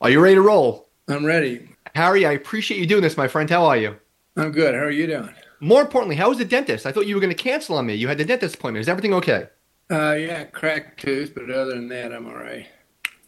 Are 0.00 0.10
you 0.10 0.20
ready 0.20 0.34
to 0.34 0.42
roll? 0.42 0.88
I'm 1.08 1.24
ready. 1.24 1.70
Harry, 1.94 2.26
I 2.26 2.32
appreciate 2.32 2.78
you 2.78 2.86
doing 2.86 3.02
this, 3.02 3.16
my 3.16 3.28
friend. 3.28 3.48
How 3.48 3.64
are 3.64 3.76
you? 3.76 3.96
I'm 4.36 4.52
good. 4.52 4.74
How 4.74 4.82
are 4.82 4.90
you 4.90 5.06
doing? 5.06 5.30
More 5.60 5.80
importantly, 5.80 6.16
how 6.16 6.28
was 6.28 6.36
the 6.36 6.44
dentist? 6.44 6.84
I 6.84 6.92
thought 6.92 7.06
you 7.06 7.14
were 7.14 7.20
going 7.20 7.34
to 7.34 7.42
cancel 7.42 7.78
on 7.78 7.86
me. 7.86 7.94
You 7.94 8.08
had 8.08 8.18
the 8.18 8.24
dentist 8.24 8.56
appointment. 8.56 8.82
Is 8.82 8.88
everything 8.90 9.14
okay? 9.14 9.48
Uh, 9.90 10.12
yeah, 10.12 10.44
cracked 10.44 11.00
tooth, 11.00 11.32
but 11.34 11.50
other 11.50 11.74
than 11.74 11.88
that, 11.88 12.12
I'm 12.12 12.26
all 12.26 12.34
right. 12.34 12.66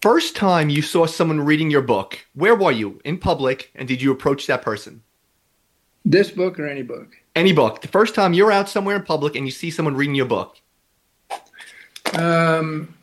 First 0.03 0.37
time 0.37 0.69
you 0.69 0.83
saw 0.83 1.07
someone 1.07 1.41
reading 1.41 1.71
your 1.71 1.83
book, 1.83 2.19
where 2.35 2.55
were 2.55 2.71
you? 2.71 3.01
In 3.05 3.17
public, 3.17 3.71
and 3.75 3.89
did 3.89 4.03
you 4.03 4.13
approach 4.13 4.47
that 4.47 4.63
person? 4.63 5.03
This 6.05 6.31
book 6.31 6.59
or 6.59 6.67
any 6.67 6.83
book? 6.83 7.17
Any 7.35 7.53
book. 7.53 7.81
The 7.81 7.89
first 7.89 8.15
time 8.15 8.35
you're 8.35 8.53
out 8.53 8.69
somewhere 8.69 8.97
in 8.97 9.03
public 9.03 9.35
and 9.37 9.47
you 9.47 9.51
see 9.51 9.71
someone 9.71 9.97
reading 9.97 10.15
your 10.15 10.27
book. 10.27 10.61
Um, 12.15 12.95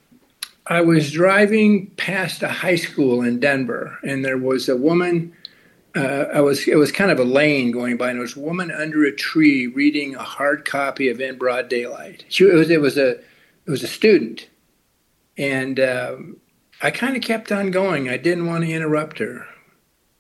I 0.68 0.82
was 0.82 1.12
driving 1.12 1.88
past 1.92 2.42
a 2.42 2.48
high 2.48 2.76
school 2.76 3.22
in 3.22 3.40
Denver, 3.40 4.00
and 4.04 4.26
there 4.26 4.38
was 4.38 4.68
a 4.68 4.76
woman. 4.76 5.34
Uh, 5.96 6.26
I 6.34 6.42
was 6.42 6.68
it 6.68 6.76
was 6.76 6.92
kind 6.92 7.12
of 7.12 7.20
a 7.20 7.24
lane 7.24 7.72
going 7.72 7.98
by, 7.98 8.10
and 8.10 8.18
there 8.18 8.24
was 8.24 8.36
a 8.36 8.40
woman 8.40 8.72
under 8.72 9.06
a 9.06 9.16
tree 9.16 9.68
reading 9.68 10.16
a 10.16 10.24
hard 10.24 10.66
copy 10.66 11.08
of 11.10 11.22
In 11.22 11.38
Broad 11.38 11.70
Daylight. 11.70 12.26
She, 12.30 12.46
it 12.46 12.54
was 12.54 12.70
it 12.70 12.82
was 12.82 12.98
a 12.98 13.12
it 13.12 13.70
was 13.72 13.84
a 13.84 13.88
student, 13.88 14.50
and 15.38 15.80
um, 15.80 16.38
I 16.82 16.90
kind 16.90 17.16
of 17.16 17.22
kept 17.22 17.52
on 17.52 17.70
going. 17.70 18.10
I 18.10 18.18
didn't 18.18 18.48
want 18.48 18.64
to 18.64 18.72
interrupt 18.72 19.20
her. 19.20 19.46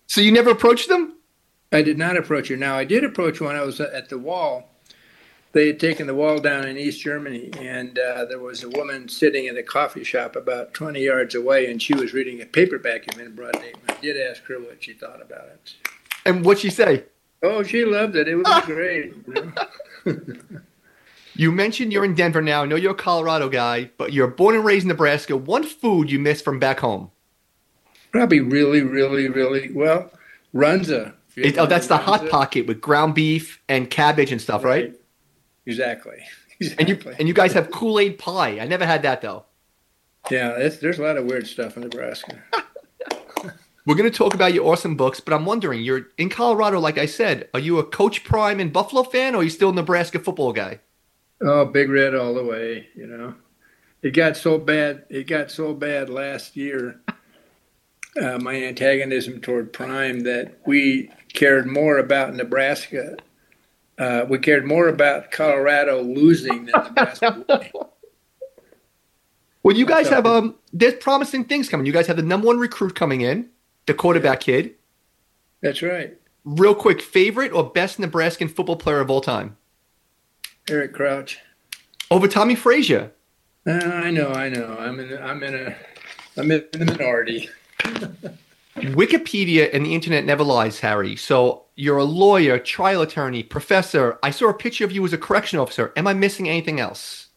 So 0.07 0.21
you 0.21 0.31
never 0.31 0.51
approached 0.51 0.89
them? 0.89 1.15
I 1.71 1.81
did 1.81 1.97
not 1.97 2.17
approach 2.17 2.49
her. 2.49 2.55
Now 2.55 2.75
I 2.75 2.85
did 2.85 3.03
approach 3.03 3.41
one. 3.41 3.55
I 3.55 3.63
was 3.63 3.81
at 3.81 4.09
the 4.09 4.19
wall. 4.19 4.74
They 5.55 5.67
had 5.67 5.79
taken 5.79 6.05
the 6.05 6.13
wall 6.13 6.39
down 6.39 6.67
in 6.67 6.77
East 6.77 6.99
Germany, 6.99 7.49
and 7.61 7.97
uh, 7.97 8.25
there 8.25 8.39
was 8.39 8.63
a 8.63 8.69
woman 8.71 9.07
sitting 9.07 9.45
in 9.45 9.55
a 9.55 9.63
coffee 9.63 10.03
shop 10.03 10.35
about 10.35 10.73
20 10.73 11.01
yards 11.01 11.33
away, 11.33 11.71
and 11.71 11.81
she 11.81 11.93
was 11.93 12.11
reading 12.11 12.41
a 12.41 12.45
paperback 12.45 13.17
In 13.17 13.33
Broad 13.33 13.53
Daylight. 13.53 13.77
I 13.87 13.93
did 14.01 14.17
ask 14.17 14.43
her 14.47 14.59
what 14.59 14.83
she 14.83 14.91
thought 14.91 15.21
about 15.21 15.45
it. 15.45 15.75
And 16.25 16.43
what'd 16.43 16.61
she 16.61 16.69
say? 16.69 17.05
Oh, 17.41 17.63
she 17.63 17.85
loved 17.85 18.17
it. 18.17 18.27
It 18.27 18.35
was 18.35 18.47
great. 18.65 19.13
You, 19.25 19.53
know? 20.05 20.19
you 21.35 21.53
mentioned 21.53 21.93
you're 21.93 22.03
in 22.03 22.15
Denver 22.15 22.41
now. 22.41 22.63
I 22.63 22.65
know 22.65 22.75
you're 22.75 22.91
a 22.91 22.93
Colorado 22.93 23.47
guy, 23.47 23.91
but 23.97 24.11
you're 24.11 24.27
born 24.27 24.55
and 24.55 24.65
raised 24.65 24.83
in 24.83 24.89
Nebraska. 24.89 25.37
One 25.37 25.63
food 25.63 26.11
you 26.11 26.19
miss 26.19 26.41
from 26.41 26.59
back 26.59 26.81
home? 26.81 27.11
Probably 28.11 28.41
really, 28.41 28.81
really, 28.81 29.29
really 29.29 29.71
well. 29.71 30.11
Runza. 30.53 31.13
It, 31.37 31.57
oh, 31.57 31.65
that's 31.65 31.87
the 31.87 31.95
hot 31.95 32.27
pocket 32.27 32.67
with 32.67 32.81
ground 32.81 33.15
beef 33.15 33.61
and 33.69 33.89
cabbage 33.89 34.33
and 34.33 34.41
stuff, 34.41 34.65
right? 34.65 34.91
right? 34.91 35.01
Exactly. 35.65 36.23
exactly. 36.59 36.75
And 36.79 36.89
you 36.89 37.11
and 37.19 37.27
you 37.27 37.33
guys 37.33 37.53
have 37.53 37.71
Kool 37.71 37.99
Aid 37.99 38.17
pie. 38.17 38.59
I 38.59 38.65
never 38.65 38.85
had 38.85 39.01
that 39.03 39.21
though. 39.21 39.45
Yeah, 40.31 40.57
there's 40.81 40.99
a 40.99 41.03
lot 41.03 41.17
of 41.17 41.25
weird 41.25 41.47
stuff 41.47 41.77
in 41.77 41.83
Nebraska. 41.83 42.41
We're 43.85 43.95
going 43.95 44.09
to 44.09 44.17
talk 44.17 44.33
about 44.33 44.55
your 44.55 44.65
awesome 44.65 44.95
books, 44.95 45.19
but 45.19 45.31
I'm 45.31 45.45
wondering, 45.45 45.83
you're 45.83 46.07
in 46.17 46.29
Colorado, 46.29 46.79
like 46.79 46.97
I 46.97 47.05
said. 47.05 47.49
Are 47.53 47.59
you 47.59 47.77
a 47.77 47.83
Coach 47.83 48.23
Prime 48.23 48.59
and 48.59 48.73
Buffalo 48.73 49.03
fan, 49.03 49.35
or 49.35 49.39
are 49.39 49.43
you 49.43 49.51
still 49.51 49.69
a 49.69 49.73
Nebraska 49.73 50.17
football 50.17 50.53
guy? 50.53 50.79
Oh, 51.41 51.65
Big 51.65 51.89
Red 51.89 52.15
all 52.15 52.33
the 52.33 52.43
way. 52.43 52.87
You 52.95 53.05
know, 53.05 53.35
it 54.01 54.11
got 54.11 54.37
so 54.37 54.57
bad. 54.57 55.05
It 55.09 55.27
got 55.27 55.51
so 55.51 55.75
bad 55.75 56.09
last 56.09 56.55
year. 56.57 56.99
Uh, 58.19 58.39
my 58.39 58.55
antagonism 58.55 59.41
toward 59.41 59.73
Prime 59.73 60.21
that 60.21 60.57
we 60.65 61.11
cared 61.33 61.67
more 61.67 61.97
about 61.99 62.33
Nebraska. 62.33 63.17
Uh, 63.97 64.25
we 64.27 64.37
cared 64.39 64.65
more 64.65 64.87
about 64.89 65.31
Colorado 65.31 66.01
losing 66.01 66.65
than 66.65 67.45
winning. 67.47 67.71
Well, 69.63 69.75
you 69.75 69.85
guys 69.85 70.09
have 70.09 70.25
um. 70.25 70.55
There's 70.73 70.95
promising 70.95 71.45
things 71.45 71.69
coming. 71.69 71.85
You 71.85 71.93
guys 71.93 72.07
have 72.07 72.17
the 72.17 72.23
number 72.23 72.47
one 72.47 72.59
recruit 72.59 72.93
coming 72.93 73.21
in, 73.21 73.49
the 73.87 73.93
quarterback 73.93 74.41
kid. 74.41 74.75
That's 75.61 75.81
right. 75.81 76.15
Real 76.43 76.75
quick, 76.75 77.01
favorite 77.01 77.51
or 77.51 77.71
best 77.71 77.97
Nebraskan 77.97 78.49
football 78.49 78.75
player 78.75 78.99
of 78.99 79.09
all 79.09 79.21
time? 79.21 79.57
Eric 80.69 80.93
Crouch. 80.93 81.39
Over 82.11 82.27
Tommie 82.27 82.55
Frazier. 82.55 83.11
Uh, 83.65 83.71
I 83.71 84.11
know, 84.11 84.29
I 84.31 84.49
know. 84.49 84.77
I'm 84.79 84.99
in. 84.99 85.17
I'm 85.17 85.41
in 85.41 85.55
a. 85.55 85.75
I'm 86.37 86.51
in 86.51 86.63
the 86.71 86.85
minority. 86.85 87.49
Wikipedia 88.75 89.69
and 89.73 89.85
the 89.85 89.95
internet 89.95 90.25
never 90.25 90.43
lies, 90.43 90.79
Harry. 90.81 91.15
So 91.15 91.64
you're 91.75 91.97
a 91.97 92.03
lawyer, 92.03 92.57
trial 92.57 93.01
attorney, 93.01 93.43
professor. 93.43 94.17
I 94.23 94.31
saw 94.31 94.49
a 94.49 94.53
picture 94.53 94.85
of 94.85 94.91
you 94.91 95.03
as 95.05 95.13
a 95.13 95.17
correction 95.17 95.59
officer. 95.59 95.91
Am 95.95 96.07
I 96.07 96.13
missing 96.13 96.47
anything 96.47 96.79
else? 96.79 97.27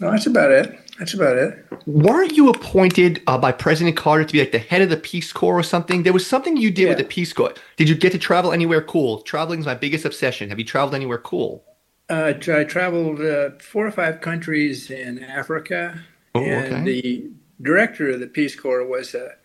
No, 0.00 0.10
that's 0.10 0.26
about 0.26 0.50
it. 0.50 0.78
That's 0.98 1.14
about 1.14 1.36
it. 1.36 1.66
Weren't 1.86 2.36
you 2.36 2.50
appointed 2.50 3.22
uh, 3.26 3.38
by 3.38 3.52
President 3.52 3.96
Carter 3.96 4.24
to 4.24 4.32
be 4.32 4.40
like 4.40 4.52
the 4.52 4.58
head 4.58 4.82
of 4.82 4.90
the 4.90 4.96
Peace 4.96 5.32
Corps 5.32 5.58
or 5.58 5.62
something? 5.62 6.02
There 6.02 6.12
was 6.12 6.26
something 6.26 6.56
you 6.56 6.70
did 6.70 6.82
yeah. 6.82 6.88
with 6.90 6.98
the 6.98 7.04
Peace 7.04 7.32
Corps. 7.32 7.54
Did 7.76 7.88
you 7.88 7.94
get 7.94 8.12
to 8.12 8.18
travel 8.18 8.52
anywhere 8.52 8.82
cool? 8.82 9.22
Traveling 9.22 9.60
is 9.60 9.66
my 9.66 9.74
biggest 9.74 10.04
obsession. 10.04 10.50
Have 10.50 10.58
you 10.58 10.64
traveled 10.64 10.94
anywhere 10.94 11.18
cool? 11.18 11.64
Uh, 12.10 12.34
I 12.36 12.64
traveled 12.64 13.20
uh, 13.20 13.50
four 13.60 13.86
or 13.86 13.90
five 13.90 14.20
countries 14.20 14.90
in 14.90 15.22
Africa, 15.24 16.02
oh, 16.34 16.42
and 16.42 16.74
okay. 16.74 16.84
the 16.84 17.30
director 17.62 18.10
of 18.10 18.20
the 18.20 18.26
Peace 18.26 18.54
Corps 18.54 18.84
was 18.84 19.14
a 19.14 19.36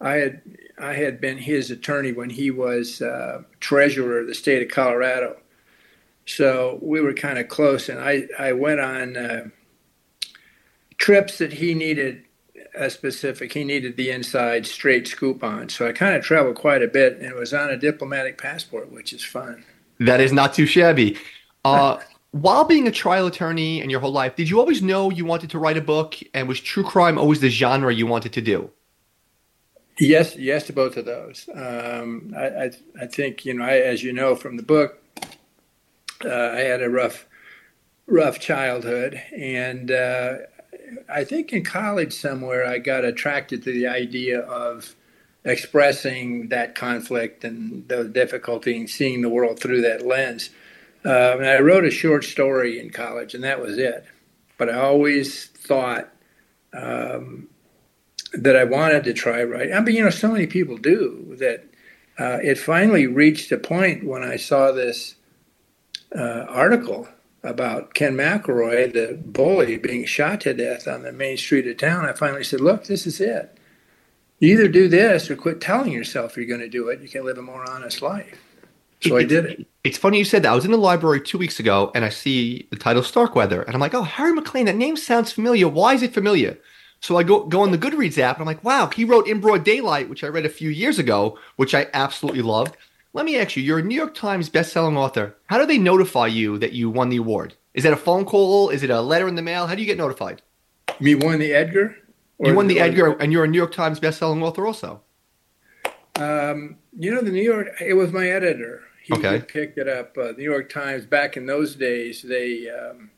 I 0.00 0.14
had 0.14 0.42
I 0.78 0.94
had 0.94 1.20
been 1.20 1.38
his 1.38 1.70
attorney 1.70 2.12
when 2.12 2.30
he 2.30 2.50
was 2.50 3.00
uh, 3.00 3.42
treasurer 3.60 4.20
of 4.20 4.26
the 4.26 4.34
state 4.34 4.62
of 4.62 4.68
Colorado, 4.68 5.36
so 6.26 6.78
we 6.82 7.00
were 7.00 7.14
kind 7.14 7.38
of 7.38 7.48
close. 7.48 7.88
And 7.88 7.98
I 7.98 8.28
I 8.38 8.52
went 8.52 8.80
on 8.80 9.16
uh, 9.16 9.48
trips 10.98 11.38
that 11.38 11.54
he 11.54 11.74
needed 11.74 12.24
a 12.74 12.90
specific. 12.90 13.52
He 13.54 13.64
needed 13.64 13.96
the 13.96 14.10
inside 14.10 14.66
straight 14.66 15.08
scoop 15.08 15.42
on, 15.42 15.70
so 15.70 15.88
I 15.88 15.92
kind 15.92 16.14
of 16.14 16.22
traveled 16.22 16.56
quite 16.56 16.82
a 16.82 16.88
bit, 16.88 17.14
and 17.14 17.24
it 17.24 17.34
was 17.34 17.54
on 17.54 17.70
a 17.70 17.76
diplomatic 17.76 18.36
passport, 18.36 18.92
which 18.92 19.14
is 19.14 19.24
fun. 19.24 19.64
That 19.98 20.20
is 20.20 20.32
not 20.32 20.52
too 20.52 20.66
shabby. 20.66 21.16
Uh, 21.64 21.98
while 22.32 22.64
being 22.64 22.86
a 22.86 22.90
trial 22.90 23.26
attorney 23.26 23.80
and 23.80 23.90
your 23.90 24.00
whole 24.00 24.12
life, 24.12 24.36
did 24.36 24.50
you 24.50 24.60
always 24.60 24.82
know 24.82 25.10
you 25.10 25.24
wanted 25.24 25.48
to 25.50 25.58
write 25.58 25.78
a 25.78 25.80
book? 25.80 26.16
And 26.34 26.46
was 26.46 26.60
true 26.60 26.84
crime 26.84 27.16
always 27.16 27.40
the 27.40 27.48
genre 27.48 27.94
you 27.94 28.06
wanted 28.06 28.34
to 28.34 28.42
do? 28.42 28.70
Yes, 29.98 30.36
yes 30.36 30.66
to 30.66 30.72
both 30.74 30.96
of 30.96 31.06
those. 31.06 31.48
Um, 31.54 32.34
I, 32.36 32.46
I, 32.46 32.70
I, 33.00 33.06
think 33.06 33.46
you 33.46 33.54
know, 33.54 33.64
I, 33.64 33.78
as 33.78 34.02
you 34.02 34.12
know 34.12 34.34
from 34.34 34.56
the 34.56 34.62
book, 34.62 35.02
uh, 36.24 36.28
I 36.28 36.60
had 36.60 36.82
a 36.82 36.90
rough, 36.90 37.26
rough 38.06 38.38
childhood, 38.38 39.20
and 39.34 39.90
uh, 39.90 40.34
I 41.08 41.24
think 41.24 41.52
in 41.52 41.64
college 41.64 42.12
somewhere 42.12 42.66
I 42.66 42.78
got 42.78 43.04
attracted 43.04 43.62
to 43.64 43.72
the 43.72 43.86
idea 43.86 44.40
of 44.40 44.94
expressing 45.44 46.48
that 46.48 46.74
conflict 46.74 47.42
and 47.44 47.88
the 47.88 48.04
difficulty 48.04 48.76
in 48.76 48.88
seeing 48.88 49.22
the 49.22 49.30
world 49.30 49.60
through 49.60 49.80
that 49.82 50.04
lens. 50.04 50.50
Uh, 51.04 51.36
and 51.38 51.46
I 51.46 51.60
wrote 51.60 51.84
a 51.84 51.90
short 51.90 52.24
story 52.24 52.78
in 52.78 52.90
college, 52.90 53.34
and 53.34 53.44
that 53.44 53.60
was 53.60 53.78
it. 53.78 54.04
But 54.58 54.68
I 54.68 54.74
always 54.74 55.46
thought. 55.46 56.10
Um, 56.74 57.48
that 58.32 58.56
I 58.56 58.64
wanted 58.64 59.04
to 59.04 59.12
try 59.12 59.42
writing. 59.42 59.74
I 59.74 59.80
mean, 59.80 59.96
you 59.96 60.04
know, 60.04 60.10
so 60.10 60.30
many 60.32 60.46
people 60.46 60.76
do 60.76 61.36
that. 61.38 61.64
Uh, 62.18 62.38
it 62.42 62.56
finally 62.56 63.06
reached 63.06 63.52
a 63.52 63.58
point 63.58 64.04
when 64.04 64.22
I 64.22 64.36
saw 64.36 64.72
this 64.72 65.16
uh, 66.16 66.46
article 66.48 67.08
about 67.42 67.94
Ken 67.94 68.16
McElroy, 68.16 68.92
the 68.92 69.18
bully, 69.22 69.76
being 69.76 70.06
shot 70.06 70.40
to 70.42 70.54
death 70.54 70.88
on 70.88 71.02
the 71.02 71.12
main 71.12 71.36
street 71.36 71.66
of 71.66 71.76
town. 71.76 72.06
I 72.06 72.12
finally 72.12 72.42
said, 72.42 72.60
"Look, 72.60 72.84
this 72.84 73.06
is 73.06 73.20
it. 73.20 73.58
You 74.38 74.54
either 74.54 74.68
do 74.68 74.88
this 74.88 75.30
or 75.30 75.36
quit 75.36 75.60
telling 75.60 75.92
yourself 75.92 76.36
you're 76.36 76.46
going 76.46 76.60
to 76.60 76.68
do 76.68 76.88
it. 76.88 77.00
You 77.00 77.08
can 77.08 77.24
live 77.24 77.38
a 77.38 77.42
more 77.42 77.68
honest 77.68 78.02
life." 78.02 78.42
So 79.02 79.16
I 79.16 79.24
did 79.24 79.44
it. 79.44 79.66
It's 79.84 79.98
funny 79.98 80.18
you 80.18 80.24
said 80.24 80.42
that. 80.42 80.52
I 80.52 80.54
was 80.54 80.64
in 80.64 80.70
the 80.70 80.78
library 80.78 81.20
two 81.20 81.38
weeks 81.38 81.60
ago 81.60 81.92
and 81.94 82.04
I 82.04 82.08
see 82.08 82.66
the 82.70 82.76
title 82.76 83.02
Starkweather, 83.02 83.62
and 83.62 83.74
I'm 83.74 83.80
like, 83.80 83.94
"Oh, 83.94 84.02
Harry 84.02 84.32
MacLean. 84.32 84.66
That 84.66 84.76
name 84.76 84.96
sounds 84.96 85.32
familiar. 85.32 85.68
Why 85.68 85.94
is 85.94 86.02
it 86.02 86.14
familiar?" 86.14 86.56
So 87.00 87.16
I 87.16 87.22
go 87.22 87.44
go 87.44 87.60
on 87.60 87.70
the 87.70 87.78
Goodreads 87.78 88.18
app 88.18 88.36
and 88.36 88.42
I'm 88.42 88.46
like, 88.46 88.64
wow, 88.64 88.86
he 88.88 89.04
wrote 89.04 89.28
In 89.28 89.40
Broad 89.40 89.64
Daylight, 89.64 90.08
which 90.08 90.24
I 90.24 90.28
read 90.28 90.46
a 90.46 90.50
few 90.50 90.70
years 90.70 90.98
ago, 90.98 91.38
which 91.56 91.74
I 91.74 91.88
absolutely 91.92 92.42
loved. 92.42 92.76
Let 93.12 93.24
me 93.24 93.38
ask 93.38 93.56
you, 93.56 93.62
you're 93.62 93.78
a 93.78 93.82
New 93.82 93.94
York 93.94 94.14
Times 94.14 94.50
bestselling 94.50 94.96
author. 94.96 95.36
How 95.46 95.58
do 95.58 95.66
they 95.66 95.78
notify 95.78 96.26
you 96.26 96.58
that 96.58 96.72
you 96.72 96.90
won 96.90 97.08
the 97.08 97.16
award? 97.16 97.54
Is 97.74 97.84
that 97.84 97.92
a 97.92 97.96
phone 97.96 98.24
call? 98.24 98.70
Is 98.70 98.82
it 98.82 98.90
a 98.90 99.00
letter 99.00 99.28
in 99.28 99.36
the 99.36 99.42
mail? 99.42 99.66
How 99.66 99.74
do 99.74 99.80
you 99.80 99.86
get 99.86 99.98
notified? 99.98 100.42
Me 101.00 101.14
won 101.14 101.38
the 101.38 101.52
Edgar? 101.52 101.96
you 102.40 102.54
won 102.54 102.66
the 102.66 102.80
Edgar, 102.80 103.12
and 103.18 103.32
you're 103.32 103.44
a 103.44 103.48
New 103.48 103.56
York 103.56 103.72
Times 103.72 104.00
bestselling 104.00 104.42
author 104.42 104.66
also. 104.66 105.00
Um, 106.16 106.76
you 106.98 107.14
know, 107.14 107.20
the 107.22 107.30
New 107.30 107.42
York. 107.42 107.68
It 107.80 107.94
was 107.94 108.12
my 108.12 108.28
editor. 108.28 108.82
He 109.02 109.14
Okay. 109.14 109.40
picked 109.40 109.78
it 109.78 109.88
up. 109.88 110.16
Uh, 110.18 110.32
New 110.36 110.44
York 110.44 110.68
Times. 110.70 111.06
Back 111.06 111.36
in 111.36 111.46
those 111.46 111.74
days, 111.76 112.22
they 112.22 112.68
um, 112.70 113.10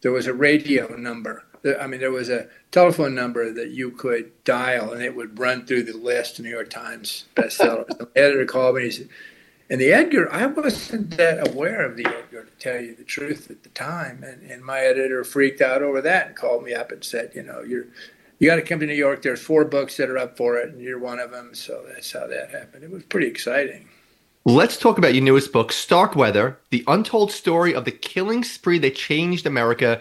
there 0.00 0.12
was 0.12 0.26
a 0.26 0.34
radio 0.34 0.94
number. 0.96 1.44
There- 1.64 1.80
I 1.80 1.88
mean, 1.88 1.98
there 1.98 2.12
was 2.12 2.28
a 2.28 2.46
telephone 2.70 3.14
number 3.14 3.50
that 3.52 3.70
you 3.70 3.90
could 3.90 4.30
dial, 4.44 4.92
and 4.92 5.02
it 5.02 5.16
would 5.16 5.38
run 5.40 5.66
through 5.66 5.82
the 5.82 5.96
list. 5.96 6.38
Of 6.38 6.44
New 6.44 6.50
York 6.52 6.70
Times 6.70 7.24
bestseller. 7.34 7.88
the 7.98 8.08
editor 8.14 8.44
called 8.44 8.76
me. 8.76 8.84
He 8.84 8.90
said, 8.92 9.08
and 9.70 9.80
the 9.80 9.92
Edgar, 9.92 10.30
I 10.30 10.44
wasn't 10.46 11.16
that 11.16 11.48
aware 11.48 11.84
of 11.84 11.96
the 11.96 12.06
Edgar, 12.06 12.44
to 12.44 12.50
tell 12.58 12.80
you 12.80 12.94
the 12.94 13.02
truth, 13.02 13.50
at 13.50 13.62
the 13.62 13.70
time. 13.70 14.22
And, 14.22 14.48
and 14.48 14.62
my 14.62 14.80
editor 14.80 15.24
freaked 15.24 15.62
out 15.62 15.82
over 15.82 16.02
that 16.02 16.26
and 16.28 16.36
called 16.36 16.64
me 16.64 16.74
up 16.74 16.92
and 16.92 17.02
said, 17.02 17.32
you 17.34 17.42
know, 17.42 17.62
you're 17.62 17.86
you 18.38 18.50
got 18.50 18.56
to 18.56 18.62
come 18.62 18.80
to 18.80 18.86
New 18.86 18.94
York. 18.94 19.22
There's 19.22 19.40
four 19.40 19.64
books 19.64 19.96
that 19.96 20.10
are 20.10 20.18
up 20.18 20.36
for 20.36 20.58
it, 20.58 20.68
and 20.68 20.82
you're 20.82 20.98
one 20.98 21.18
of 21.18 21.30
them. 21.30 21.54
So 21.54 21.84
that's 21.88 22.12
how 22.12 22.26
that 22.26 22.50
happened. 22.50 22.84
It 22.84 22.90
was 22.90 23.04
pretty 23.04 23.26
exciting. 23.26 23.88
Let's 24.44 24.76
talk 24.76 24.98
about 24.98 25.14
your 25.14 25.24
newest 25.24 25.52
book, 25.52 25.72
Starkweather: 25.72 26.58
The 26.70 26.84
Untold 26.86 27.32
Story 27.32 27.74
of 27.74 27.86
the 27.86 27.92
Killing 27.92 28.44
Spree 28.44 28.78
That 28.78 28.96
Changed 28.96 29.46
America. 29.46 30.00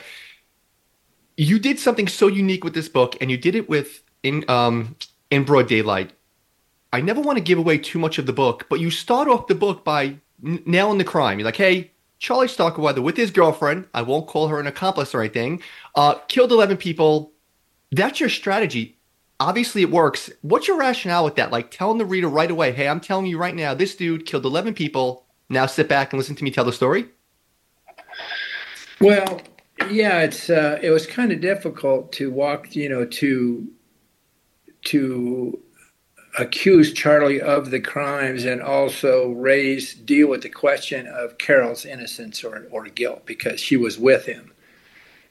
You 1.37 1.59
did 1.59 1.79
something 1.79 2.07
so 2.07 2.27
unique 2.27 2.63
with 2.63 2.73
this 2.73 2.89
book, 2.89 3.15
and 3.19 3.31
you 3.31 3.37
did 3.37 3.55
it 3.55 3.67
with 3.67 4.03
in 4.21 4.45
um, 4.49 4.95
in 5.31 5.43
broad 5.43 5.67
daylight. 5.67 6.13
I 6.91 7.01
never 7.01 7.21
want 7.21 7.37
to 7.37 7.43
give 7.43 7.57
away 7.57 7.79
too 7.79 7.97
much 7.97 8.19
of 8.19 8.25
the 8.25 8.33
book, 8.33 8.67
but 8.69 8.79
you 8.79 8.91
start 8.91 9.27
off 9.27 9.47
the 9.47 9.55
book 9.55 9.83
by 9.83 10.17
n- 10.45 10.61
nailing 10.65 10.99
the 10.99 11.03
crime. 11.03 11.39
You're 11.39 11.45
like, 11.45 11.55
"Hey, 11.55 11.91
Charlie 12.19 12.47
Starkweather 12.47 13.01
with 13.01 13.17
his 13.17 13.31
girlfriend. 13.31 13.87
I 13.93 14.03
won't 14.03 14.27
call 14.27 14.47
her 14.47 14.59
an 14.59 14.67
accomplice 14.67 15.13
or 15.15 15.21
anything. 15.21 15.61
Uh, 15.95 16.15
killed 16.27 16.51
eleven 16.51 16.77
people. 16.77 17.31
That's 17.91 18.19
your 18.19 18.29
strategy. 18.29 18.97
Obviously, 19.39 19.81
it 19.81 19.91
works. 19.91 20.31
What's 20.41 20.67
your 20.67 20.77
rationale 20.77 21.25
with 21.25 21.35
that? 21.35 21.51
Like 21.51 21.71
telling 21.71 21.97
the 21.97 22.05
reader 22.05 22.29
right 22.29 22.51
away, 22.51 22.71
"Hey, 22.71 22.87
I'm 22.87 22.99
telling 22.99 23.25
you 23.25 23.37
right 23.39 23.55
now, 23.55 23.73
this 23.73 23.95
dude 23.95 24.25
killed 24.25 24.45
eleven 24.45 24.73
people. 24.73 25.25
Now 25.49 25.65
sit 25.65 25.89
back 25.89 26.13
and 26.13 26.19
listen 26.19 26.35
to 26.35 26.43
me 26.43 26.51
tell 26.51 26.63
the 26.63 26.71
story." 26.71 27.07
Well, 29.01 29.41
yeah, 29.89 30.21
it's 30.21 30.49
uh, 30.49 30.79
it 30.81 30.91
was 30.91 31.05
kind 31.05 31.31
of 31.31 31.41
difficult 31.41 32.11
to 32.13 32.31
walk, 32.31 32.75
you 32.75 32.89
know, 32.89 33.05
to 33.05 33.67
to 34.85 35.59
accuse 36.37 36.93
Charlie 36.93 37.41
of 37.41 37.69
the 37.69 37.79
crimes 37.79 38.43
and 38.43 38.61
also 38.61 39.31
raise 39.31 39.93
deal 39.93 40.27
with 40.27 40.41
the 40.41 40.49
question 40.49 41.07
of 41.07 41.37
Caril's 41.37 41.85
innocence 41.85 42.43
or 42.43 42.67
or 42.71 42.85
guilt 42.85 43.25
because 43.25 43.59
she 43.59 43.77
was 43.77 43.97
with 43.97 44.25
him. 44.25 44.51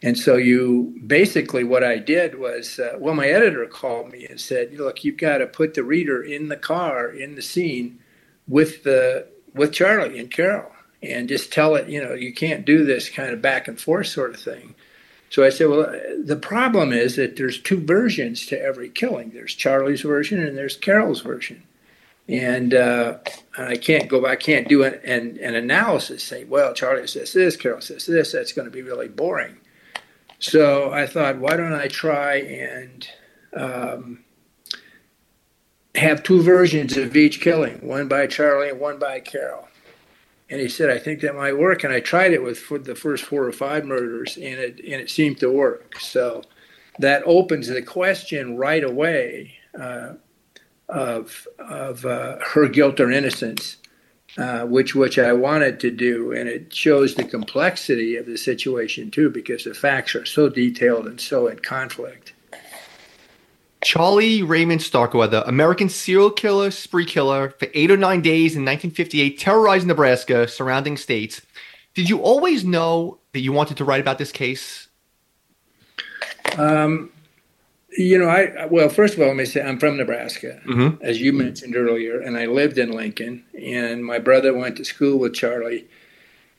And 0.05 0.19
so 0.19 0.37
you 0.37 1.00
basically 1.06 1.62
what 1.65 1.85
I 1.85 1.99
did 1.99 2.39
was 2.39 2.79
uh, 2.79 2.97
well 2.99 3.15
my 3.15 3.29
editor 3.29 3.67
called 3.67 4.11
me 4.11 4.27
and 4.27 4.41
said 4.41 4.75
look 4.75 5.05
you've 5.05 5.17
got 5.17 5.39
to 5.39 5.47
put 5.47 5.75
the 5.75 5.85
reader 5.85 6.23
in 6.23 6.49
the 6.49 6.56
car 6.56 7.09
in 7.09 7.37
the 7.37 7.43
scene 7.43 8.00
with 8.49 8.83
the 8.83 9.29
with 9.55 9.73
Charlie 9.73 10.19
and 10.19 10.31
Caril 10.31 10.71
and 11.02 11.28
just 11.28 11.52
tell 11.52 11.75
it, 11.75 11.88
you 11.88 12.02
know, 12.02 12.14
you 12.14 12.32
can't 12.32 12.64
do 12.64 12.84
this 12.84 13.08
kind 13.10 13.31
of 13.31 13.43
back 13.43 13.69
and 13.69 13.81
forth 13.81 14.06
sort 14.06 14.34
of 14.34 14.40
thing. 14.40 14.75
So 15.31 15.44
I 15.44 15.49
said, 15.49 15.69
well, 15.69 15.90
the 16.22 16.37
problem 16.37 16.93
is 16.93 17.16
that 17.16 17.37
there's 17.37 17.58
two 17.58 17.81
versions 17.81 18.44
to 18.46 18.60
every 18.60 18.90
killing. 18.90 19.31
There's 19.31 19.54
Charlie's 19.54 20.02
version 20.02 20.43
and 20.43 20.56
there's 20.56 20.76
Caril's 20.76 21.22
version. 21.22 21.62
And 22.28 22.75
uh, 22.75 23.19
I 23.58 23.76
can't 23.76 24.08
go, 24.08 24.26
I 24.26 24.37
can't 24.37 24.69
do 24.69 24.84
an, 24.84 25.00
an, 25.04 25.38
an 25.43 25.54
analysis, 25.54 26.22
say, 26.22 26.44
well, 26.44 26.72
Charlie 26.72 27.06
says 27.06 27.32
this, 27.32 27.56
Caril 27.56 27.81
says 27.81 28.06
this. 28.06 28.32
That's 28.32 28.52
going 28.52 28.66
to 28.66 28.70
be 28.70 28.82
really 28.82 29.08
boring. 29.08 29.56
So 30.38 30.93
I 30.93 31.06
thought, 31.06 31.38
why 31.38 31.56
don't 31.56 31.72
I 31.72 31.88
try 31.88 32.37
and 32.37 33.08
um, 33.56 34.25
have 35.94 36.22
two 36.22 36.43
versions 36.43 36.96
of 36.96 37.16
each 37.16 37.40
killing, 37.40 37.87
one 37.87 38.08
by 38.08 38.26
Charlie 38.26 38.70
and 38.70 38.81
one 38.81 38.98
by 38.98 39.20
Caril. 39.20 39.69
And 40.52 40.60
he 40.60 40.69
said, 40.69 40.90
I 40.90 40.99
think 40.99 41.22
that 41.22 41.34
might 41.34 41.56
work. 41.56 41.82
And 41.82 41.94
I 41.94 42.00
tried 42.00 42.34
it 42.34 42.43
with 42.43 42.69
the 42.84 42.94
first 42.94 43.25
four 43.25 43.46
or 43.46 43.52
five 43.52 43.87
murders, 43.87 44.37
and 44.37 44.60
it 44.60 44.81
and 44.81 45.00
it 45.00 45.08
seemed 45.08 45.40
to 45.40 45.50
work. 45.50 45.99
So 45.99 46.43
that 46.99 47.22
opens 47.25 47.69
the 47.69 47.81
question 47.81 48.58
right 48.58 48.84
away 48.84 49.54
uh, 49.81 50.12
of 50.90 51.49
of 51.58 52.04
uh, 52.04 52.37
her 52.52 52.69
guilt 52.69 53.00
or 53.00 53.10
innocence, 53.10 53.78
uh, 54.37 54.66
which 54.66 54.94
which 54.94 55.19
I 55.19 55.32
wanted 55.32 55.81
to 55.81 55.90
do, 55.90 56.32
and 56.32 56.50
it 56.50 56.75
shows 56.75 57.14
the 57.14 57.25
complexity 57.25 58.16
of 58.16 58.26
the 58.26 58.37
situation 58.37 59.10
too, 59.10 59.31
because 59.31 59.64
the 59.64 59.72
facts 59.72 60.14
are 60.14 60.26
so 60.26 60.50
detailed 60.50 61.06
and 61.06 61.19
so 61.19 61.46
in 61.46 61.60
conflict. 61.60 62.34
Charlie 63.82 64.43
Raymond 64.43 64.81
Starkweather, 64.81 65.43
American 65.46 65.88
serial 65.88 66.31
killer, 66.31 66.70
spree 66.70 67.05
killer, 67.05 67.50
for 67.50 67.69
eight 67.75 67.90
or 67.90 67.96
nine 67.96 68.23
days 68.23 68.55
in 68.55 68.64
1958, 68.64 69.38
terrorized 69.38 69.87
Nebraska, 69.87 70.46
surrounding 70.46 70.96
states. 70.96 71.43
Did 71.94 72.08
you 72.08 72.19
always 72.20 72.64
know 72.64 73.19
that 73.32 73.40
you 73.40 73.52
wanted 73.52 73.76
to 73.79 73.84
write 73.84 74.00
about 74.00 74.19
this 74.19 74.32
case? 74.32 74.88
Um, 76.56 77.11
you 77.96 78.19
know, 78.19 78.29
I 78.29 78.67
well, 78.67 78.88
first 78.88 79.14
of 79.14 79.20
all, 79.20 79.29
let 79.29 79.37
me 79.37 79.44
say 79.44 79.62
I'm 79.62 79.79
from 79.79 79.96
Nebraska, 79.96 80.61
Mhm. 80.64 80.99
as 81.02 81.20
you 81.20 81.32
mentioned 81.32 81.76
earlier, 81.76 82.20
and 82.20 82.38
I 82.38 82.46
lived 82.46 82.79
in 82.79 82.93
Lincoln. 82.93 83.44
And 83.61 84.05
my 84.05 84.19
brother 84.19 84.55
went 84.55 84.76
to 84.76 84.84
school 84.84 85.19
with 85.19 85.34
Charlie, 85.34 85.87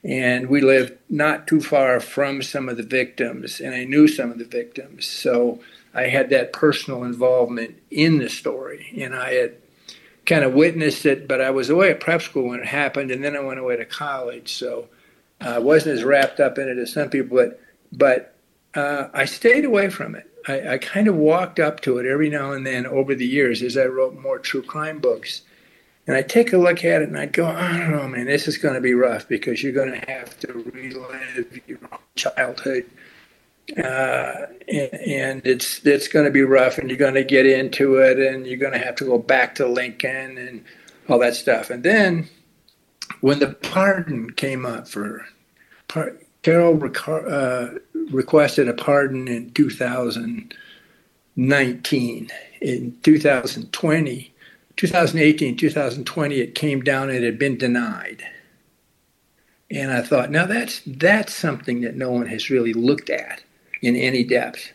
and 0.03 0.47
we 0.49 0.61
lived 0.61 0.93
not 1.09 1.47
too 1.47 1.61
far 1.61 1.99
from 1.99 2.41
some 2.41 2.69
of 2.69 2.77
the 2.77 2.83
victims, 2.83 3.59
and 3.61 3.73
I 3.73 3.85
knew 3.85 4.07
some 4.07 4.31
of 4.31 4.37
the 4.39 4.45
victims, 4.45 5.07
so 5.07 5.59
I 5.93 6.03
had 6.03 6.29
that 6.29 6.53
personal 6.53 7.03
involvement 7.03 7.75
in 7.91 8.17
the 8.17 8.29
story, 8.29 8.93
and 8.99 9.15
I 9.15 9.33
had 9.33 9.55
kind 10.25 10.43
of 10.43 10.53
witnessed 10.53 11.05
it. 11.05 11.27
But 11.27 11.41
I 11.41 11.51
was 11.51 11.69
away 11.69 11.91
at 11.91 11.99
prep 11.99 12.21
school 12.21 12.49
when 12.49 12.59
it 12.59 12.67
happened, 12.67 13.11
and 13.11 13.23
then 13.23 13.35
I 13.35 13.41
went 13.41 13.59
away 13.59 13.77
to 13.77 13.85
college, 13.85 14.53
so 14.53 14.87
I 15.39 15.59
wasn't 15.59 15.97
as 15.97 16.03
wrapped 16.03 16.39
up 16.39 16.57
in 16.57 16.67
it 16.67 16.77
as 16.77 16.93
some 16.93 17.09
people. 17.09 17.37
But 17.37 17.59
but 17.91 18.35
uh, 18.75 19.09
I 19.13 19.25
stayed 19.25 19.65
away 19.65 19.89
from 19.89 20.15
it. 20.15 20.29
I, 20.47 20.73
I 20.73 20.77
kind 20.77 21.07
of 21.07 21.15
walked 21.15 21.59
up 21.59 21.81
to 21.81 21.97
it 21.97 22.05
every 22.05 22.29
now 22.29 22.51
and 22.51 22.65
then 22.65 22.85
over 22.85 23.15
the 23.15 23.25
years 23.25 23.61
as 23.61 23.77
I 23.77 23.85
wrote 23.85 24.19
more 24.19 24.39
true 24.39 24.63
crime 24.63 24.99
books. 24.99 25.41
And 26.05 26.17
I'd 26.17 26.27
take 26.27 26.51
a 26.51 26.57
look 26.57 26.83
at 26.83 27.01
it 27.01 27.07
and 27.07 27.17
I'd 27.17 27.31
go, 27.31 27.45
I 27.45 27.77
don't 27.77 27.91
know, 27.91 28.07
man, 28.07 28.25
this 28.25 28.47
is 28.47 28.57
going 28.57 28.73
to 28.73 28.81
be 28.81 28.93
rough 28.93 29.27
because 29.27 29.63
you're 29.63 29.71
going 29.71 29.91
to 29.91 30.11
have 30.11 30.37
to 30.39 30.53
relive 30.73 31.61
your 31.65 31.79
childhood. 32.15 32.89
Uh, 33.71 34.47
and, 34.67 34.93
and 34.93 35.47
it's 35.47 35.85
it's 35.85 36.07
going 36.07 36.25
to 36.25 36.31
be 36.31 36.41
rough, 36.41 36.77
and 36.77 36.89
you're 36.89 36.97
going 36.97 37.13
to 37.13 37.23
get 37.23 37.45
into 37.45 37.95
it, 37.95 38.19
and 38.19 38.45
you're 38.45 38.57
going 38.57 38.73
to 38.73 38.79
have 38.79 38.95
to 38.97 39.05
go 39.05 39.17
back 39.17 39.55
to 39.55 39.67
Lincoln 39.67 40.37
and 40.37 40.63
all 41.07 41.19
that 41.19 41.35
stuff. 41.35 41.69
And 41.69 41.83
then 41.83 42.27
when 43.21 43.39
the 43.39 43.53
pardon 43.53 44.31
came 44.31 44.65
up 44.65 44.87
for 44.87 45.25
par- 45.87 46.17
Caril 46.43 46.77
uh, 47.07 47.69
requested 48.11 48.67
a 48.67 48.73
pardon 48.73 49.29
in 49.29 49.51
2019. 49.51 52.31
In 52.61 52.97
2020, 53.01 54.33
2018, 54.75 55.57
2020, 55.57 56.35
it 56.35 56.55
came 56.55 56.81
down. 56.81 57.09
It 57.09 57.23
had 57.23 57.39
been 57.39 57.57
denied. 57.57 58.23
And 59.71 59.91
I 59.91 60.01
thought, 60.01 60.29
now 60.29 60.45
that's 60.45 60.81
that's 60.85 61.33
something 61.33 61.79
that 61.81 61.95
no 61.95 62.11
one 62.11 62.27
has 62.27 62.49
really 62.49 62.73
looked 62.73 63.09
at 63.09 63.41
in 63.83 63.95
any 63.97 64.23
depth. 64.23 64.71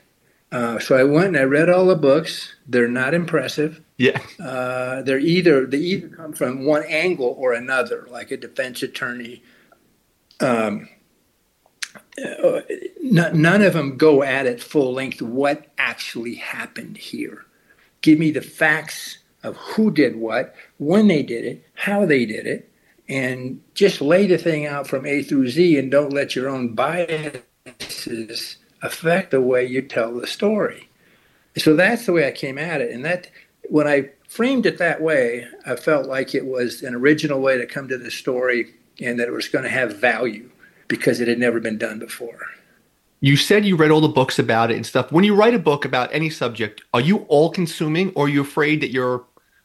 Uh, 0.53 0.79
so 0.79 0.97
I 0.97 1.03
went 1.03 1.29
and 1.29 1.39
I 1.39 1.43
read 1.43 1.69
all 1.69 1.87
the 1.87 1.97
books. 1.97 2.55
They're 2.67 2.89
not 2.89 3.15
impressive. 3.15 3.81
Yeah. 3.97 4.21
Uh, 4.39 5.03
they're 5.03 5.19
either 5.19 5.67
they 5.67 5.79
either 5.79 6.09
come 6.09 6.33
from 6.33 6.65
one 6.65 6.85
angle 6.85 7.35
or 7.37 7.53
another, 7.53 8.07
like 8.11 8.31
a 8.31 8.37
defense 8.37 8.83
attorney. 8.83 9.43
Um, 10.41 10.89
uh, 12.23 12.61
n- 13.03 13.43
none 13.43 13.63
of 13.63 13.73
them 13.73 13.97
go 13.97 14.23
at 14.23 14.47
it 14.47 14.63
full 14.63 14.93
length. 14.93 15.21
What 15.21 15.67
actually 15.79 16.37
happened 16.37 16.97
here? 16.97 17.45
Give 18.03 18.19
me 18.19 18.31
the 18.31 18.43
facts 18.43 19.19
of 19.43 19.57
who 19.57 19.91
did 19.91 20.17
what, 20.17 20.55
when 20.79 21.09
they 21.09 21.23
did 21.23 21.45
it, 21.45 21.67
how 21.75 22.07
they 22.07 22.25
did 22.25 22.47
it, 22.47 22.71
and 23.09 23.61
just 23.75 24.01
lay 24.01 24.27
the 24.27 24.39
thing 24.39 24.67
out 24.67 24.87
from 24.87 25.07
A 25.07 25.23
through 25.23 25.49
Z, 25.49 25.79
and 25.79 25.91
don't 25.91 26.13
let 26.13 26.37
your 26.37 26.49
own 26.49 26.75
biases 26.75 28.58
affect 28.83 29.31
the 29.31 29.41
way 29.41 29.65
you 29.65 29.83
tell 29.83 30.15
the 30.15 30.27
story. 30.27 30.89
So 31.57 31.75
that's 31.75 32.07
the 32.07 32.13
way 32.13 32.27
I 32.27 32.33
came 32.33 32.59
at 32.59 32.81
it, 32.81 32.93
and 32.93 33.05
that 33.05 33.31
when 33.69 33.87
I 33.87 34.11
framed 34.29 34.67
it 34.67 34.79
that 34.79 35.01
way, 35.01 35.47
I 35.67 35.77
felt 35.77 36.07
like 36.07 36.35
it 36.35 36.47
was 36.47 36.83
an 36.83 36.95
original 36.95 37.41
way 37.41 37.59
to 37.59 37.67
come 37.67 37.89
to 37.89 37.99
the 37.99 38.11
story, 38.11 38.75
and 39.01 39.19
that 39.19 39.29
it 39.29 39.33
was 39.33 39.49
going 39.49 39.65
to 39.65 39.71
have 39.71 39.97
value 39.97 40.51
because 40.87 41.21
it 41.21 41.29
had 41.29 41.39
never 41.39 41.61
been 41.61 41.79
done 41.79 41.99
before. 41.99 42.41
You 43.21 43.37
said 43.37 43.65
you 43.65 43.77
read 43.77 43.91
all 43.91 44.01
the 44.01 44.09
books 44.09 44.39
about 44.39 44.71
it 44.71 44.77
and 44.77 44.87
stuff. 44.87 45.11
When 45.11 45.25
you 45.25 45.35
write 45.35 45.55
a 45.55 45.59
book 45.59 45.85
about 45.85 46.13
any 46.13 46.31
subject, 46.31 46.83
are 46.95 47.01
you 47.01 47.19
all 47.29 47.51
consuming 47.51 48.13
or 48.15 48.27
are 48.27 48.29
you 48.29 48.41
afraid 48.41 48.81
that 48.81 48.91
your 48.91 49.25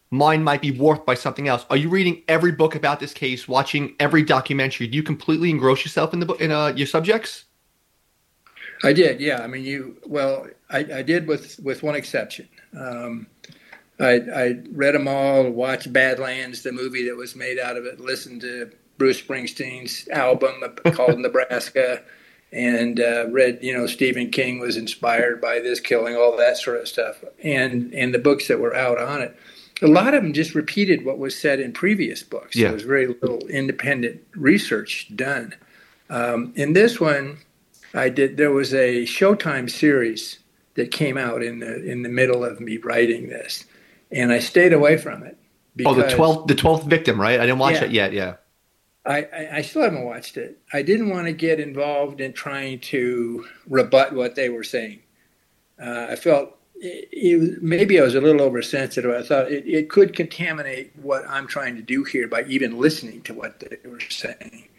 mind 0.09 0.43
might 0.43 0.61
be 0.61 0.71
warped 0.71 1.05
by 1.05 1.13
something 1.13 1.47
else? 1.47 1.65
Are 1.69 1.77
you 1.77 1.89
reading 1.89 2.23
every 2.27 2.51
book 2.51 2.73
about 2.73 2.99
this 2.99 3.13
case, 3.13 3.47
watching 3.47 3.95
every 3.99 4.23
documentary? 4.23 4.87
Do 4.87 4.95
you 4.95 5.03
completely 5.03 5.51
engross 5.51 5.83
yourself 5.83 6.13
in 6.13 6.19
the 6.19 6.25
book 6.25 6.41
in 6.41 6.51
uh, 6.51 6.73
your 6.75 6.87
subjects? 6.87 7.45
I 8.83 8.93
did, 8.93 9.21
yeah. 9.21 9.41
I 9.41 9.47
mean, 9.47 9.63
you 9.63 9.97
well, 10.05 10.47
I, 10.69 10.79
I 10.79 11.01
did 11.01 11.27
with 11.27 11.59
with 11.59 11.83
one 11.83 11.95
exception. 11.95 12.49
Um, 12.77 13.27
I, 13.99 14.13
I 14.13 14.59
read 14.71 14.95
them 14.95 15.07
all, 15.07 15.49
watched 15.49 15.93
Badlands, 15.93 16.63
the 16.63 16.71
movie 16.71 17.07
that 17.07 17.15
was 17.15 17.35
made 17.35 17.59
out 17.59 17.77
of 17.77 17.85
it, 17.85 17.99
listened 17.99 18.41
to 18.41 18.71
Bruce 18.97 19.21
Springsteen's 19.21 20.07
album 20.09 20.63
called 20.93 21.19
Nebraska, 21.19 22.01
and 22.51 22.99
uh, 22.99 23.27
read, 23.29 23.59
you 23.61 23.75
know, 23.75 23.87
Stephen 23.87 24.29
King 24.29 24.59
was 24.59 24.77
inspired 24.77 25.39
by 25.39 25.59
this 25.59 25.79
killing, 25.79 26.15
all 26.15 26.35
that 26.37 26.57
sort 26.57 26.81
of 26.81 26.87
stuff, 26.87 27.23
and 27.43 27.93
and 27.93 28.13
the 28.13 28.19
books 28.19 28.47
that 28.47 28.59
were 28.59 28.75
out 28.75 28.99
on 28.99 29.21
it. 29.21 29.35
A 29.81 29.87
lot 29.87 30.13
of 30.13 30.23
them 30.23 30.33
just 30.33 30.55
repeated 30.55 31.03
what 31.03 31.17
was 31.17 31.37
said 31.37 31.59
in 31.59 31.73
previous 31.73 32.23
books. 32.23 32.55
Yeah. 32.55 32.67
There 32.67 32.75
was 32.75 32.83
very 32.83 33.07
little 33.07 33.47
independent 33.47 34.21
research 34.35 35.13
done. 35.15 35.55
Um, 36.09 36.53
in 36.55 36.73
this 36.73 36.99
one, 36.99 37.39
I 37.93 38.09
did. 38.09 38.37
There 38.37 38.51
was 38.51 38.73
a 38.73 39.03
Showtime 39.03 39.69
series 39.69 40.39
that 40.75 40.91
came 40.91 41.17
out 41.17 41.43
in 41.43 41.59
the 41.59 41.83
in 41.83 42.03
the 42.03 42.09
middle 42.09 42.43
of 42.43 42.59
me 42.59 42.77
writing 42.77 43.29
this, 43.29 43.65
and 44.11 44.31
I 44.31 44.39
stayed 44.39 44.73
away 44.73 44.97
from 44.97 45.23
it. 45.23 45.37
Oh, 45.85 45.93
the 45.93 46.09
twelfth, 46.09 46.47
the 46.47 46.55
twelfth 46.55 46.85
victim, 46.85 47.19
right? 47.19 47.39
I 47.39 47.45
didn't 47.45 47.59
watch 47.59 47.75
Yeah. 47.75 47.85
it 47.85 47.91
yet. 47.91 48.13
Yeah. 48.13 48.35
I, 49.05 49.23
I, 49.23 49.49
I 49.57 49.61
still 49.61 49.81
haven't 49.81 50.05
watched 50.05 50.37
it. 50.37 50.59
I 50.71 50.81
didn't 50.81 51.09
want 51.09 51.27
to 51.27 51.33
get 51.33 51.59
involved 51.59 52.21
in 52.21 52.31
trying 52.31 52.79
to 52.81 53.45
rebut 53.67 54.13
what 54.13 54.35
they 54.35 54.49
were 54.49 54.63
saying. 54.63 54.99
Uh, 55.81 56.07
I 56.11 56.15
felt 56.15 56.55
it, 56.75 57.09
it, 57.11 57.61
maybe 57.63 57.99
I 57.99 58.03
was 58.03 58.15
a 58.15 58.21
little 58.21 58.41
oversensitive. 58.41 59.11
I 59.11 59.21
thought 59.23 59.51
it, 59.51 59.67
it 59.67 59.89
could 59.89 60.15
contaminate 60.15 60.93
what 61.01 61.25
I'm 61.27 61.47
trying 61.47 61.75
to 61.75 61.81
do 61.81 62.05
here 62.05 62.27
by 62.29 62.43
even 62.43 62.79
listening 62.79 63.21
to 63.23 63.33
what 63.33 63.59
they 63.59 63.77
were 63.89 63.99
saying. 63.99 64.69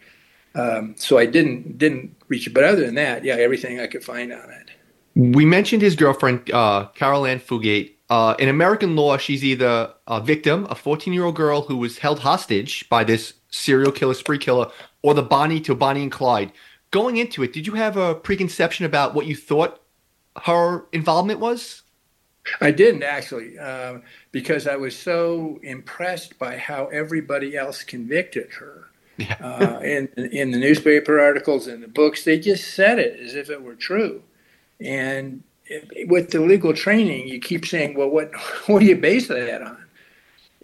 Um, 0.55 0.95
so 0.97 1.17
I 1.17 1.25
didn't 1.25 1.77
didn't 1.77 2.15
reach 2.27 2.47
it. 2.47 2.53
But 2.53 2.63
other 2.63 2.85
than 2.85 2.95
that, 2.95 3.23
yeah, 3.23 3.35
everything 3.35 3.79
I 3.79 3.87
could 3.87 4.03
find 4.03 4.31
on 4.31 4.49
it. 4.49 4.71
We 5.15 5.45
mentioned 5.45 5.81
his 5.81 5.95
girlfriend, 5.95 6.51
uh, 6.51 6.89
Caril 6.95 7.25
Ann 7.25 7.39
Fugate. 7.39 7.93
Uh, 8.09 8.35
in 8.37 8.49
American 8.49 8.95
law, 8.95 9.17
she's 9.17 9.43
either 9.43 9.93
a 10.07 10.21
victim, 10.21 10.67
a 10.69 10.75
14 10.75 11.13
year 11.13 11.25
old 11.25 11.35
girl 11.35 11.61
who 11.63 11.77
was 11.77 11.97
held 11.97 12.19
hostage 12.19 12.87
by 12.89 13.03
this 13.03 13.33
serial 13.49 13.91
killer, 13.91 14.13
spree 14.13 14.37
killer, 14.37 14.69
or 15.01 15.13
the 15.13 15.23
Bonnie 15.23 15.59
to 15.61 15.75
Bonnie 15.75 16.03
and 16.03 16.11
Clyde. 16.11 16.51
Going 16.91 17.17
into 17.17 17.43
it, 17.43 17.51
did 17.51 17.65
you 17.67 17.73
have 17.73 17.97
a 17.97 18.15
preconception 18.15 18.85
about 18.85 19.15
what 19.15 19.25
you 19.25 19.35
thought 19.35 19.81
her 20.43 20.85
involvement 20.91 21.39
was? 21.39 21.81
I 22.61 22.71
didn't 22.71 23.03
actually, 23.03 23.57
um, 23.57 24.03
because 24.31 24.67
I 24.67 24.75
was 24.75 24.95
so 24.95 25.59
impressed 25.63 26.37
by 26.37 26.57
how 26.57 26.85
everybody 26.87 27.57
else 27.57 27.83
convicted 27.83 28.53
her. 28.53 28.84
Yeah. 29.17 29.35
uh, 29.41 29.79
in 29.79 30.07
in 30.31 30.51
the 30.51 30.57
newspaper 30.57 31.19
articles 31.19 31.67
and 31.67 31.81
the 31.83 31.87
books, 31.87 32.23
they 32.23 32.39
just 32.39 32.73
said 32.73 32.99
it 32.99 33.19
as 33.19 33.35
if 33.35 33.49
it 33.49 33.61
were 33.61 33.75
true. 33.75 34.21
And 34.79 35.43
it- 35.65 36.07
with 36.09 36.31
the 36.31 36.41
legal 36.41 36.73
training, 36.73 37.27
you 37.27 37.39
keep 37.39 37.65
saying, 37.65 37.95
"Well, 37.95 38.09
what 38.09 38.31
what 38.67 38.79
do 38.79 38.85
you 38.85 38.95
base 38.97 39.27
that 39.27 39.61
on?" 39.61 39.77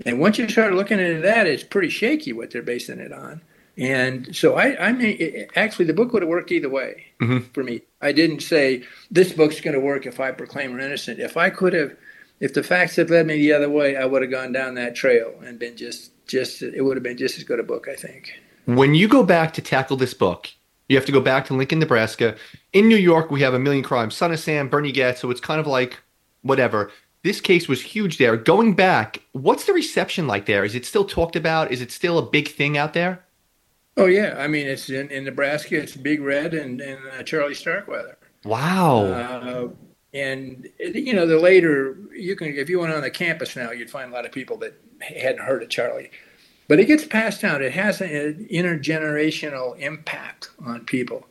And 0.05 0.19
once 0.19 0.37
you 0.39 0.49
start 0.49 0.73
looking 0.73 0.99
into 0.99 1.21
that, 1.21 1.45
it's 1.47 1.63
pretty 1.63 1.89
shaky 1.89 2.33
what 2.33 2.51
they're 2.51 2.61
basing 2.63 2.99
it 2.99 3.11
on. 3.13 3.41
And 3.77 4.35
so 4.35 4.55
I, 4.55 4.87
I 4.87 4.91
mean, 4.91 5.15
it, 5.19 5.51
actually, 5.55 5.85
the 5.85 5.93
book 5.93 6.11
would 6.11 6.21
have 6.23 6.29
worked 6.29 6.51
either 6.51 6.69
way 6.69 7.05
Mhm. 7.21 7.53
for 7.53 7.63
me. 7.63 7.81
I 8.01 8.11
didn't 8.11 8.41
say 8.41 8.83
this 9.11 9.31
book's 9.31 9.61
going 9.61 9.75
to 9.75 9.79
work 9.79 10.05
if 10.05 10.19
I 10.19 10.31
proclaim 10.31 10.71
her 10.73 10.79
innocent. 10.79 11.19
If 11.19 11.37
I 11.37 11.49
could 11.51 11.73
have, 11.73 11.95
if 12.41 12.53
the 12.53 12.63
facts 12.63 12.97
had 12.97 13.09
led 13.09 13.27
me 13.27 13.37
the 13.37 13.53
other 13.53 13.69
way, 13.69 13.95
I 13.95 14.03
would 14.03 14.23
have 14.23 14.31
gone 14.31 14.51
down 14.51 14.75
that 14.75 14.95
trail 14.95 15.33
and 15.45 15.57
been 15.57 15.77
just, 15.77 16.11
just 16.27 16.61
it 16.61 16.81
would 16.81 16.97
have 16.97 17.03
been 17.03 17.17
just 17.17 17.37
as 17.37 17.45
good 17.45 17.59
a 17.59 17.63
book, 17.63 17.87
I 17.87 17.95
think. 17.95 18.33
When 18.65 18.95
you 18.95 19.07
go 19.07 19.23
back 19.23 19.53
to 19.53 19.61
tackle 19.61 19.95
this 19.95 20.15
book, 20.15 20.49
you 20.89 20.97
have 20.97 21.05
to 21.05 21.11
go 21.11 21.21
back 21.21 21.45
to 21.45 21.53
Lincoln, 21.53 21.79
Nebraska. 21.79 22.35
In 22.73 22.89
New 22.89 22.97
York, 22.97 23.31
we 23.31 23.41
have 23.41 23.53
a 23.53 23.59
million 23.59 23.83
crimes. 23.83 24.15
Son 24.15 24.33
of 24.33 24.39
Sam, 24.39 24.67
Bernie 24.67 24.91
Goetz, 24.91 25.21
so 25.21 25.29
it's 25.29 25.39
kind 25.39 25.59
of 25.59 25.67
like 25.67 25.99
whatever. 26.41 26.91
This 27.23 27.39
case 27.39 27.67
was 27.67 27.81
huge 27.81 28.17
there. 28.17 28.35
Going 28.35 28.73
back, 28.73 29.21
what's 29.33 29.65
the 29.65 29.73
reception 29.73 30.25
like 30.25 30.47
there? 30.47 30.65
Is 30.65 30.73
it 30.73 30.85
still 30.85 31.05
talked 31.05 31.35
about? 31.35 31.71
Is 31.71 31.79
it 31.79 31.91
still 31.91 32.17
a 32.17 32.29
big 32.29 32.47
thing 32.49 32.77
out 32.77 32.93
there? 32.93 33.23
Oh 33.97 34.07
yeah, 34.07 34.35
I 34.39 34.47
mean 34.47 34.67
it's 34.67 34.89
in, 34.89 35.11
in 35.11 35.25
Nebraska. 35.25 35.75
It's 35.77 35.95
Big 35.95 36.21
Red 36.21 36.53
and 36.53 36.81
and 36.81 36.99
uh, 37.11 37.23
Charlie 37.23 37.53
Starkweather. 37.53 38.17
Wow. 38.43 39.03
Uh, 39.03 39.67
and 40.13 40.67
you 40.79 41.13
know 41.13 41.25
the 41.25 41.39
later 41.39 41.97
you 42.13 42.35
can 42.35 42.47
if 42.47 42.69
you 42.69 42.79
went 42.79 42.93
on 42.93 43.01
the 43.01 43.09
campus 43.09 43.55
now 43.55 43.71
you'd 43.71 43.89
find 43.89 44.11
a 44.11 44.13
lot 44.13 44.25
of 44.25 44.31
people 44.31 44.57
that 44.57 44.73
hadn't 45.01 45.41
heard 45.41 45.63
of 45.63 45.69
Charlie, 45.69 46.11
but 46.67 46.79
it 46.79 46.85
gets 46.85 47.05
passed 47.05 47.41
down. 47.41 47.61
It 47.61 47.73
has 47.73 48.01
an 48.01 48.47
intergenerational 48.51 49.77
impact 49.79 50.51
on 50.63 50.85
people, 50.85 51.27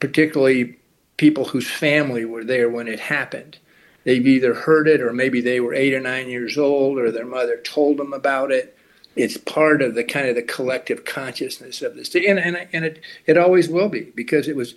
particularly 0.00 0.76
people 1.16 1.46
whose 1.46 1.70
family 1.70 2.24
were 2.24 2.44
there 2.44 2.68
when 2.68 2.88
it 2.88 3.00
happened. 3.00 3.58
They've 4.04 4.26
either 4.26 4.54
heard 4.54 4.88
it 4.88 5.00
or 5.00 5.12
maybe 5.12 5.40
they 5.40 5.60
were 5.60 5.74
eight 5.74 5.94
or 5.94 6.00
nine 6.00 6.28
years 6.28 6.58
old 6.58 6.98
or 6.98 7.10
their 7.10 7.24
mother 7.24 7.56
told 7.58 7.96
them 7.96 8.12
about 8.12 8.50
it. 8.50 8.76
It's 9.16 9.36
part 9.36 9.80
of 9.80 9.94
the 9.94 10.04
kind 10.04 10.28
of 10.28 10.34
the 10.34 10.42
collective 10.42 11.04
consciousness 11.04 11.82
of 11.82 11.94
the 11.94 12.04
state, 12.04 12.26
and 12.26 12.38
and, 12.38 12.66
and 12.72 12.84
it 12.84 13.00
it 13.26 13.38
always 13.38 13.68
will 13.68 13.88
be 13.88 14.12
because 14.14 14.48
it 14.48 14.56
was 14.56 14.74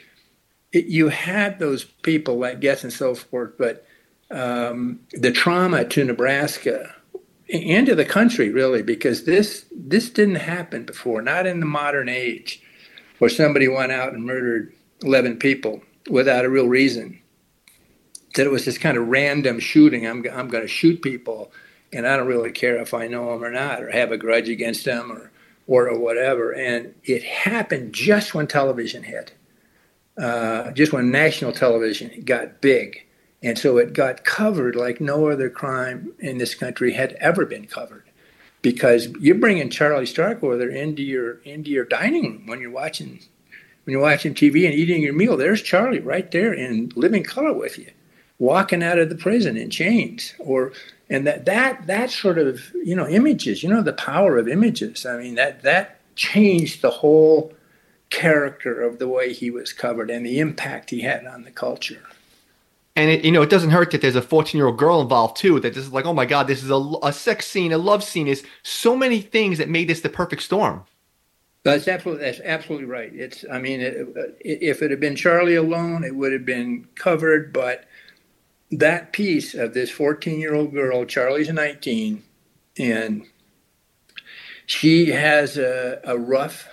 it, 0.72 0.86
you 0.86 1.10
had 1.10 1.60
those 1.60 1.84
people 1.84 2.38
like 2.38 2.62
Goetz 2.62 2.84
and 2.84 2.94
so 2.94 3.16
forth, 3.16 3.54
but 3.58 3.86
um, 4.30 5.00
the 5.12 5.32
trauma 5.32 5.86
to 5.86 6.04
Nebraska 6.04 6.94
and 7.52 7.86
to 7.86 7.96
the 7.96 8.06
country 8.06 8.50
really, 8.50 8.82
because 8.82 9.24
this 9.24 9.66
this 9.72 10.10
didn't 10.10 10.36
happen 10.36 10.84
before, 10.84 11.22
not 11.22 11.48
in 11.48 11.60
the 11.60 11.66
modern 11.66 12.10
age, 12.10 12.62
where 13.20 13.30
somebody 13.30 13.68
went 13.68 13.92
out 13.92 14.14
and 14.14 14.26
murdered 14.26 14.74
eleven 15.02 15.38
people 15.38 15.82
without 16.10 16.46
a 16.46 16.50
real 16.50 16.68
reason. 16.68 17.22
That 18.36 18.46
it 18.46 18.52
was 18.52 18.66
this 18.66 18.78
kind 18.78 18.98
of 18.98 19.08
random 19.08 19.60
shooting. 19.60 20.06
I'm 20.06 20.26
I'm 20.32 20.50
going 20.50 20.64
to 20.64 20.68
shoot 20.68 21.02
people, 21.02 21.52
and 21.94 22.06
I 22.06 22.18
don't 22.18 22.28
really 22.28 22.52
care 22.52 22.78
if 22.82 22.94
I 22.94 23.08
know 23.08 23.32
them 23.32 23.44
or 23.44 23.52
not, 23.52 23.82
or 23.82 23.92
have 23.92 24.12
a 24.12 24.18
grudge 24.18 24.50
against 24.50 24.84
them, 24.84 25.10
or 25.12 25.32
or, 25.68 25.90
or 25.90 25.98
whatever. 25.98 26.52
And 26.52 26.94
it 27.06 27.24
happened 27.24 27.94
just 27.94 28.34
when 28.34 28.48
television 28.48 29.04
hit 29.04 29.34
uh, 30.18 30.72
just 30.72 30.94
when 30.94 31.12
national 31.12 31.52
television 31.52 32.22
got 32.24 32.62
big. 32.62 33.04
And 33.44 33.58
so 33.58 33.78
it 33.78 33.94
got 33.94 34.24
covered 34.24 34.76
like 34.76 35.00
no 35.00 35.30
other 35.30 35.50
crime 35.50 36.14
in 36.20 36.40
this 36.40 36.56
country 36.56 36.94
had 36.94 37.14
ever 37.14 37.46
been 37.46 37.68
covered. 37.68 38.04
Because 38.64 39.08
you're 39.20 39.36
bringing 39.36 39.70
Charlie 39.70 40.08
Starkweather 40.08 40.70
into 40.70 41.04
your 41.04 41.34
into 41.44 41.70
your 41.70 41.86
dining 41.86 42.24
room 42.24 42.48
when 42.48 42.60
you're 42.60 42.72
watching 42.72 43.20
when 43.84 43.92
you're 43.94 44.02
watching 44.02 44.34
TV 44.34 44.66
and 44.66 44.74
eating 44.74 45.02
your 45.02 45.14
meal. 45.14 45.38
There's 45.38 45.62
Charlie 45.62 46.00
right 46.00 46.30
there 46.32 46.54
in 46.54 46.92
living 46.96 47.24
color 47.24 47.54
with 47.54 47.78
you, 47.78 47.92
walking 48.40 48.82
out 48.82 48.98
of 48.98 49.10
the 49.10 49.16
prison 49.16 49.56
in 49.56 49.70
chains. 49.70 50.34
Or 50.40 50.74
and 51.10 51.26
that 51.28 51.46
that 51.46 51.86
that 51.86 52.10
sort 52.10 52.40
of 52.40 52.74
you 52.84 52.96
know 52.96 53.08
images. 53.08 53.62
You 53.62 53.70
know 53.70 53.84
the 53.84 53.94
power 53.94 54.38
of 54.38 54.48
images. 54.48 55.06
I 55.06 55.18
mean 55.18 55.36
that 55.36 55.62
that 55.62 56.00
changed 56.16 56.82
the 56.82 56.90
whole 56.90 57.54
character 58.10 58.82
of 58.82 59.00
the 59.00 59.08
way 59.08 59.34
he 59.34 59.50
was 59.50 59.74
covered 59.74 60.10
and 60.10 60.26
the 60.26 60.40
impact 60.40 60.90
he 60.90 61.02
had 61.02 61.26
on 61.26 61.44
the 61.44 61.52
culture. 61.52 62.04
And 62.96 63.12
it, 63.12 63.24
you 63.24 63.32
know, 63.32 63.44
it 63.44 63.50
doesn't 63.50 63.70
hurt 63.70 63.92
that 63.92 64.02
there's 64.02 64.16
a 64.16 64.22
14 64.22 64.58
year 64.58 64.68
old 64.68 64.78
girl 64.78 65.02
involved 65.02 65.38
too. 65.38 65.60
That 65.60 65.76
this 65.76 65.86
is 65.86 65.94
like, 65.94 66.06
oh 66.06 66.14
my 66.14 66.26
god, 66.26 66.48
this 66.48 66.64
is 66.64 66.72
a, 66.72 66.92
a 67.04 67.14
sex 67.14 67.46
scene, 67.46 67.72
a 67.72 67.78
love 67.78 68.04
scene. 68.04 68.28
Is 68.28 68.44
so 68.64 68.96
many 68.96 69.22
things 69.22 69.60
that 69.60 69.70
made 69.70 69.88
this 69.88 70.02
the 70.02 70.10
perfect 70.10 70.42
storm. 70.42 70.84
That's 71.62 71.88
absolutely 71.88 72.26
that's 72.26 72.40
absolutely 72.44 72.88
right. 72.88 73.14
It's 73.14 73.46
I 73.52 73.60
mean, 73.60 73.82
it, 73.82 74.08
if 74.40 74.82
it 74.82 74.90
had 74.90 75.00
been 75.00 75.16
Charlie 75.16 75.56
alone, 75.56 76.04
it 76.04 76.16
would 76.16 76.34
have 76.34 76.46
been 76.46 76.88
covered. 76.96 77.54
But 77.54 77.86
that 78.72 79.14
piece 79.14 79.54
of 79.54 79.76
this 79.76 79.92
14 79.92 80.40
year 80.40 80.56
old 80.56 80.74
girl, 80.74 81.06
Charlie's 81.06 81.50
19, 81.50 82.24
and 82.80 83.28
she 84.66 85.08
has 85.08 85.58
a, 85.58 86.00
a 86.04 86.18
rough 86.18 86.68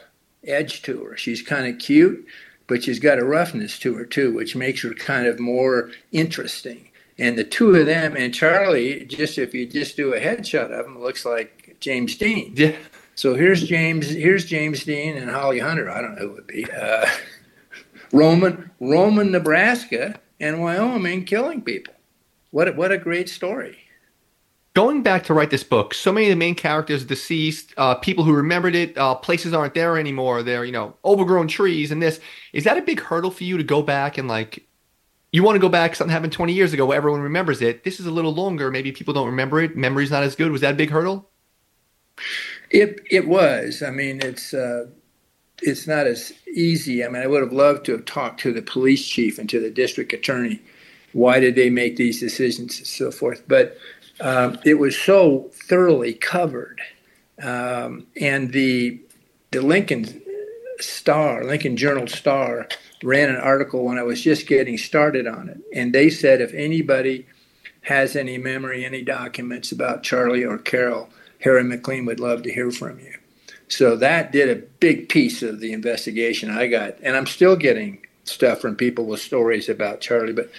edge 0.46 0.82
to 0.82 1.04
her. 1.04 1.16
She's 1.16 1.42
kind 1.42 1.66
of 1.66 1.78
cute, 1.78 2.26
but 2.66 2.82
she's 2.82 2.98
got 2.98 3.18
a 3.18 3.24
roughness 3.24 3.78
to 3.80 3.94
her 3.94 4.04
too, 4.04 4.32
which 4.32 4.56
makes 4.56 4.82
her 4.82 4.94
kind 4.94 5.26
of 5.26 5.38
more 5.38 5.90
interesting. 6.12 6.90
And 7.18 7.38
the 7.38 7.44
two 7.44 7.74
of 7.74 7.86
them 7.86 8.16
and 8.16 8.34
Charlie, 8.34 9.04
just 9.04 9.38
if 9.38 9.54
you 9.54 9.66
just 9.66 9.96
do 9.96 10.14
a 10.14 10.20
headshot 10.20 10.70
of 10.70 10.84
them, 10.84 11.00
looks 11.00 11.24
like 11.24 11.76
James 11.80 12.16
Dean. 12.16 12.52
Yeah. 12.56 12.76
So 13.14 13.34
here's 13.34 13.62
James. 13.62 14.08
Here's 14.10 14.44
James 14.44 14.84
Dean 14.84 15.16
and 15.16 15.30
Holly 15.30 15.60
Hunter. 15.60 15.88
I 15.88 16.00
don't 16.00 16.16
know 16.16 16.22
who 16.22 16.30
it 16.30 16.34
would 16.34 16.46
be. 16.48 16.66
Uh, 16.70 17.06
Roman, 18.12 18.70
Roman, 18.80 19.30
Nebraska, 19.30 20.18
and 20.40 20.60
Wyoming 20.60 21.24
killing 21.24 21.62
people. 21.62 21.94
What 22.50 22.68
a, 22.68 22.72
what 22.72 22.92
a 22.92 22.98
great 22.98 23.28
story. 23.28 23.78
Going 24.74 25.02
back 25.04 25.24
to 25.24 25.34
write 25.34 25.50
this 25.50 25.64
book, 25.64 25.94
so 25.94 26.12
many 26.12 26.26
of 26.26 26.30
the 26.30 26.36
main 26.36 26.56
characters 26.56 27.04
are 27.04 27.06
deceased. 27.06 27.74
Uh, 27.76 27.94
people 27.96 28.24
who 28.24 28.34
remembered 28.34 28.74
it, 28.74 28.98
uh, 28.98 29.14
places 29.14 29.54
aren't 29.54 29.74
there 29.74 29.98
anymore. 29.98 30.42
They're 30.42 30.64
you 30.64 30.72
know 30.72 30.96
overgrown 31.04 31.48
trees 31.48 31.92
and 31.92 32.02
this. 32.02 32.20
Is 32.52 32.64
that 32.64 32.78
a 32.78 32.82
big 32.82 33.00
hurdle 33.00 33.30
for 33.30 33.44
you 33.44 33.56
to 33.56 33.64
go 33.64 33.82
back 33.82 34.18
and 34.18 34.28
like? 34.28 34.66
You 35.32 35.42
want 35.44 35.56
to 35.56 35.60
go 35.60 35.68
back? 35.68 35.96
Something 35.96 36.12
happened 36.12 36.32
20 36.32 36.52
years 36.52 36.72
ago. 36.72 36.92
Everyone 36.92 37.20
remembers 37.20 37.62
it. 37.62 37.84
This 37.84 38.00
is 38.00 38.06
a 38.06 38.10
little 38.12 38.34
longer. 38.34 38.70
Maybe 38.70 38.92
people 38.92 39.14
don't 39.14 39.26
remember 39.26 39.60
it. 39.62 39.76
Memory's 39.76 40.10
not 40.10 40.22
as 40.24 40.36
good. 40.36 40.52
Was 40.52 40.62
that 40.62 40.74
a 40.74 40.76
big 40.76 40.90
hurdle? 40.90 41.30
It 42.70 43.00
it 43.10 43.26
was. 43.28 43.82
I 43.82 43.90
mean, 43.90 44.20
it's 44.22 44.54
uh, 44.54 44.86
it's 45.62 45.86
not 45.86 46.06
as 46.06 46.32
easy. 46.54 47.04
I 47.04 47.08
mean, 47.08 47.22
I 47.22 47.26
would 47.26 47.42
have 47.42 47.52
loved 47.52 47.86
to 47.86 47.92
have 47.92 48.04
talked 48.06 48.40
to 48.40 48.52
the 48.52 48.62
police 48.62 49.06
chief 49.06 49.38
and 49.38 49.48
to 49.50 49.60
the 49.60 49.70
district 49.70 50.12
attorney 50.12 50.60
Why 51.12 51.40
did 51.40 51.56
they 51.56 51.70
make 51.70 51.96
these 51.96 52.20
decisions 52.20 52.78
and 52.78 52.86
so 52.88 53.10
forth? 53.12 53.44
But 53.48 53.78
um, 54.20 54.58
it 54.64 54.74
was 54.74 54.98
so 54.98 55.50
thoroughly 55.52 56.14
covered. 56.14 56.80
Um, 57.42 58.06
and 58.20 58.52
the, 58.52 59.00
the 59.50 59.60
Lincoln 59.60 60.22
Star, 60.80 61.44
Lincoln 61.44 61.76
Journal 61.76 62.06
Star, 62.06 62.68
ran 63.02 63.28
an 63.28 63.36
article 63.36 63.84
when 63.84 63.98
I 63.98 64.02
was 64.02 64.22
just 64.22 64.46
getting 64.46 64.78
started 64.78 65.26
on 65.26 65.48
it. 65.48 65.58
And 65.74 65.92
they 65.92 66.10
said 66.10 66.40
if 66.40 66.54
anybody 66.54 67.26
has 67.82 68.16
any 68.16 68.38
memory, 68.38 68.84
any 68.84 69.02
documents 69.02 69.72
about 69.72 70.02
Charlie 70.02 70.44
or 70.44 70.58
Caril, 70.58 71.10
Harry 71.40 71.64
MacLean 71.64 72.06
would 72.06 72.20
love 72.20 72.42
to 72.42 72.52
hear 72.52 72.70
from 72.70 72.98
you. 72.98 73.14
So 73.68 73.96
that 73.96 74.32
did 74.32 74.48
a 74.48 74.62
big 74.80 75.08
piece 75.08 75.42
of 75.42 75.60
the 75.60 75.72
investigation 75.72 76.50
I 76.50 76.66
got. 76.68 76.96
And 77.02 77.16
I'm 77.16 77.26
still 77.26 77.56
getting 77.56 78.04
stuff 78.24 78.60
from 78.60 78.76
people 78.76 79.04
with 79.04 79.20
stories 79.20 79.68
about 79.68 80.00
Charlie. 80.00 80.32
But 80.32 80.50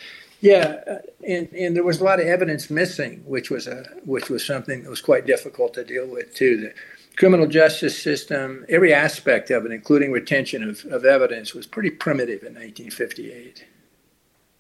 yeah, 0.46 0.82
uh, 0.88 0.98
and, 1.28 1.52
and 1.54 1.76
there 1.76 1.84
was 1.84 2.02
a 2.02 2.04
lot 2.04 2.20
of 2.20 2.28
evidence 2.28 2.70
missing, 2.70 3.24
which 3.26 3.50
was 3.50 3.66
a 3.66 3.84
which 4.06 4.30
was 4.30 4.46
something 4.46 4.84
that 4.84 4.90
was 4.90 5.02
quite 5.02 5.26
difficult 5.26 5.74
to 5.74 5.84
deal 5.84 6.06
with 6.06 6.36
too. 6.36 6.58
The 6.58 6.74
criminal 7.16 7.48
justice 7.48 8.00
system, 8.00 8.64
every 8.70 8.94
aspect 8.94 9.50
of 9.50 9.66
it, 9.66 9.72
including 9.72 10.12
retention 10.12 10.62
of, 10.70 10.86
of 10.86 11.04
evidence, 11.04 11.56
was 11.56 11.66
pretty 11.66 11.90
primitive 11.90 12.44
in 12.44 12.54
1958. 12.54 13.66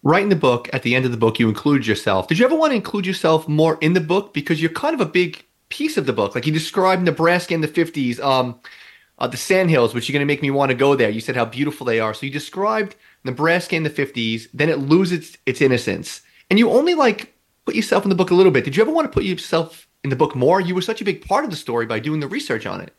Right 0.01 0.24
in 0.24 0.30
the 0.30 0.36
book, 0.36 0.70
at 0.74 0.82
the 0.82 0.96
end 0.96 1.06
of 1.06 1.12
the 1.12 1.18
book, 1.18 1.38
you 1.38 1.48
include 1.50 1.86
yourself. 1.86 2.27
Did 2.27 2.39
you 2.39 2.46
ever 2.46 2.56
want 2.56 2.72
to 2.72 2.75
include 2.75 3.06
yourself 3.06 3.48
more 3.48 3.77
in 3.80 3.94
the 3.94 4.01
book 4.01 4.34
because 4.34 4.60
you're 4.60 4.72
kind 4.72 4.96
of 4.96 5.01
a 5.01 5.12
big 5.12 5.46
piece 5.70 5.98
of 5.98 6.08
the 6.08 6.13
book? 6.13 6.34
Like 6.34 6.48
you 6.48 6.54
described 6.54 7.04
Nebraska 7.04 7.54
in 7.54 7.62
the 7.62 7.68
50s. 7.68 8.20
Um, 8.20 8.60
uh, 9.18 9.27
the 9.27 9.38
Sandhills, 9.38 9.94
which 9.94 10.10
you're 10.10 10.13
going 10.13 10.27
to 10.27 10.32
make 10.32 10.42
me 10.42 10.51
want 10.51 10.72
to 10.72 10.75
go 10.75 10.96
there. 10.96 11.10
You 11.10 11.22
said 11.22 11.36
how 11.36 11.46
beautiful 11.46 11.86
they 11.86 12.00
are. 12.00 12.13
So 12.13 12.25
you 12.25 12.32
described 12.32 12.96
Nebraska 13.25 13.75
in 13.75 13.84
the 13.84 13.89
50s, 13.89 14.48
then 14.53 14.70
it 14.70 14.79
loses 14.79 15.38
its 15.46 15.62
innocence. 15.62 16.22
And 16.50 16.60
you 16.60 16.70
only 16.70 16.94
like 16.94 17.34
put 17.65 17.75
yourself 17.75 18.03
in 18.03 18.10
the 18.10 18.15
book 18.15 18.32
a 18.32 18.36
little 18.36 18.51
bit. 18.51 18.63
Did 18.63 18.75
you 18.75 18.84
ever 18.84 18.91
want 18.91 19.12
to 19.12 19.13
put 19.13 19.24
yourself 19.24 19.88
in 20.03 20.10
the 20.10 20.15
book 20.15 20.36
more? 20.36 20.62
You 20.62 20.75
were 20.75 20.82
such 20.82 21.01
a 21.01 21.05
big 21.05 21.25
part 21.25 21.44
of 21.44 21.50
the 21.50 21.58
story 21.58 21.86
by 21.86 22.00
doing 22.00 22.20
the 22.20 22.27
research 22.27 22.65
on 22.65 22.82
it. 22.82 22.94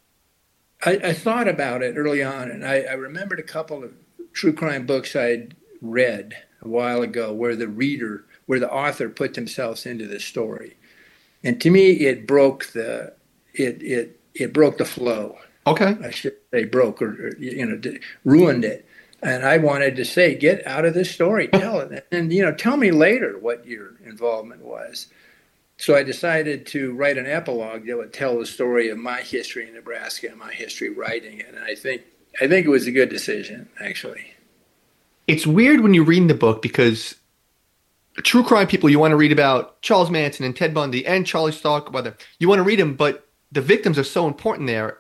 I, 0.85 0.92
I 1.02 1.12
thought 1.14 1.49
about 1.49 1.83
it 1.83 1.97
early 1.97 2.23
on, 2.23 2.50
and 2.50 2.66
I, 2.66 2.80
I 2.80 2.92
remembered 2.92 3.40
a 3.40 3.45
couple 3.45 3.83
of 3.83 3.92
true 4.33 4.52
crime 4.52 4.85
books 4.85 5.16
I'd 5.16 5.54
read 5.80 6.37
a 6.61 6.68
while 6.68 7.00
ago 7.00 7.33
where 7.33 7.56
the 7.56 7.68
reader, 7.68 8.26
where 8.45 8.61
the 8.61 8.71
author 8.71 9.09
put 9.09 9.35
themselves 9.35 9.87
into 9.87 10.06
the 10.06 10.21
story. 10.21 10.76
And 11.42 11.61
to 11.62 11.71
me, 11.71 11.92
it 11.92 12.26
broke 12.26 12.66
the, 12.73 13.14
it, 13.54 13.80
it, 13.83 14.21
it 14.35 14.52
broke 14.52 14.78
the 14.78 14.85
flow 14.85 15.38
Okay. 15.66 15.97
I 16.02 16.11
should 16.11 16.37
say 16.52 16.64
broke 16.64 17.02
or, 17.02 17.26
or 17.26 17.37
you 17.38 17.66
know 17.66 17.80
ruined 18.25 18.64
it. 18.64 18.86
And 19.23 19.44
I 19.44 19.56
wanted 19.58 19.96
to 19.96 20.04
say, 20.04 20.35
get 20.35 20.66
out 20.66 20.85
of 20.85 20.94
this 20.94 21.11
story, 21.11 21.49
tell 21.52 21.80
it, 21.80 22.06
and 22.12 22.32
you 22.32 22.42
know, 22.42 22.52
tell 22.52 22.76
me 22.76 22.90
later 22.90 23.38
what 23.38 23.66
your 23.66 23.94
involvement 24.04 24.62
was. 24.62 25.08
So 25.78 25.94
I 25.94 26.02
decided 26.02 26.66
to 26.68 26.94
write 26.94 27.18
an 27.18 27.26
epilogue 27.26 27.87
that 27.87 27.96
would 27.96 28.12
tell 28.12 28.38
the 28.38 28.46
story 28.46 28.88
of 28.88 28.99
my 28.99 29.20
history 29.20 29.68
in 29.68 29.75
Nebraska 29.75 30.28
and 30.28 30.38
my 30.38 30.52
history 30.52 30.88
writing 30.88 31.40
it. 31.40 31.49
And 31.49 31.64
I 31.64 31.75
think 31.75 32.02
I 32.40 32.49
think 32.49 32.66
it 32.66 32.70
was 32.70 32.87
a 32.87 32.92
good 32.92 33.08
decision, 33.08 33.68
actually. 33.80 34.35
It's 35.26 35.46
weird 35.46 35.80
when 35.80 35.94
you 35.94 36.04
read 36.04 36.28
the 36.28 36.35
book 36.35 36.62
because 36.62 37.16
true 38.18 38.42
crime 38.42 38.66
people 38.66 38.88
you 38.88 38.99
want 38.99 39.12
to 39.12 39.16
read 39.16 39.32
about 39.32 39.82
Charles 39.82 40.11
Manson 40.11 40.46
and 40.46 40.56
Ted 40.56 40.73
Bundy 40.73 41.06
and 41.06 41.26
Charlie 41.26 41.52
Starkweather. 41.52 42.16
You 42.38 42.49
want 42.49 42.61
to 42.61 42.62
read 42.62 42.78
them, 42.78 42.94
but 42.94 43.26
the 43.52 43.61
victims 43.61 43.99
are 43.99 44.04
so 44.04 44.26
important 44.26 44.66
there 44.66 44.99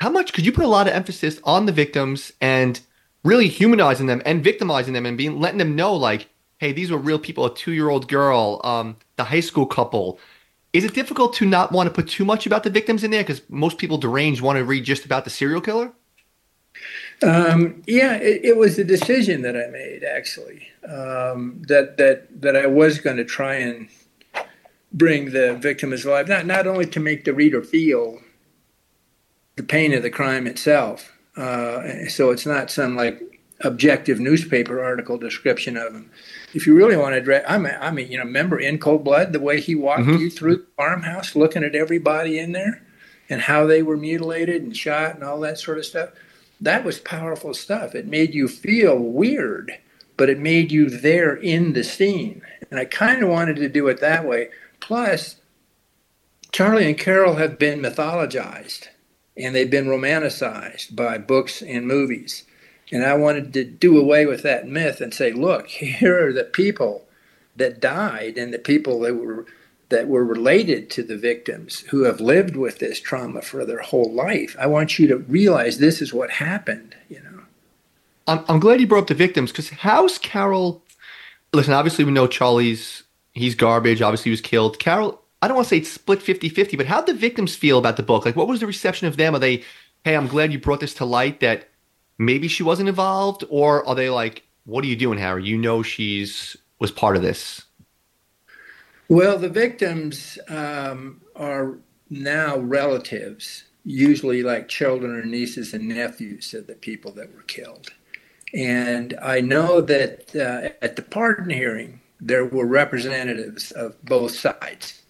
how 0.00 0.10
much 0.10 0.32
could 0.32 0.44
you 0.44 0.52
put 0.52 0.64
a 0.64 0.68
lot 0.68 0.86
of 0.86 0.94
emphasis 0.94 1.40
on 1.44 1.66
the 1.66 1.72
victims 1.72 2.32
and 2.40 2.80
really 3.24 3.48
humanizing 3.48 4.06
them 4.06 4.22
and 4.24 4.44
victimizing 4.44 4.94
them 4.94 5.06
and 5.06 5.18
being 5.18 5.40
letting 5.40 5.58
them 5.58 5.74
know 5.74 5.94
like 5.94 6.28
hey 6.58 6.72
these 6.72 6.90
were 6.90 6.98
real 6.98 7.18
people 7.18 7.44
a 7.44 7.54
two-year-old 7.54 8.08
girl 8.08 8.60
um, 8.64 8.96
the 9.16 9.24
high 9.24 9.40
school 9.40 9.66
couple 9.66 10.18
is 10.72 10.84
it 10.84 10.94
difficult 10.94 11.34
to 11.34 11.46
not 11.46 11.72
want 11.72 11.86
to 11.88 11.92
put 11.92 12.08
too 12.08 12.24
much 12.24 12.46
about 12.46 12.62
the 12.62 12.70
victims 12.70 13.02
in 13.02 13.10
there 13.10 13.22
because 13.22 13.42
most 13.48 13.78
people 13.78 13.98
deranged 13.98 14.40
want 14.40 14.56
to 14.56 14.64
read 14.64 14.84
just 14.84 15.04
about 15.04 15.24
the 15.24 15.30
serial 15.30 15.60
killer 15.60 15.92
um, 17.22 17.82
yeah, 17.86 18.14
it, 18.16 18.44
it, 18.44 18.56
was 18.56 18.78
a 18.78 18.84
decision 18.84 19.42
that 19.42 19.56
I 19.56 19.68
made 19.68 20.04
actually. 20.04 20.68
Um, 20.86 21.62
that 21.68 21.96
that 21.96 22.42
that 22.42 22.56
I 22.56 22.66
was 22.66 22.98
going 22.98 23.16
to 23.16 23.24
try 23.24 23.54
and 23.54 23.88
bring 24.92 25.30
the 25.30 25.54
victim 25.54 25.92
alive, 25.92 26.28
not 26.28 26.46
not 26.46 26.66
only 26.66 26.86
to 26.86 27.00
make 27.00 27.24
the 27.24 27.32
reader 27.32 27.62
feel 27.62 28.20
the 29.56 29.62
pain 29.62 29.94
of 29.94 30.02
the 30.02 30.10
crime 30.10 30.46
itself. 30.46 31.13
Uh, 31.36 32.06
so 32.08 32.30
it's 32.30 32.46
not 32.46 32.70
some 32.70 32.96
like 32.96 33.20
objective 33.60 34.20
newspaper 34.20 34.82
article 34.82 35.18
description 35.18 35.76
of 35.76 35.92
him. 35.92 36.10
If 36.52 36.66
you 36.66 36.74
really 36.74 36.96
want 36.96 37.24
to, 37.24 37.50
I 37.50 37.58
mean, 37.58 37.76
I 37.80 37.90
mean, 37.90 38.10
you 38.10 38.18
know, 38.18 38.24
remember 38.24 38.58
in 38.58 38.78
cold 38.78 39.04
blood 39.04 39.32
the 39.32 39.40
way 39.40 39.60
he 39.60 39.74
walked 39.74 40.02
mm-hmm. 40.02 40.18
you 40.18 40.30
through 40.30 40.56
the 40.56 40.66
farmhouse, 40.76 41.34
looking 41.34 41.64
at 41.64 41.74
everybody 41.74 42.38
in 42.38 42.52
there, 42.52 42.82
and 43.28 43.42
how 43.42 43.66
they 43.66 43.82
were 43.82 43.96
mutilated 43.96 44.62
and 44.62 44.76
shot 44.76 45.14
and 45.14 45.24
all 45.24 45.40
that 45.40 45.58
sort 45.58 45.78
of 45.78 45.86
stuff. 45.86 46.10
That 46.60 46.84
was 46.84 46.98
powerful 47.00 47.54
stuff. 47.54 47.94
It 47.94 48.06
made 48.06 48.34
you 48.34 48.48
feel 48.48 48.96
weird, 48.96 49.72
but 50.16 50.30
it 50.30 50.38
made 50.38 50.70
you 50.70 50.88
there 50.88 51.34
in 51.34 51.72
the 51.72 51.84
scene. 51.84 52.42
And 52.70 52.78
I 52.78 52.84
kind 52.84 53.22
of 53.22 53.28
wanted 53.28 53.56
to 53.56 53.68
do 53.68 53.88
it 53.88 54.00
that 54.00 54.24
way. 54.24 54.50
Plus, 54.80 55.36
Charlie 56.52 56.86
and 56.86 56.98
Caril 56.98 57.34
have 57.36 57.58
been 57.58 57.80
mythologized 57.80 58.88
and 59.36 59.54
they've 59.54 59.70
been 59.70 59.86
romanticized 59.86 60.94
by 60.94 61.18
books 61.18 61.62
and 61.62 61.86
movies. 61.86 62.44
And 62.92 63.04
I 63.04 63.14
wanted 63.14 63.52
to 63.54 63.64
do 63.64 63.98
away 63.98 64.26
with 64.26 64.42
that 64.42 64.68
myth 64.68 65.00
and 65.00 65.12
say, 65.12 65.32
look, 65.32 65.68
here 65.70 66.28
are 66.28 66.32
the 66.32 66.44
people 66.44 67.06
that 67.56 67.80
died 67.80 68.36
and 68.36 68.52
the 68.52 68.58
people 68.58 69.00
that 69.00 69.14
were 69.14 69.46
that 69.90 70.08
were 70.08 70.24
related 70.24 70.90
to 70.90 71.02
the 71.02 71.16
victims 71.16 71.80
who 71.90 72.04
have 72.04 72.18
lived 72.18 72.56
with 72.56 72.78
this 72.78 72.98
trauma 72.98 73.42
for 73.42 73.64
their 73.66 73.82
whole 73.82 74.10
life. 74.12 74.56
I 74.58 74.66
want 74.66 74.98
you 74.98 75.06
to 75.08 75.18
realize 75.18 75.78
this 75.78 76.00
is 76.00 76.12
what 76.12 76.30
happened, 76.30 76.96
you 77.08 77.22
know. 77.22 77.42
I'm, 78.26 78.44
I'm 78.48 78.60
glad 78.60 78.80
you 78.80 78.86
brought 78.86 79.02
up 79.02 79.08
the 79.08 79.14
victims 79.14 79.52
because 79.52 79.68
how's 79.68 80.18
Caril? 80.18 80.82
Listen, 81.52 81.74
obviously 81.74 82.04
we 82.04 82.12
know 82.12 82.26
Charlie's 82.26 83.04
he's 83.34 83.54
garbage. 83.54 84.00
Obviously 84.00 84.30
he 84.30 84.32
was 84.32 84.40
killed. 84.40 84.78
Caril 84.78 85.20
I 85.42 85.48
don't 85.48 85.56
want 85.56 85.66
to 85.66 85.70
say 85.70 85.78
it's 85.78 85.90
split 85.90 86.22
50 86.22 86.48
50, 86.48 86.76
but 86.76 86.86
how'd 86.86 87.06
the 87.06 87.14
victims 87.14 87.54
feel 87.54 87.78
about 87.78 87.96
the 87.96 88.02
book? 88.02 88.24
Like, 88.24 88.36
what 88.36 88.48
was 88.48 88.60
the 88.60 88.66
reception 88.66 89.06
of 89.06 89.16
them? 89.16 89.34
Are 89.34 89.38
they, 89.38 89.62
hey, 90.04 90.16
I'm 90.16 90.28
glad 90.28 90.52
you 90.52 90.58
brought 90.58 90.80
this 90.80 90.94
to 90.94 91.04
light 91.04 91.40
that 91.40 91.68
maybe 92.18 92.48
she 92.48 92.62
wasn't 92.62 92.88
involved? 92.88 93.44
Or 93.50 93.86
are 93.86 93.94
they 93.94 94.08
like, 94.08 94.42
what 94.64 94.84
are 94.84 94.88
you 94.88 94.96
doing, 94.96 95.18
Harry? 95.18 95.44
You 95.44 95.58
know 95.58 95.82
she's 95.82 96.56
was 96.78 96.90
part 96.90 97.16
of 97.16 97.22
this. 97.22 97.62
Well, 99.08 99.38
the 99.38 99.48
victims 99.48 100.38
um, 100.48 101.20
are 101.36 101.78
now 102.10 102.58
relatives, 102.58 103.64
usually 103.84 104.42
like 104.42 104.68
children 104.68 105.14
or 105.14 105.24
nieces 105.24 105.74
and 105.74 105.88
nephews 105.88 106.54
of 106.54 106.66
the 106.66 106.74
people 106.74 107.12
that 107.12 107.34
were 107.34 107.42
killed. 107.42 107.90
And 108.54 109.18
I 109.20 109.40
know 109.40 109.80
that 109.80 110.34
uh, 110.34 110.74
at 110.82 110.96
the 110.96 111.02
pardon 111.02 111.50
hearing, 111.50 112.00
there 112.20 112.44
were 112.44 112.66
representatives 112.66 113.72
of 113.72 114.02
both 114.04 114.34
sides 114.34 115.03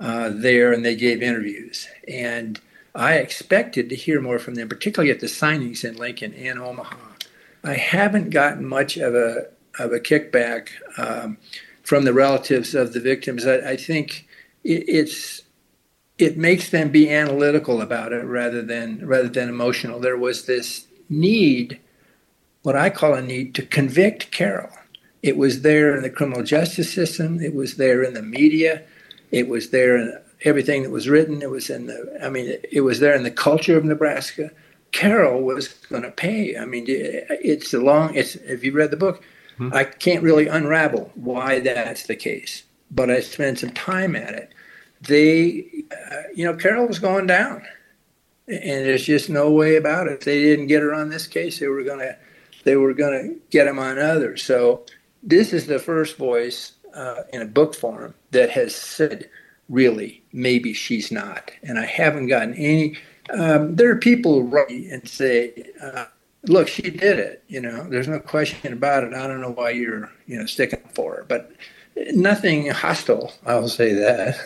uh, 0.00 0.30
there 0.32 0.72
and 0.72 0.84
they 0.84 0.94
gave 0.94 1.22
interviews. 1.22 1.88
And 2.06 2.60
I 2.94 3.14
expected 3.14 3.88
to 3.88 3.96
hear 3.96 4.20
more 4.20 4.38
from 4.38 4.54
them, 4.54 4.68
particularly 4.68 5.10
at 5.10 5.20
the 5.20 5.26
signings 5.26 5.84
in 5.84 5.96
Lincoln 5.96 6.34
and 6.34 6.58
Omaha. 6.58 6.96
I 7.64 7.74
haven't 7.74 8.30
gotten 8.30 8.64
much 8.64 8.96
of 8.96 9.14
a 9.14 9.48
of 9.78 9.92
a 9.92 10.00
kickback 10.00 10.70
um, 10.96 11.38
from 11.82 12.04
the 12.04 12.12
relatives 12.12 12.74
of 12.74 12.92
the 12.92 13.00
victims. 13.00 13.46
I, 13.46 13.70
I 13.70 13.76
think 13.76 14.26
it, 14.64 14.84
it's 14.88 15.42
it 16.18 16.36
makes 16.36 16.70
them 16.70 16.90
be 16.90 17.10
analytical 17.10 17.80
about 17.80 18.12
it 18.12 18.24
rather 18.24 18.62
than 18.62 19.06
rather 19.06 19.28
than 19.28 19.48
emotional. 19.48 20.00
There 20.00 20.16
was 20.16 20.46
this 20.46 20.86
need, 21.08 21.80
what 22.62 22.76
I 22.76 22.90
call 22.90 23.14
a 23.14 23.22
need, 23.22 23.54
to 23.56 23.62
convict 23.62 24.32
Caril. 24.32 24.70
It 25.22 25.36
was 25.36 25.62
there 25.62 25.96
in 25.96 26.02
the 26.02 26.10
criminal 26.10 26.44
justice 26.44 26.92
system. 26.92 27.40
It 27.40 27.54
was 27.54 27.76
there 27.76 28.02
in 28.02 28.14
the 28.14 28.22
media. 28.22 28.84
It 29.30 29.48
was 29.48 29.70
there 29.70 29.96
in 29.96 30.18
everything 30.44 30.82
that 30.82 30.90
was 30.90 31.08
written. 31.08 31.42
It 31.42 31.50
was 31.50 31.70
in 31.70 31.86
the, 31.86 32.18
I 32.22 32.28
mean, 32.30 32.58
it 32.70 32.82
was 32.82 33.00
there 33.00 33.14
in 33.14 33.22
the 33.22 33.30
culture 33.30 33.76
of 33.76 33.84
Nebraska. 33.84 34.50
Caril 34.92 35.42
was 35.42 35.68
going 35.68 36.02
to 36.02 36.10
pay. 36.10 36.56
I 36.56 36.64
mean, 36.64 36.84
it's 36.88 37.74
a 37.74 37.80
long, 37.80 38.14
it's, 38.14 38.36
if 38.36 38.64
you 38.64 38.72
read 38.72 38.90
the 38.90 38.96
book, 38.96 39.22
hmm 39.56 39.70
I 39.72 39.84
can't 39.84 40.22
really 40.22 40.46
unravel 40.46 41.10
why 41.14 41.58
that's 41.60 42.06
the 42.06 42.16
case, 42.16 42.62
but 42.90 43.10
I 43.10 43.20
spent 43.20 43.58
some 43.58 43.72
time 43.72 44.14
at 44.14 44.34
it. 44.34 44.52
They, 45.00 45.84
uh, 45.90 46.22
you 46.34 46.44
know, 46.44 46.54
Caril 46.54 46.86
was 46.86 46.98
going 46.98 47.26
down 47.26 47.66
and 48.46 48.86
there's 48.86 49.04
just 49.04 49.28
no 49.28 49.50
way 49.50 49.76
about 49.76 50.06
it. 50.06 50.14
If 50.14 50.20
they 50.20 50.42
didn't 50.42 50.68
get 50.68 50.82
her 50.82 50.94
on 50.94 51.10
this 51.10 51.26
case, 51.26 51.58
they 51.58 51.68
were 51.68 51.82
going 51.82 51.98
to, 51.98 52.16
they 52.64 52.76
were 52.76 52.94
going 52.94 53.22
to 53.22 53.40
get 53.50 53.64
them 53.64 53.78
on 53.78 53.98
others. 53.98 54.42
So 54.42 54.86
this 55.22 55.52
is 55.52 55.66
the 55.66 55.78
first 55.78 56.16
voice 56.16 56.72
uh, 56.94 57.22
in 57.32 57.42
a 57.42 57.46
book 57.46 57.74
form 57.74 58.14
that 58.30 58.50
has 58.50 58.74
said, 58.74 59.28
really, 59.68 60.22
maybe 60.32 60.72
she's 60.72 61.10
not. 61.12 61.50
And 61.62 61.78
I 61.78 61.84
haven't 61.86 62.28
gotten 62.28 62.54
any. 62.54 62.96
Um, 63.32 63.76
there 63.76 63.90
are 63.90 63.96
people 63.96 64.34
who 64.40 64.48
write 64.48 64.70
and 64.70 65.06
say, 65.08 65.52
uh, 65.82 66.06
look, 66.44 66.68
she 66.68 66.82
did 66.82 67.18
it. 67.18 67.42
You 67.48 67.60
know, 67.60 67.88
there's 67.88 68.08
no 68.08 68.20
question 68.20 68.72
about 68.72 69.04
it. 69.04 69.12
I 69.14 69.26
don't 69.26 69.40
know 69.40 69.50
why 69.52 69.70
you're, 69.70 70.10
you 70.26 70.38
know, 70.38 70.46
sticking 70.46 70.80
for 70.94 71.16
her. 71.16 71.24
But 71.28 71.52
nothing 72.12 72.70
hostile. 72.70 73.32
I'll 73.46 73.68
say 73.68 73.92
that. 73.94 74.36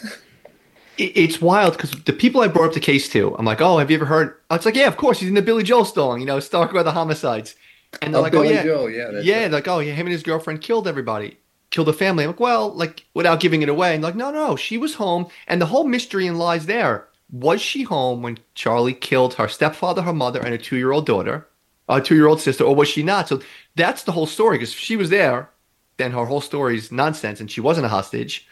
It's 0.99 1.41
wild 1.41 1.73
because 1.73 1.91
the 2.05 2.13
people 2.13 2.43
I 2.43 2.49
brought 2.49 2.69
up 2.69 2.75
the 2.75 2.81
case 2.81 3.09
to, 3.11 3.35
I'm 3.39 3.47
like, 3.47 3.61
oh, 3.63 3.79
have 3.79 3.91
you 3.91 3.97
ever 3.97 4.05
heard? 4.05 4.37
Oh, 4.51 4.57
it's 4.57 4.67
like, 4.67 4.77
yeah, 4.77 4.89
of 4.89 4.97
course, 4.99 5.21
he's 5.21 5.29
in 5.29 5.35
the 5.35 5.43
Billy 5.43 5.63
Joel 5.63 5.85
song, 5.87 6.21
you 6.21 6.27
know, 6.27 6.39
talk 6.39 6.71
about 6.71 6.85
the 6.85 6.93
homicides. 6.93 7.55
And 8.03 8.13
they're 8.15 8.21
Oh, 8.21 8.23
like, 8.23 8.33
Billy 8.33 8.49
oh 8.49 8.51
yeah, 8.51 8.63
Joel, 8.63 8.91
yeah, 8.91 9.11
yeah, 9.21 9.43
right. 9.43 9.51
like, 9.53 9.69
oh 9.69 9.79
yeah, 9.79 9.93
him 9.93 10.07
and 10.07 10.13
his 10.13 10.23
girlfriend 10.23 10.61
killed 10.61 10.87
everybody, 10.87 11.39
killed 11.73 11.89
the 11.89 11.93
family. 11.93 12.23
I'm 12.23 12.31
like, 12.31 12.39
well, 12.39 12.73
like 12.73 13.05
without 13.15 13.41
giving 13.41 13.63
it 13.63 13.69
away, 13.69 13.95
and 13.95 14.05
like, 14.05 14.15
no, 14.15 14.31
no, 14.31 14.55
she 14.55 14.79
was 14.79 14.95
home, 14.95 15.27
and 15.49 15.61
the 15.61 15.67
whole 15.67 15.85
mystery 15.85 16.29
and 16.29 16.39
lies 16.39 16.67
there. 16.67 17.09
Was 17.33 17.61
she 17.61 17.83
home 17.83 18.23
when 18.23 18.39
Charlie 18.55 18.93
killed 18.93 19.35
her 19.35 19.49
stepfather, 19.49 20.03
her 20.03 20.13
mother, 20.13 20.39
and 20.39 20.51
her 20.51 20.59
two-year-old 20.59 21.07
daughter, 21.07 21.49
a 21.89 22.01
two-year-old 22.01 22.41
sister, 22.41 22.63
or 22.63 22.77
was 22.77 22.89
she 22.89 23.03
not? 23.03 23.27
So 23.27 23.41
that's 23.75 24.05
the 24.05 24.13
whole 24.13 24.27
story. 24.27 24.59
Because 24.59 24.73
if 24.73 24.79
she 24.79 24.97
was 24.97 25.09
there, 25.11 25.49
then 25.97 26.13
her 26.13 26.27
whole 26.27 26.43
story 26.43 26.77
is 26.77 26.93
nonsense, 26.93 27.41
and 27.41 27.51
she 27.51 27.61
wasn't 27.61 27.87
a 27.87 27.89
hostage. 27.89 28.47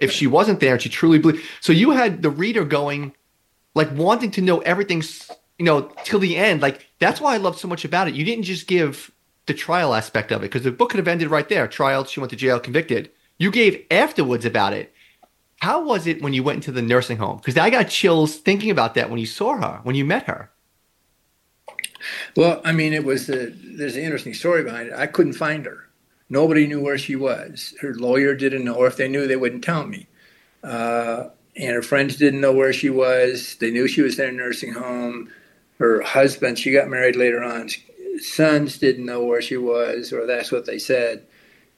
If 0.00 0.10
she 0.10 0.26
wasn't 0.26 0.58
there 0.58 0.78
she 0.80 0.88
truly 0.88 1.20
believed, 1.20 1.44
so 1.60 1.72
you 1.72 1.92
had 1.92 2.22
the 2.22 2.30
reader 2.30 2.64
going, 2.64 3.14
like 3.76 3.90
wanting 3.92 4.32
to 4.32 4.42
know 4.42 4.58
everything, 4.58 5.02
you 5.58 5.64
know, 5.64 5.82
till 6.02 6.18
the 6.18 6.36
end. 6.36 6.60
Like 6.60 6.84
that's 6.98 7.20
why 7.20 7.34
I 7.34 7.38
love 7.38 7.56
so 7.56 7.68
much 7.68 7.84
about 7.84 8.08
it. 8.08 8.14
You 8.14 8.24
didn't 8.24 8.44
just 8.44 8.66
give 8.66 9.12
the 9.46 9.54
trial 9.54 9.94
aspect 9.94 10.32
of 10.32 10.42
it 10.42 10.46
because 10.46 10.62
the 10.62 10.72
book 10.72 10.90
could 10.90 10.98
have 10.98 11.08
ended 11.08 11.30
right 11.30 11.48
there. 11.48 11.68
Trial, 11.68 12.04
she 12.04 12.20
went 12.20 12.30
to 12.30 12.36
jail, 12.36 12.60
convicted. 12.60 13.10
You 13.38 13.50
gave 13.50 13.84
afterwards 13.90 14.44
about 14.44 14.72
it. 14.72 14.92
How 15.60 15.84
was 15.84 16.06
it 16.06 16.22
when 16.22 16.34
you 16.34 16.42
went 16.42 16.56
into 16.56 16.72
the 16.72 16.82
nursing 16.82 17.16
home? 17.16 17.38
Because 17.38 17.56
I 17.56 17.70
got 17.70 17.88
chills 17.88 18.36
thinking 18.36 18.70
about 18.70 18.94
that 18.94 19.10
when 19.10 19.18
you 19.18 19.26
saw 19.26 19.56
her, 19.56 19.80
when 19.82 19.94
you 19.94 20.04
met 20.04 20.24
her. 20.24 20.50
Well, 22.36 22.60
I 22.64 22.72
mean, 22.72 22.92
it 22.92 23.04
was 23.04 23.26
the, 23.26 23.54
there's 23.62 23.96
an 23.96 24.02
interesting 24.02 24.34
story 24.34 24.62
behind 24.62 24.88
it. 24.88 24.94
I 24.94 25.06
couldn't 25.06 25.32
find 25.34 25.64
her. 25.64 25.88
Nobody 26.28 26.66
knew 26.66 26.80
where 26.80 26.98
she 26.98 27.16
was. 27.16 27.74
Her 27.80 27.94
lawyer 27.94 28.34
didn't 28.34 28.64
know, 28.64 28.74
or 28.74 28.86
if 28.86 28.96
they 28.96 29.08
knew, 29.08 29.26
they 29.26 29.36
wouldn't 29.36 29.64
tell 29.64 29.86
me. 29.86 30.06
Uh, 30.62 31.28
and 31.56 31.74
her 31.74 31.82
friends 31.82 32.16
didn't 32.16 32.40
know 32.40 32.52
where 32.52 32.72
she 32.72 32.90
was. 32.90 33.56
They 33.56 33.70
knew 33.70 33.86
she 33.86 34.02
was 34.02 34.18
in 34.18 34.28
a 34.28 34.32
nursing 34.32 34.72
home. 34.72 35.30
Her 35.78 36.02
husband, 36.02 36.58
she 36.58 36.72
got 36.72 36.88
married 36.88 37.16
later 37.16 37.42
on. 37.42 37.68
Sons 38.20 38.78
didn't 38.78 39.06
know 39.06 39.24
where 39.24 39.42
she 39.42 39.56
was, 39.56 40.12
or 40.12 40.26
that's 40.26 40.52
what 40.52 40.66
they 40.66 40.78
said. 40.78 41.26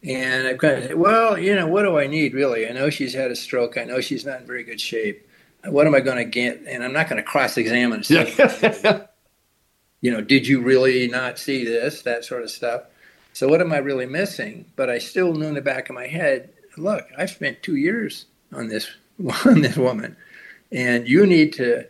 And 0.03 0.46
I've 0.46 0.59
kind 0.59 0.85
of, 0.85 0.99
well, 0.99 1.38
you 1.38 1.55
know, 1.55 1.66
what 1.66 1.83
do 1.83 1.99
I 1.99 2.07
need 2.07 2.35
really? 2.35 2.68
I 2.68 2.72
know 2.72 2.90
she's 2.90 3.14
had 3.14 3.31
a 3.31 3.37
stroke. 3.37 3.77
I 3.79 3.85
know 3.85 4.01
she's 4.01 4.25
not 4.25 4.40
in 4.40 4.46
very 4.46 4.62
good 4.62 4.81
shape. 4.81 5.29
What 5.64 5.87
am 5.87 5.94
I 5.94 6.01
going 6.01 6.18
to 6.18 6.25
get? 6.25 6.62
And 6.66 6.85
I'm 6.85 6.92
not 6.92 7.09
going 7.09 7.16
to 7.16 7.22
cross-examine. 7.22 8.05
stuff 8.05 9.09
you 10.01 10.11
know, 10.12 10.20
did 10.20 10.46
you 10.46 10.61
really 10.61 11.09
not 11.09 11.38
see 11.38 11.64
this? 11.64 12.03
That 12.03 12.25
sort 12.25 12.42
of 12.42 12.51
stuff. 12.51 12.83
So 13.33 13.49
what 13.49 13.61
am 13.61 13.72
I 13.72 13.79
really 13.79 14.07
missing? 14.07 14.66
But 14.77 14.90
I 14.90 14.99
still 14.99 15.35
knew 15.35 15.46
in 15.46 15.55
the 15.55 15.61
back 15.61 15.88
of 15.88 15.94
my 15.94 16.07
head, 16.07 16.51
look, 16.77 17.07
I've 17.18 17.31
spent 17.31 17.62
two 17.62 17.77
years 17.77 18.27
on 18.53 18.68
this 18.68 18.88
on 19.44 19.62
this 19.62 19.77
woman, 19.77 20.16
and 20.70 21.09
you 21.09 21.27
need 21.27 21.53
to 21.55 21.87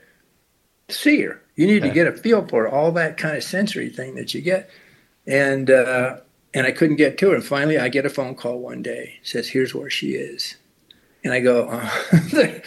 see 0.89 1.23
her. 1.23 1.43
You 1.57 1.67
need 1.67 1.83
to 1.83 1.89
get 1.91 2.07
a 2.07 2.13
feel 2.13 2.47
for 2.47 2.69
all 2.69 2.93
that 2.93 3.17
kind 3.17 3.37
of 3.37 3.43
sensory 3.43 3.89
thing 3.89 4.15
that 4.17 4.35
you 4.35 4.41
get. 4.43 4.71
And 5.27 5.71
uh, 5.71 6.19
and 6.55 6.67
I 6.67 6.71
couldn't 6.71 6.97
get 6.97 7.19
to 7.19 7.31
her. 7.31 7.35
And 7.35 7.45
finally, 7.45 7.79
I 7.79 7.89
get 7.89 8.07
a 8.07 8.11
phone 8.11 8.35
call 8.35 8.59
one 8.61 8.83
day. 8.83 9.19
Says, 9.23 9.49
"Here's 9.49 9.75
where 9.75 9.91
she 9.91 10.13
is." 10.15 10.57
And 11.25 11.33
I 11.35 11.41
go, 11.41 11.67
uh, 11.69 11.91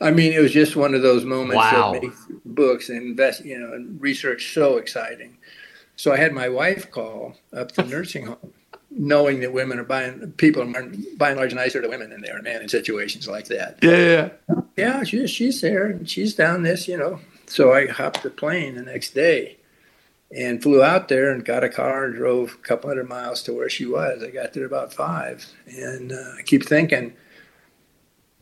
I 0.00 0.10
mean, 0.12 0.32
it 0.32 0.40
was 0.40 0.50
just 0.52 0.76
one 0.76 0.94
of 0.94 1.02
those 1.02 1.26
moments 1.26 1.56
Wow. 1.56 1.92
that 1.92 2.02
makes 2.02 2.16
books 2.46 2.88
and 2.88 3.02
invest, 3.02 3.44
you 3.44 3.58
know, 3.58 3.74
and 3.74 4.00
research 4.00 4.54
so 4.54 4.78
exciting. 4.78 5.36
So 5.96 6.12
I 6.12 6.16
had 6.16 6.32
my 6.32 6.48
wife 6.48 6.90
call 6.90 7.36
up 7.52 7.72
the 7.72 7.82
nursing 7.84 8.24
home, 8.26 8.54
knowing 8.90 9.40
that 9.40 9.52
women 9.52 9.78
are 9.78 9.84
buying, 9.84 10.32
people 10.38 10.62
are 10.62 10.82
by 11.18 11.30
and 11.30 11.36
large 11.38 11.52
nicer 11.52 11.82
to 11.82 11.88
women 11.88 12.08
than 12.08 12.22
they 12.22 12.30
are 12.30 12.40
men 12.40 12.62
in 12.62 12.68
situations 12.70 13.28
like 13.28 13.46
that. 13.48 13.78
yeah, 13.82 13.90
yeah, 13.90 14.28
yeah. 14.48 14.60
Yeah, 14.78 15.02
she, 15.04 15.26
she's 15.26 15.60
there 15.60 15.86
and 15.86 16.08
she's 16.08 16.34
down 16.34 16.62
this, 16.62 16.88
you 16.88 16.96
know. 16.96 17.20
So 17.48 17.72
I 17.72 17.86
hopped 17.86 18.22
the 18.22 18.30
plane 18.30 18.74
the 18.74 18.82
next 18.82 19.14
day 19.14 19.56
and 20.34 20.62
flew 20.62 20.82
out 20.82 21.08
there 21.08 21.30
and 21.30 21.44
got 21.44 21.64
a 21.64 21.68
car 21.68 22.04
and 22.04 22.14
drove 22.14 22.54
a 22.54 22.66
couple 22.66 22.90
hundred 22.90 23.08
miles 23.08 23.42
to 23.44 23.52
where 23.52 23.70
she 23.70 23.86
was. 23.86 24.22
I 24.22 24.30
got 24.30 24.52
there 24.52 24.66
about 24.66 24.92
five. 24.92 25.46
And 25.66 26.12
uh, 26.12 26.34
I 26.38 26.42
keep 26.42 26.66
thinking, 26.66 27.14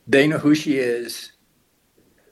they 0.05 0.27
know 0.27 0.39
who 0.39 0.53
she 0.53 0.77
is, 0.77 1.31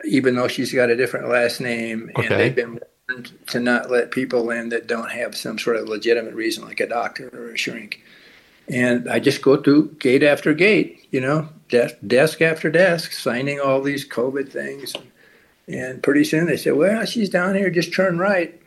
even 0.03 0.35
though 0.35 0.49
she's 0.49 0.73
got 0.73 0.89
a 0.89 0.95
different 0.95 1.29
last 1.29 1.61
name. 1.61 2.11
Okay. 2.17 2.27
And 2.27 2.39
they've 2.39 2.55
been 2.55 2.79
warned 3.09 3.31
to 3.47 3.59
not 3.59 3.89
let 3.89 4.11
people 4.11 4.49
in 4.51 4.69
that 4.69 4.87
don't 4.87 5.11
have 5.11 5.35
some 5.35 5.57
sort 5.57 5.77
of 5.77 5.87
legitimate 5.87 6.33
reason, 6.33 6.65
like 6.65 6.81
a 6.81 6.87
doctor 6.87 7.29
or 7.33 7.53
a 7.53 7.57
shrink. 7.57 8.01
And 8.67 9.09
I 9.09 9.19
just 9.19 9.41
go 9.41 9.61
through 9.61 9.91
gate 9.93 10.23
after 10.23 10.53
gate, 10.53 11.07
you 11.11 11.21
know, 11.21 11.47
desk, 11.69 11.95
desk 12.05 12.41
after 12.41 12.69
desk, 12.69 13.13
signing 13.13 13.59
all 13.59 13.81
these 13.81 14.07
COVID 14.07 14.49
things. 14.49 14.93
And 14.95 15.05
pretty 15.67 16.23
soon 16.23 16.45
they 16.45 16.57
said, 16.57 16.75
well, 16.75 17.05
she's 17.05 17.29
down 17.29 17.55
here, 17.55 17.69
just 17.69 17.93
turn 17.93 18.17
right. 18.17 18.59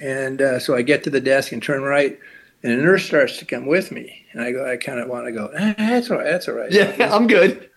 And 0.00 0.40
uh, 0.40 0.58
so 0.58 0.74
I 0.74 0.82
get 0.82 1.04
to 1.04 1.10
the 1.10 1.20
desk 1.20 1.52
and 1.52 1.62
turn 1.62 1.82
right, 1.82 2.18
and 2.62 2.72
a 2.72 2.76
nurse 2.76 3.04
starts 3.04 3.38
to 3.38 3.44
come 3.44 3.66
with 3.66 3.92
me. 3.92 4.26
And 4.32 4.42
I 4.42 4.52
go, 4.52 4.68
I 4.68 4.76
kind 4.76 4.98
of 4.98 5.08
want 5.08 5.26
to 5.26 5.32
go, 5.32 5.50
ah, 5.56 5.74
that's 5.78 6.10
all 6.10 6.18
right, 6.18 6.24
that's 6.24 6.48
all 6.48 6.54
right. 6.54 6.70
Yeah, 6.70 6.94
I'm 7.14 7.26
good. 7.26 7.70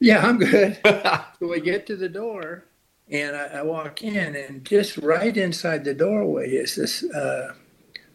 Yeah, 0.00 0.26
I'm 0.26 0.38
good. 0.38 0.78
So 1.38 1.48
we 1.48 1.60
get 1.60 1.86
to 1.86 1.96
the 1.96 2.08
door, 2.10 2.66
and 3.08 3.34
I, 3.34 3.46
I 3.46 3.62
walk 3.62 4.02
in, 4.02 4.36
and 4.36 4.62
just 4.62 4.98
right 4.98 5.34
inside 5.34 5.84
the 5.84 5.94
doorway 5.94 6.50
is 6.50 6.76
this 6.76 7.02
uh, 7.02 7.54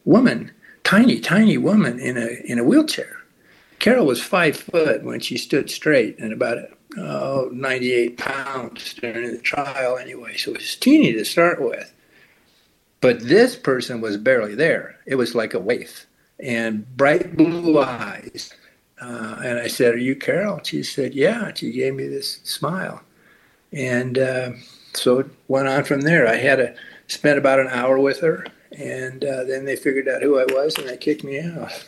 woman, 0.04 0.52
tiny, 0.84 1.20
tiny 1.20 1.58
woman 1.58 2.00
in 2.00 2.18
a 2.18 2.40
in 2.46 2.60
a 2.60 2.64
wheelchair. 2.64 3.18
Caril 3.80 4.06
was 4.06 4.22
five 4.22 4.56
foot 4.56 5.04
when 5.04 5.22
she 5.22 5.38
stood 5.38 5.72
straight, 5.72 6.20
and 6.20 6.32
about 6.32 6.60
oh, 6.98 7.50
98 7.52 8.18
pounds 8.18 8.94
during 8.94 9.32
the 9.32 9.38
trial, 9.40 9.98
anyway. 9.98 10.38
So 10.38 10.52
it 10.52 10.58
was 10.58 10.76
teeny 10.76 11.14
to 11.14 11.26
start 11.26 11.62
with. 11.62 11.94
But 13.02 13.22
this 13.22 13.56
person 13.56 14.02
was 14.02 14.18
barely 14.18 14.56
there. 14.56 15.00
It 15.06 15.16
was 15.16 15.36
like 15.36 15.54
a 15.54 15.60
waif, 15.60 16.08
and 16.40 16.86
bright 16.98 17.38
blue 17.38 17.80
eyes. 17.80 18.52
Uh, 19.00 19.42
and 19.44 19.60
I 19.60 19.68
said, 19.68 19.94
"Are 19.94 19.98
you 19.98 20.16
Caril?" 20.16 20.62
She 20.64 20.82
said, 20.82 21.14
"Yeah." 21.14 21.52
She 21.54 21.72
gave 21.72 21.94
me 21.94 22.08
this 22.08 22.40
smile, 22.44 23.04
and 23.72 24.18
uh, 24.18 24.52
so 24.94 25.20
it 25.20 25.28
went 25.48 25.68
on 25.68 25.84
from 25.84 26.02
there. 26.02 26.28
I 26.28 26.38
had 26.38 26.60
a 26.60 26.76
spent 27.08 27.38
about 27.38 27.60
an 27.60 27.68
hour 27.68 28.00
with 28.00 28.22
her, 28.22 28.46
and 28.72 29.24
uh, 29.24 29.44
then 29.44 29.66
they 29.66 29.76
figured 29.76 30.08
out 30.08 30.24
who 30.24 30.40
I 30.40 30.46
was, 30.46 30.76
and 30.78 30.88
they 30.88 30.98
kicked 30.98 31.24
me 31.24 31.40
out. 31.40 31.86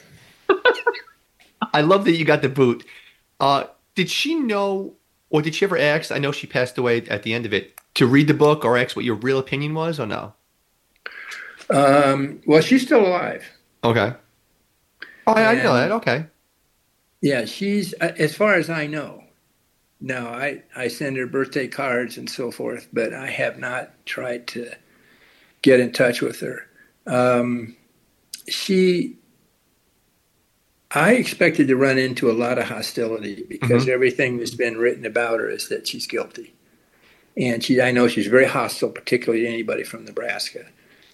I 1.73 1.81
love 1.81 2.05
that 2.05 2.15
you 2.15 2.25
got 2.25 2.41
the 2.41 2.49
boot. 2.49 2.85
Uh, 3.39 3.65
did 3.95 4.09
she 4.09 4.35
know, 4.35 4.93
or 5.29 5.41
did 5.41 5.55
she 5.55 5.65
ever 5.65 5.77
ask? 5.77 6.11
I 6.11 6.19
know 6.19 6.31
she 6.31 6.47
passed 6.47 6.77
away 6.77 7.01
at 7.07 7.23
the 7.23 7.33
end 7.33 7.45
of 7.45 7.53
it. 7.53 7.73
To 7.95 8.05
read 8.05 8.27
the 8.27 8.33
book 8.33 8.63
or 8.63 8.77
ask 8.77 8.95
what 8.95 9.05
your 9.05 9.15
real 9.15 9.39
opinion 9.39 9.73
was, 9.73 9.99
or 9.99 10.05
no? 10.05 10.33
Um, 11.69 12.41
well, 12.45 12.61
she's 12.61 12.83
still 12.83 13.05
alive. 13.05 13.45
Okay. 13.83 14.13
Oh, 15.25 15.33
I, 15.33 15.45
I 15.45 15.55
know 15.55 15.75
And- 15.75 15.91
that. 15.91 15.91
Okay. 15.93 16.25
Yeah, 17.21 17.45
she's 17.45 17.95
uh, 17.99 18.13
as 18.19 18.35
far 18.35 18.53
as 18.53 18.69
I 18.69 18.85
know. 18.85 19.23
No, 19.99 20.27
I 20.27 20.61
I 20.75 20.87
send 20.87 21.17
her 21.17 21.25
birthday 21.25 21.67
cards 21.67 22.15
and 22.17 22.29
so 22.29 22.51
forth, 22.51 22.87
but 22.93 23.11
I 23.11 23.25
have 23.31 23.57
not 23.57 23.91
tried 24.05 24.45
to 24.49 24.69
get 25.63 25.79
in 25.79 25.91
touch 25.91 26.21
with 26.21 26.39
her. 26.41 26.67
Um, 27.07 27.75
she, 28.47 29.17
I 30.91 31.13
expected 31.13 31.67
to 31.67 31.75
run 31.75 31.97
into 31.97 32.31
a 32.31 32.33
lot 32.33 32.57
of 32.57 32.65
hostility 32.69 33.43
because 33.47 33.89
everything 33.89 34.37
that's 34.37 34.55
been 34.55 34.77
written 34.77 35.05
about 35.05 35.39
her 35.39 35.49
is 35.49 35.67
that 35.67 35.87
she's 35.87 36.07
guilty, 36.07 36.53
and 37.35 37.63
she 37.63 37.81
I 37.81 37.91
know 37.91 38.07
she's 38.07 38.27
very 38.27 38.47
hostile, 38.47 38.89
particularly 38.89 39.43
to 39.43 39.49
anybody 39.49 39.83
from 39.83 40.05
Nebraska. 40.05 40.65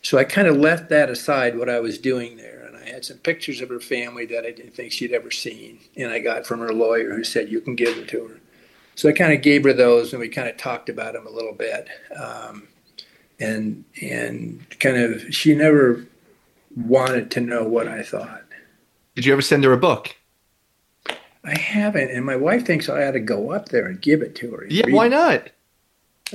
So 0.03 0.17
I 0.17 0.25
kind 0.25 0.47
of 0.47 0.57
left 0.57 0.89
that 0.89 1.09
aside 1.09 1.57
what 1.57 1.69
I 1.69 1.79
was 1.79 1.97
doing 1.97 2.37
there, 2.37 2.65
and 2.67 2.77
I 2.77 2.87
had 2.87 3.05
some 3.05 3.17
pictures 3.17 3.61
of 3.61 3.69
her 3.69 3.79
family 3.79 4.25
that 4.27 4.45
I 4.45 4.51
didn't 4.51 4.75
think 4.75 4.91
she'd 4.91 5.13
ever 5.13 5.31
seen, 5.31 5.79
and 5.95 6.11
I 6.11 6.19
got 6.19 6.45
from 6.45 6.59
her 6.59 6.73
lawyer 6.73 7.15
who 7.15 7.23
said 7.23 7.49
you 7.49 7.61
can 7.61 7.75
give 7.75 7.95
them 7.95 8.05
to 8.07 8.27
her. 8.27 8.39
So 8.95 9.09
I 9.09 9.13
kind 9.13 9.33
of 9.33 9.41
gave 9.41 9.63
her 9.63 9.73
those, 9.73 10.13
and 10.13 10.19
we 10.19 10.29
kind 10.29 10.47
of 10.47 10.57
talked 10.57 10.89
about 10.89 11.13
them 11.13 11.25
a 11.25 11.31
little 11.31 11.53
bit, 11.53 11.87
um, 12.15 12.67
and 13.39 13.85
and 14.01 14.63
kind 14.79 14.97
of 14.97 15.33
she 15.33 15.55
never 15.55 16.05
wanted 16.75 17.31
to 17.31 17.41
know 17.41 17.63
what 17.63 17.87
I 17.87 18.03
thought. 18.03 18.42
Did 19.15 19.25
you 19.25 19.33
ever 19.33 19.41
send 19.41 19.63
her 19.63 19.73
a 19.73 19.77
book? 19.77 20.15
I 21.43 21.57
haven't, 21.57 22.09
and 22.09 22.25
my 22.25 22.35
wife 22.37 22.65
thinks 22.65 22.87
I 22.87 23.05
ought 23.05 23.11
to 23.11 23.19
go 23.19 23.51
up 23.51 23.69
there 23.69 23.85
and 23.85 24.01
give 24.01 24.21
it 24.21 24.33
to 24.35 24.51
her. 24.51 24.65
Yeah. 24.69 24.89
Why 24.89 25.09
not? 25.09 25.49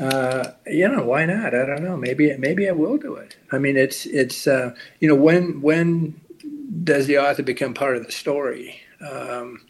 Uh, 0.00 0.52
you 0.66 0.86
know, 0.86 1.02
why 1.04 1.24
not? 1.24 1.54
I 1.54 1.64
don't 1.64 1.82
know. 1.82 1.96
Maybe 1.96 2.36
maybe 2.36 2.68
I 2.68 2.72
will 2.72 2.98
do 2.98 3.14
it. 3.16 3.36
I 3.50 3.58
mean, 3.58 3.76
it's 3.76 4.06
it's 4.06 4.46
uh, 4.46 4.74
you 5.00 5.08
know 5.08 5.14
when 5.14 5.60
when 5.60 6.20
does 6.84 7.06
the 7.06 7.18
author 7.18 7.42
become 7.42 7.74
part 7.74 7.96
of 7.96 8.04
the 8.06 8.12
story? 8.12 8.80
Um, 9.00 9.62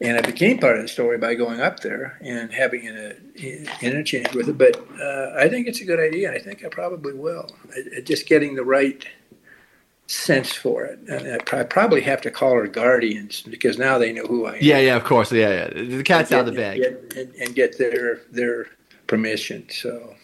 and 0.00 0.16
I 0.16 0.22
became 0.22 0.58
part 0.58 0.76
of 0.76 0.82
the 0.82 0.88
story 0.88 1.18
by 1.18 1.34
going 1.34 1.60
up 1.60 1.80
there 1.80 2.16
and 2.22 2.50
having 2.52 2.86
an, 2.88 2.96
an 3.42 3.68
interchange 3.82 4.32
with 4.34 4.48
it. 4.48 4.56
But 4.56 4.76
uh, 4.98 5.34
I 5.36 5.48
think 5.48 5.66
it's 5.66 5.80
a 5.80 5.84
good 5.84 6.00
idea. 6.00 6.32
I 6.32 6.38
think 6.38 6.64
I 6.64 6.68
probably 6.68 7.12
will. 7.12 7.50
I, 7.74 7.98
I- 7.98 8.00
just 8.00 8.26
getting 8.26 8.54
the 8.54 8.64
right 8.64 9.04
sense 10.10 10.52
for 10.52 10.84
it. 10.84 10.98
And 11.08 11.40
I 11.52 11.62
probably 11.62 12.00
have 12.00 12.20
to 12.22 12.30
call 12.30 12.54
her 12.54 12.66
guardians 12.66 13.42
because 13.42 13.78
now 13.78 13.96
they 13.96 14.12
know 14.12 14.24
who 14.24 14.46
I 14.46 14.56
am. 14.56 14.58
Yeah, 14.60 14.78
yeah, 14.78 14.96
of 14.96 15.04
course. 15.04 15.30
Yeah, 15.30 15.70
yeah. 15.72 15.82
The 15.84 16.02
cat's 16.02 16.32
out 16.32 16.48
of 16.48 16.54
the 16.54 16.60
bag. 16.60 16.80
And, 16.80 17.12
and, 17.12 17.34
and 17.36 17.54
get 17.54 17.78
their 17.78 18.20
their 18.30 18.66
permission. 19.06 19.66
So 19.70 20.14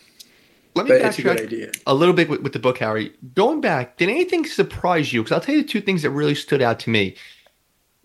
let 0.74 0.86
me 0.86 0.90
but 0.90 1.02
it's 1.02 1.18
a 1.18 1.22
good 1.22 1.40
idea. 1.40 1.72
a 1.86 1.94
little 1.94 2.14
bit 2.14 2.28
with, 2.28 2.42
with 2.42 2.52
the 2.52 2.58
book, 2.58 2.78
Harry. 2.78 3.12
Going 3.34 3.60
back, 3.60 3.96
did 3.96 4.08
anything 4.08 4.44
surprise 4.44 5.12
you? 5.12 5.22
Because 5.22 5.32
I'll 5.32 5.40
tell 5.40 5.54
you 5.54 5.62
the 5.62 5.68
two 5.68 5.80
things 5.80 6.02
that 6.02 6.10
really 6.10 6.34
stood 6.34 6.62
out 6.62 6.80
to 6.80 6.90
me. 6.90 7.16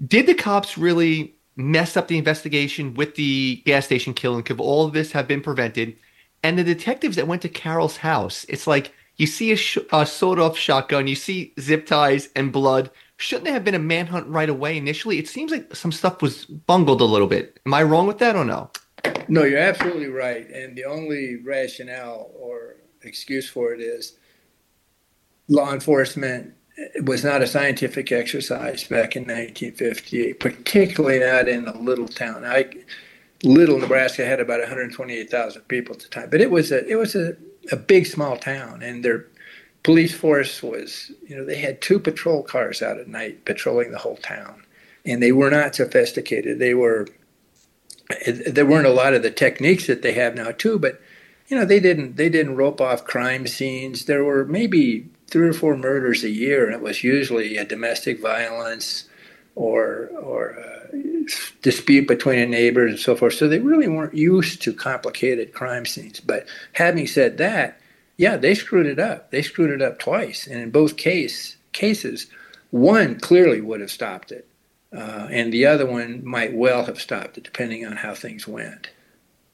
Did 0.05 0.27
the 0.27 0.35
cops 0.35 0.77
really 0.77 1.35
mess 1.55 1.97
up 1.97 2.07
the 2.07 2.17
investigation 2.17 2.93
with 2.93 3.15
the 3.15 3.61
gas 3.65 3.85
station 3.85 4.13
killing? 4.13 4.43
Could 4.43 4.59
all 4.59 4.85
of 4.85 4.93
this 4.93 5.11
have 5.13 5.27
been 5.27 5.41
prevented? 5.41 5.97
And 6.43 6.57
the 6.57 6.63
detectives 6.63 7.15
that 7.17 7.27
went 7.27 7.41
to 7.43 7.49
Caril's 7.49 7.97
house, 7.97 8.45
it's 8.49 8.65
like 8.65 8.93
you 9.17 9.27
see 9.27 9.51
a, 9.51 9.55
sh- 9.55 9.77
a 9.91 10.05
sawed-off 10.05 10.57
shotgun, 10.57 11.07
you 11.07 11.15
see 11.15 11.53
zip 11.59 11.85
ties 11.85 12.29
and 12.35 12.51
blood. 12.51 12.89
Shouldn't 13.17 13.45
there 13.45 13.53
have 13.53 13.63
been 13.63 13.75
a 13.75 13.79
manhunt 13.79 14.27
right 14.27 14.49
away 14.49 14.77
initially? 14.77 15.19
It 15.19 15.27
seems 15.27 15.51
like 15.51 15.75
some 15.75 15.91
stuff 15.91 16.21
was 16.21 16.45
bungled 16.45 17.01
a 17.01 17.05
little 17.05 17.27
bit. 17.27 17.59
Am 17.65 17.73
I 17.73 17.83
wrong 17.83 18.07
with 18.07 18.17
that 18.19 18.35
or 18.35 18.45
no? 18.45 18.71
No, 19.27 19.43
you're 19.43 19.59
absolutely 19.59 20.07
right. 20.07 20.49
And 20.49 20.75
the 20.75 20.85
only 20.85 21.37
rationale 21.37 22.31
or 22.35 22.77
excuse 23.03 23.49
for 23.49 23.73
it 23.73 23.81
is 23.81 24.17
law 25.47 25.73
enforcement 25.73 26.53
was 27.03 27.23
not 27.23 27.41
a 27.41 27.47
scientific 27.47 28.11
exercise 28.11 28.83
back 28.83 29.15
in 29.15 29.23
1958, 29.23 30.39
particularly 30.39 31.19
not 31.19 31.47
in 31.47 31.67
a 31.67 31.77
little 31.77 32.07
town. 32.07 32.43
I, 32.45 32.71
little 33.43 33.77
Nebraska 33.79 34.25
had 34.25 34.39
about 34.39 34.59
128,000 34.59 35.61
people 35.63 35.95
at 35.95 36.01
the 36.01 36.07
time, 36.09 36.29
but 36.29 36.41
it 36.41 36.49
was 36.49 36.71
a 36.71 36.85
it 36.87 36.95
was 36.95 37.15
a, 37.15 37.35
a 37.71 37.75
big 37.75 38.05
small 38.05 38.37
town, 38.37 38.81
and 38.81 39.03
their 39.03 39.25
police 39.83 40.13
force 40.13 40.61
was 40.61 41.11
you 41.27 41.35
know 41.35 41.45
they 41.45 41.57
had 41.57 41.81
two 41.81 41.99
patrol 41.99 42.43
cars 42.43 42.81
out 42.81 42.99
at 42.99 43.07
night 43.07 43.45
patrolling 43.45 43.91
the 43.91 43.99
whole 43.99 44.17
town, 44.17 44.63
and 45.05 45.21
they 45.21 45.31
were 45.31 45.49
not 45.49 45.75
sophisticated. 45.75 46.59
They 46.59 46.73
were 46.73 47.07
there 48.27 48.65
weren't 48.65 48.87
a 48.87 48.93
lot 48.93 49.13
of 49.13 49.23
the 49.23 49.31
techniques 49.31 49.87
that 49.87 50.01
they 50.01 50.13
have 50.13 50.35
now 50.35 50.51
too, 50.51 50.79
but 50.79 51.01
you 51.47 51.57
know 51.57 51.65
they 51.65 51.79
didn't 51.79 52.17
they 52.17 52.29
didn't 52.29 52.55
rope 52.55 52.81
off 52.81 53.05
crime 53.05 53.47
scenes. 53.47 54.05
There 54.05 54.23
were 54.23 54.45
maybe 54.45 55.09
three 55.27 55.47
or 55.47 55.53
four 55.53 55.77
murders 55.77 56.23
a 56.23 56.29
year, 56.29 56.65
and 56.65 56.73
it 56.73 56.81
was 56.81 57.03
usually 57.03 57.57
a 57.57 57.65
domestic 57.65 58.21
violence 58.21 59.05
or 59.55 60.09
or 60.19 60.49
a 60.49 60.70
dispute 61.61 62.07
between 62.07 62.39
a 62.39 62.45
neighbor 62.45 62.85
and 62.85 62.99
so 62.99 63.15
forth. 63.15 63.33
So 63.33 63.47
they 63.47 63.59
really 63.59 63.87
weren't 63.87 64.15
used 64.15 64.61
to 64.63 64.73
complicated 64.73 65.53
crime 65.53 65.85
scenes. 65.85 66.19
But 66.19 66.47
having 66.73 67.07
said 67.07 67.37
that, 67.37 67.79
yeah, 68.17 68.37
they 68.37 68.55
screwed 68.55 68.85
it 68.85 68.99
up. 68.99 69.31
They 69.31 69.41
screwed 69.41 69.71
it 69.71 69.81
up 69.81 69.99
twice, 69.99 70.45
and 70.45 70.59
in 70.59 70.71
both 70.71 70.97
case 70.97 71.57
cases, 71.71 72.27
one 72.69 73.19
clearly 73.19 73.61
would 73.61 73.81
have 73.81 73.91
stopped 73.91 74.31
it 74.31 74.47
uh, 74.95 75.27
and 75.31 75.53
the 75.53 75.65
other 75.65 75.85
one 75.85 76.23
might 76.23 76.53
well 76.53 76.85
have 76.85 76.99
stopped 76.99 77.37
it, 77.37 77.43
depending 77.43 77.85
on 77.85 77.97
how 77.97 78.13
things 78.13 78.47
went. 78.47 78.89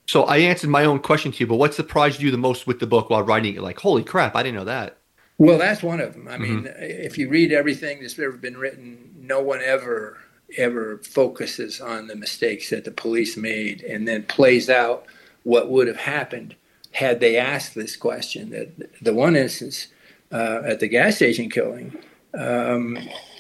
So 0.08 0.24
I 0.24 0.38
answered 0.38 0.70
my 0.70 0.86
own 0.86 1.00
question 1.00 1.32
to 1.32 1.40
you, 1.40 1.48
but 1.48 1.58
what 1.58 1.74
surprised 1.74 2.22
you 2.22 2.32
the 2.32 2.38
most 2.38 2.66
with 2.66 2.80
the 2.80 2.88
book 2.88 3.10
while 3.10 3.24
writing 3.24 3.56
it? 3.56 3.62
Like, 3.62 3.80
holy 3.80 4.04
crap, 4.04 4.36
I 4.36 4.44
didn't 4.44 4.56
know 4.56 4.66
that. 4.66 4.98
Well, 5.38 5.60
that's 5.60 5.84
one 5.84 6.00
of 6.00 6.14
them. 6.14 6.28
I 6.28 6.38
mean, 6.38 6.64
mm-hmm. 6.64 6.82
if 6.82 7.18
you 7.18 7.30
read 7.30 7.52
everything 7.52 8.02
that's 8.02 8.18
ever 8.18 8.32
been 8.32 8.58
written, 8.58 9.14
no 9.20 9.42
one 9.42 9.62
ever 9.62 10.18
ever 10.56 10.98
focuses 11.00 11.82
on 11.82 12.08
the 12.08 12.16
mistakes 12.16 12.70
that 12.70 12.86
the 12.86 12.92
police 12.92 13.36
made 13.36 13.82
and 13.84 14.08
then 14.08 14.24
plays 14.24 14.70
out 14.70 15.06
what 15.44 15.70
would 15.70 15.88
have 15.88 15.98
happened 15.98 16.56
had 16.92 17.20
they 17.20 17.38
asked 17.38 17.76
this 17.76 17.96
question. 17.96 18.50
That 18.52 19.02
the 19.02 19.14
one 19.14 19.36
instance 19.36 19.88
uh, 20.32 20.62
at 20.66 20.80
the 20.80 20.88
gas 20.88 21.18
station 21.18 21.50
killing, 21.50 21.98
um, 22.34 22.98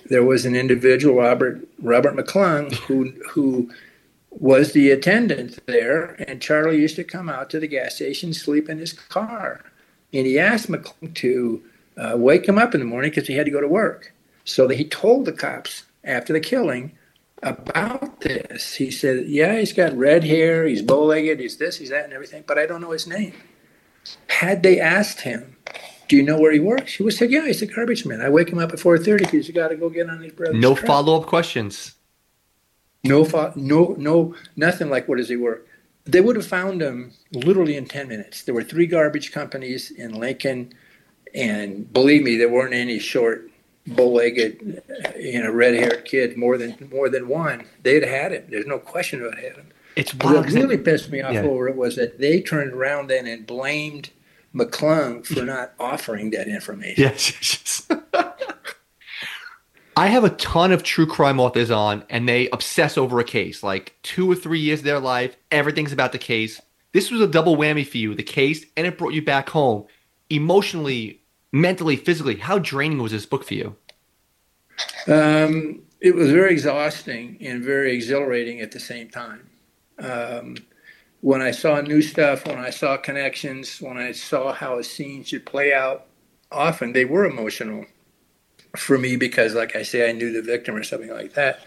there 0.09 0.23
was 0.23 0.45
an 0.45 0.55
individual, 0.55 1.15
Robert 1.15 1.67
Robert 1.81 2.15
McClung, 2.15 2.73
who 2.73 3.13
who 3.29 3.71
was 4.29 4.73
the 4.73 4.91
attendant 4.91 5.59
there, 5.65 6.15
and 6.27 6.41
Charlie 6.41 6.79
used 6.79 6.95
to 6.97 7.03
come 7.03 7.29
out 7.29 7.49
to 7.49 7.59
the 7.59 7.67
gas 7.67 7.95
station, 7.95 8.33
sleep 8.33 8.69
in 8.69 8.77
his 8.77 8.93
car, 8.93 9.63
and 10.13 10.27
he 10.27 10.37
asked 10.37 10.69
McClung 10.69 11.13
to 11.15 11.63
uh, 11.97 12.15
wake 12.15 12.47
him 12.47 12.57
up 12.57 12.75
in 12.75 12.79
the 12.79 12.85
morning 12.85 13.09
because 13.09 13.27
he 13.27 13.33
had 13.33 13.45
to 13.45 13.51
go 13.51 13.61
to 13.61 13.67
work. 13.67 14.13
So 14.45 14.67
that 14.67 14.75
he 14.75 14.85
told 14.85 15.25
the 15.25 15.33
cops 15.33 15.83
after 16.07 16.33
the 16.33 16.39
killing 16.39 16.97
about 17.43 18.21
this. 18.21 18.75
He 18.75 18.89
said, 18.89 19.27
"Yeah, 19.27 19.59
he's 19.59 19.73
got 19.73 19.95
red 19.95 20.23
hair, 20.23 20.65
he's 20.65 20.81
bow-legged, 20.81 21.39
he's 21.39 21.57
this, 21.57 21.77
he's 21.77 21.89
that, 21.89 22.05
and 22.05 22.13
everything, 22.13 22.43
but 22.47 22.57
I 22.57 22.65
don't 22.65 22.81
know 22.81 22.91
his 22.91 23.07
name." 23.07 23.33
Had 24.27 24.63
they 24.63 24.79
asked 24.79 25.21
him, 25.21 25.57
do 26.07 26.15
you 26.15 26.23
know 26.23 26.39
where 26.39 26.51
he 26.51 26.59
works? 26.59 26.93
He 26.93 27.03
was 27.03 27.17
said, 27.17 27.31
yeah, 27.31 27.45
he's 27.45 27.61
a 27.61 27.65
garbage 27.65 28.05
man. 28.05 28.21
I 28.21 28.29
wake 28.29 28.49
him 28.49 28.59
up 28.59 28.71
at 28.71 28.79
4.30 28.79 29.17
because 29.19 29.31
he's 29.31 29.51
got 29.51 29.69
to 29.69 29.75
go 29.75 29.89
get 29.89 30.09
on 30.09 30.21
his 30.21 30.31
brother's 30.31 30.61
No 30.61 30.75
follow-up 30.75 31.27
questions. 31.27 31.95
No, 33.03 33.25
fo- 33.25 33.53
no, 33.55 33.95
no, 33.97 34.35
nothing 34.55 34.89
like 34.89 35.07
where 35.07 35.17
does 35.17 35.29
he 35.29 35.35
work? 35.35 35.67
They 36.05 36.21
would 36.21 36.37
have 36.37 36.47
found 36.47 36.81
him 36.81 37.11
literally 37.33 37.75
in 37.75 37.85
10 37.85 38.07
minutes. 38.07 38.43
There 38.43 38.55
were 38.55 38.63
three 38.63 38.85
garbage 38.85 39.31
companies 39.31 39.91
in 39.91 40.13
Lincoln, 40.13 40.73
and 41.35 41.91
believe 41.91 42.23
me, 42.23 42.37
there 42.37 42.49
weren't 42.49 42.73
any 42.73 42.99
short, 42.99 43.49
bow-legged, 43.87 44.81
you 45.19 45.43
know, 45.43 45.51
red-haired 45.51 46.05
kid 46.05 46.37
more 46.37 46.57
than 46.57 46.89
more 46.91 47.09
than 47.09 47.27
one. 47.27 47.65
They'd 47.83 48.03
had 48.03 48.31
him. 48.31 48.45
There's 48.49 48.65
no 48.65 48.79
question 48.79 49.21
about 49.21 49.39
him. 49.39 49.69
It's 49.95 50.13
what 50.13 50.45
really 50.51 50.77
pissed 50.77 51.09
me 51.09 51.21
off 51.21 51.33
yeah. 51.33 51.41
over 51.41 51.67
it 51.67 51.75
was 51.75 51.95
that 51.95 52.19
they 52.19 52.41
turned 52.41 52.73
around 52.73 53.09
then 53.09 53.25
and 53.25 53.47
blamed 53.47 54.11
McClung 54.53 55.25
for 55.25 55.33
mm. 55.35 55.47
not 55.47 55.73
offering 55.79 56.29
that 56.31 56.47
information. 56.47 57.03
Yes. 57.03 57.87
I 59.97 60.07
have 60.07 60.23
a 60.23 60.29
ton 60.29 60.71
of 60.71 60.83
true 60.83 61.07
crime 61.07 61.39
authors 61.39 61.71
on, 61.71 62.03
and 62.11 62.29
they 62.29 62.47
obsess 62.49 62.99
over 62.99 63.19
a 63.19 63.23
case. 63.23 63.63
Like 63.63 63.95
two 64.03 64.31
or 64.31 64.35
three 64.35 64.59
years 64.59 64.81
of 64.81 64.85
their 64.85 64.99
life, 64.99 65.35
everything's 65.51 65.91
about 65.91 66.11
the 66.11 66.19
case. 66.19 66.61
This 66.93 67.09
was 67.09 67.19
a 67.19 67.27
double 67.27 67.57
whammy 67.57 67.85
for 67.85 67.97
you 67.97 68.13
the 68.13 68.21
case, 68.21 68.63
and 68.77 68.85
it 68.85 68.99
brought 68.99 69.13
you 69.13 69.23
back 69.23 69.49
home 69.49 69.87
emotionally, 70.29 71.21
mentally, 71.51 71.95
physically. 71.95 72.35
How 72.35 72.59
draining 72.59 73.01
was 73.01 73.11
this 73.11 73.25
book 73.25 73.43
for 73.43 73.53
you? 73.53 73.75
Um, 75.07 75.81
it 75.99 76.15
was 76.15 76.31
very 76.31 76.51
exhausting 76.51 77.37
and 77.41 77.63
very 77.63 77.93
exhilarating 77.93 78.61
at 78.61 78.71
the 78.71 78.79
same 78.79 79.09
time. 79.09 79.49
Um, 79.99 80.57
when 81.21 81.41
I 81.41 81.51
saw 81.51 81.81
new 81.81 82.01
stuff, 82.01 82.45
when 82.45 82.59
I 82.59 82.69
saw 82.69 82.97
connections, 82.97 83.81
when 83.81 83.97
I 83.97 84.11
saw 84.11 84.53
how 84.53 84.77
a 84.77 84.83
scene 84.83 85.23
should 85.23 85.45
play 85.45 85.73
out, 85.73 86.05
often 86.51 86.93
they 86.93 87.05
were 87.05 87.25
emotional 87.25 87.85
for 88.75 88.97
me 88.97 89.15
because, 89.15 89.55
like 89.55 89.75
I 89.75 89.81
say, 89.81 90.07
I 90.07 90.11
knew 90.11 90.31
the 90.31 90.41
victim 90.41 90.75
or 90.75 90.83
something 90.83 91.09
like 91.09 91.33
that, 91.33 91.59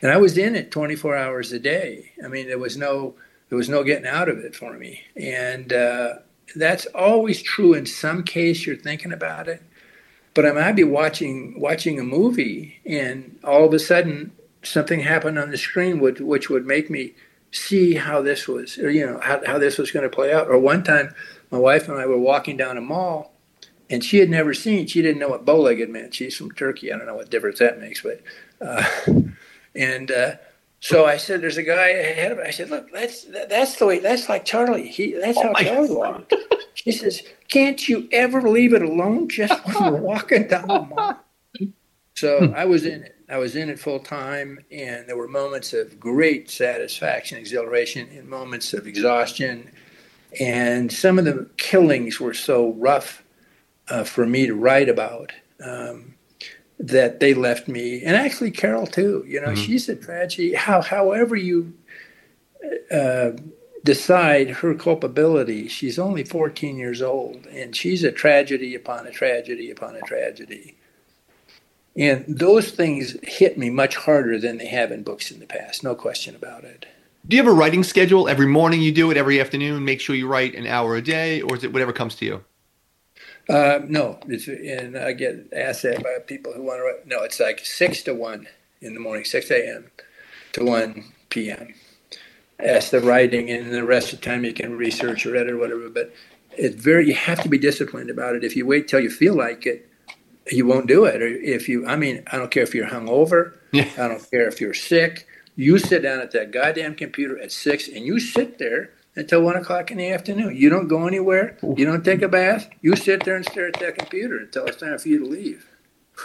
and 0.00 0.10
I 0.10 0.16
was 0.16 0.38
in 0.38 0.56
it 0.56 0.70
24 0.70 1.16
hours 1.16 1.52
a 1.52 1.58
day. 1.58 2.12
I 2.24 2.28
mean, 2.28 2.46
there 2.46 2.58
was 2.58 2.76
no 2.76 3.14
there 3.48 3.58
was 3.58 3.68
no 3.68 3.84
getting 3.84 4.06
out 4.06 4.28
of 4.28 4.38
it 4.38 4.56
for 4.56 4.72
me, 4.74 5.02
and 5.14 5.72
uh, 5.72 6.14
that's 6.54 6.86
always 6.86 7.42
true. 7.42 7.74
In 7.74 7.86
some 7.86 8.22
case, 8.22 8.66
you're 8.66 8.76
thinking 8.76 9.12
about 9.12 9.48
it, 9.48 9.62
but 10.34 10.46
I 10.46 10.52
might 10.52 10.72
be 10.72 10.84
watching 10.84 11.58
watching 11.58 11.98
a 11.98 12.04
movie, 12.04 12.80
and 12.86 13.38
all 13.42 13.64
of 13.64 13.74
a 13.74 13.78
sudden 13.78 14.32
something 14.62 15.00
happened 15.00 15.38
on 15.38 15.50
the 15.50 15.58
screen 15.58 16.00
which 16.00 16.20
which 16.20 16.48
would 16.50 16.66
make 16.66 16.90
me 16.90 17.14
see 17.56 17.94
how 17.94 18.20
this 18.22 18.46
was, 18.46 18.78
or, 18.78 18.90
you 18.90 19.06
know, 19.06 19.18
how, 19.20 19.40
how 19.46 19.58
this 19.58 19.78
was 19.78 19.90
going 19.90 20.08
to 20.08 20.14
play 20.14 20.32
out. 20.32 20.48
Or 20.48 20.58
one 20.58 20.82
time, 20.82 21.14
my 21.50 21.58
wife 21.58 21.88
and 21.88 21.98
I 21.98 22.06
were 22.06 22.18
walking 22.18 22.56
down 22.56 22.76
a 22.76 22.80
mall, 22.80 23.32
and 23.88 24.04
she 24.04 24.18
had 24.18 24.30
never 24.30 24.52
seen, 24.52 24.86
she 24.86 25.02
didn't 25.02 25.20
know 25.20 25.28
what 25.28 25.44
bow-legged 25.44 25.88
meant. 25.88 26.14
She's 26.14 26.36
from 26.36 26.52
Turkey. 26.52 26.92
I 26.92 26.96
don't 26.96 27.06
know 27.06 27.14
what 27.14 27.30
difference 27.30 27.58
that 27.60 27.80
makes, 27.80 28.02
but, 28.02 28.22
uh, 28.60 28.84
and 29.74 30.10
uh, 30.10 30.32
so 30.80 31.06
I 31.06 31.16
said, 31.16 31.40
"There's 31.40 31.56
a 31.56 31.62
guy 31.62 31.88
ahead 31.88 32.32
of 32.32 32.38
me." 32.38 32.44
I 32.44 32.50
said, 32.50 32.70
"Look, 32.70 32.92
that's 32.92 33.24
that's 33.24 33.76
the 33.76 33.86
way. 33.86 33.98
That's 33.98 34.28
like 34.28 34.44
Charlie. 34.44 34.88
He 34.88 35.12
that's 35.12 35.38
oh 35.38 35.42
how 35.42 35.54
Charlie 35.54 35.94
walked." 35.94 36.34
She 36.74 36.92
says, 36.92 37.22
"Can't 37.48 37.88
you 37.88 38.08
ever 38.12 38.42
leave 38.42 38.74
it 38.74 38.82
alone 38.82 39.28
just 39.28 39.64
when 39.66 39.92
we're 39.92 40.00
walking 40.00 40.46
down 40.48 40.68
the 40.68 40.82
mall?" 40.82 41.16
So 42.14 42.52
I 42.56 42.64
was 42.64 42.84
in 42.86 43.02
it. 43.02 43.16
I 43.28 43.38
was 43.38 43.56
in 43.56 43.68
it 43.68 43.78
full 43.78 44.00
time, 44.00 44.60
and 44.70 45.08
there 45.08 45.16
were 45.16 45.28
moments 45.28 45.72
of 45.72 45.98
great 45.98 46.48
satisfaction, 46.48 47.38
exhilaration, 47.38 48.08
and 48.10 48.28
moments 48.28 48.72
of 48.72 48.86
exhaustion. 48.86 49.70
And 50.38 50.92
some 50.92 51.18
of 51.18 51.24
the 51.24 51.48
killings 51.56 52.20
were 52.20 52.34
so 52.34 52.72
rough 52.74 53.24
uh, 53.88 54.04
for 54.04 54.26
me 54.26 54.46
to 54.46 54.54
write 54.54 54.88
about 54.88 55.32
um, 55.64 56.14
that 56.78 57.20
they 57.20 57.34
left 57.34 57.68
me, 57.68 58.02
and 58.02 58.16
actually 58.16 58.50
Caril 58.50 58.86
too. 58.86 59.24
You 59.26 59.40
know, 59.40 59.48
mm-hmm. 59.48 59.62
she's 59.62 59.88
a 59.88 59.96
tragedy. 59.96 60.54
How, 60.54 60.82
however 60.82 61.34
you 61.36 61.74
uh, 62.90 63.32
decide 63.84 64.50
her 64.50 64.74
culpability, 64.74 65.68
she's 65.68 65.98
only 65.98 66.24
14 66.24 66.76
years 66.76 67.00
old, 67.00 67.46
and 67.46 67.74
she's 67.74 68.04
a 68.04 68.12
tragedy 68.12 68.74
upon 68.74 69.06
a 69.06 69.10
tragedy 69.10 69.70
upon 69.70 69.96
a 69.96 70.00
tragedy. 70.02 70.76
And 71.96 72.24
those 72.28 72.70
things 72.72 73.16
hit 73.22 73.56
me 73.56 73.70
much 73.70 73.96
harder 73.96 74.38
than 74.38 74.58
they 74.58 74.66
have 74.66 74.92
in 74.92 75.02
books 75.02 75.30
in 75.30 75.40
the 75.40 75.46
past, 75.46 75.82
no 75.82 75.94
question 75.94 76.36
about 76.36 76.64
it. 76.64 76.84
Do 77.26 77.36
you 77.36 77.42
have 77.42 77.50
a 77.50 77.56
writing 77.56 77.82
schedule? 77.82 78.28
Every 78.28 78.46
morning 78.46 78.82
you 78.82 78.92
do 78.92 79.10
it, 79.10 79.16
every 79.16 79.40
afternoon, 79.40 79.84
make 79.84 80.00
sure 80.00 80.14
you 80.14 80.28
write 80.28 80.54
an 80.54 80.66
hour 80.66 80.94
a 80.94 81.02
day, 81.02 81.40
or 81.40 81.56
is 81.56 81.64
it 81.64 81.72
whatever 81.72 81.92
comes 81.92 82.14
to 82.16 82.24
you? 82.24 82.44
Uh, 83.48 83.80
no, 83.86 84.18
it's, 84.26 84.48
and 84.48 84.98
I 84.98 85.12
get 85.12 85.52
asked 85.52 85.82
that 85.82 86.02
by 86.02 86.18
people 86.26 86.52
who 86.52 86.62
want 86.62 86.78
to. 86.78 86.84
Write. 86.84 87.06
No, 87.06 87.22
it's 87.22 87.38
like 87.38 87.60
six 87.64 88.02
to 88.02 88.14
one 88.14 88.48
in 88.80 88.94
the 88.94 89.00
morning, 89.00 89.24
six 89.24 89.50
a.m. 89.50 89.90
to 90.52 90.64
one 90.64 91.12
p.m. 91.30 91.74
That's 92.58 92.90
the 92.90 93.00
writing, 93.00 93.50
and 93.50 93.72
the 93.72 93.84
rest 93.84 94.12
of 94.12 94.20
the 94.20 94.26
time 94.26 94.44
you 94.44 94.52
can 94.52 94.76
research 94.76 95.26
or 95.26 95.36
edit 95.36 95.52
or 95.52 95.58
whatever. 95.58 95.88
But 95.88 96.12
it's 96.56 96.74
very. 96.74 97.06
You 97.06 97.14
have 97.14 97.42
to 97.42 97.48
be 97.48 97.58
disciplined 97.58 98.10
about 98.10 98.34
it. 98.34 98.42
If 98.42 98.56
you 98.56 98.66
wait 98.66 98.88
till 98.88 99.00
you 99.00 99.10
feel 99.10 99.34
like 99.34 99.64
it, 99.64 99.88
you 100.50 100.66
won't 100.66 100.88
do 100.88 101.04
it. 101.04 101.22
Or 101.22 101.26
if 101.26 101.68
you, 101.68 101.86
I 101.86 101.94
mean, 101.94 102.24
I 102.32 102.38
don't 102.38 102.50
care 102.50 102.64
if 102.64 102.74
you're 102.74 102.88
hungover. 102.88 103.52
Yeah. 103.72 103.88
I 103.96 104.08
don't 104.08 104.28
care 104.30 104.48
if 104.48 104.60
you're 104.60 104.74
sick. 104.74 105.28
You 105.54 105.78
sit 105.78 106.02
down 106.02 106.20
at 106.20 106.32
that 106.32 106.50
goddamn 106.50 106.96
computer 106.96 107.38
at 107.40 107.52
six, 107.52 107.86
and 107.86 108.04
you 108.04 108.18
sit 108.18 108.58
there 108.58 108.90
until 109.16 109.42
one 109.42 109.56
o'clock 109.56 109.90
in 109.90 109.98
the 109.98 110.10
afternoon. 110.10 110.54
You 110.54 110.68
don't 110.68 110.88
go 110.88 111.06
anywhere. 111.06 111.58
You 111.62 111.84
don't 111.84 112.04
take 112.04 112.22
a 112.22 112.28
bath. 112.28 112.68
You 112.82 112.94
sit 112.94 113.24
there 113.24 113.36
and 113.36 113.44
stare 113.44 113.68
at 113.68 113.80
that 113.80 113.98
computer 113.98 114.38
until 114.38 114.66
it's 114.66 114.76
time 114.76 114.98
for 114.98 115.08
you 115.08 115.20
to 115.20 115.26
leave. 115.26 115.68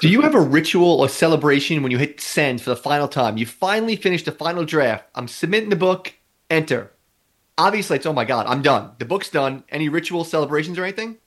Do 0.01 0.09
you 0.09 0.21
have 0.21 0.35
a 0.35 0.41
ritual 0.41 1.01
or 1.01 1.09
celebration 1.09 1.83
when 1.83 1.91
you 1.91 1.97
hit 1.97 2.21
send 2.21 2.61
for 2.61 2.69
the 2.69 2.75
final 2.75 3.07
time? 3.07 3.37
You 3.37 3.45
finally 3.45 3.95
finished 3.95 4.25
the 4.25 4.31
final 4.31 4.63
draft. 4.63 5.05
I'm 5.15 5.27
submitting 5.27 5.69
the 5.69 5.75
book. 5.75 6.13
Enter. 6.49 6.91
Obviously, 7.57 7.97
it's 7.97 8.05
oh 8.05 8.13
my 8.13 8.25
god, 8.25 8.45
I'm 8.47 8.61
done. 8.61 8.91
The 8.99 9.05
book's 9.05 9.29
done. 9.29 9.63
Any 9.69 9.89
ritual 9.89 10.23
celebrations 10.23 10.77
or 10.77 10.83
anything? 10.83 11.17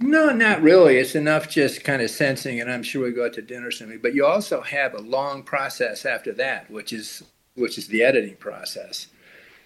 No, 0.00 0.30
not 0.30 0.62
really. 0.62 0.96
It's 0.96 1.14
enough 1.14 1.48
just 1.48 1.82
kind 1.82 2.00
of 2.00 2.10
sensing, 2.10 2.60
and 2.60 2.70
I'm 2.70 2.82
sure 2.82 3.04
we 3.04 3.10
go 3.10 3.26
out 3.26 3.32
to 3.34 3.42
dinner 3.42 3.70
soon. 3.70 3.98
But 4.00 4.14
you 4.14 4.24
also 4.24 4.60
have 4.60 4.94
a 4.94 5.00
long 5.00 5.42
process 5.42 6.06
after 6.06 6.32
that, 6.34 6.70
which 6.70 6.92
is 6.92 7.24
which 7.56 7.76
is 7.76 7.88
the 7.88 8.04
editing 8.04 8.36
process 8.36 9.08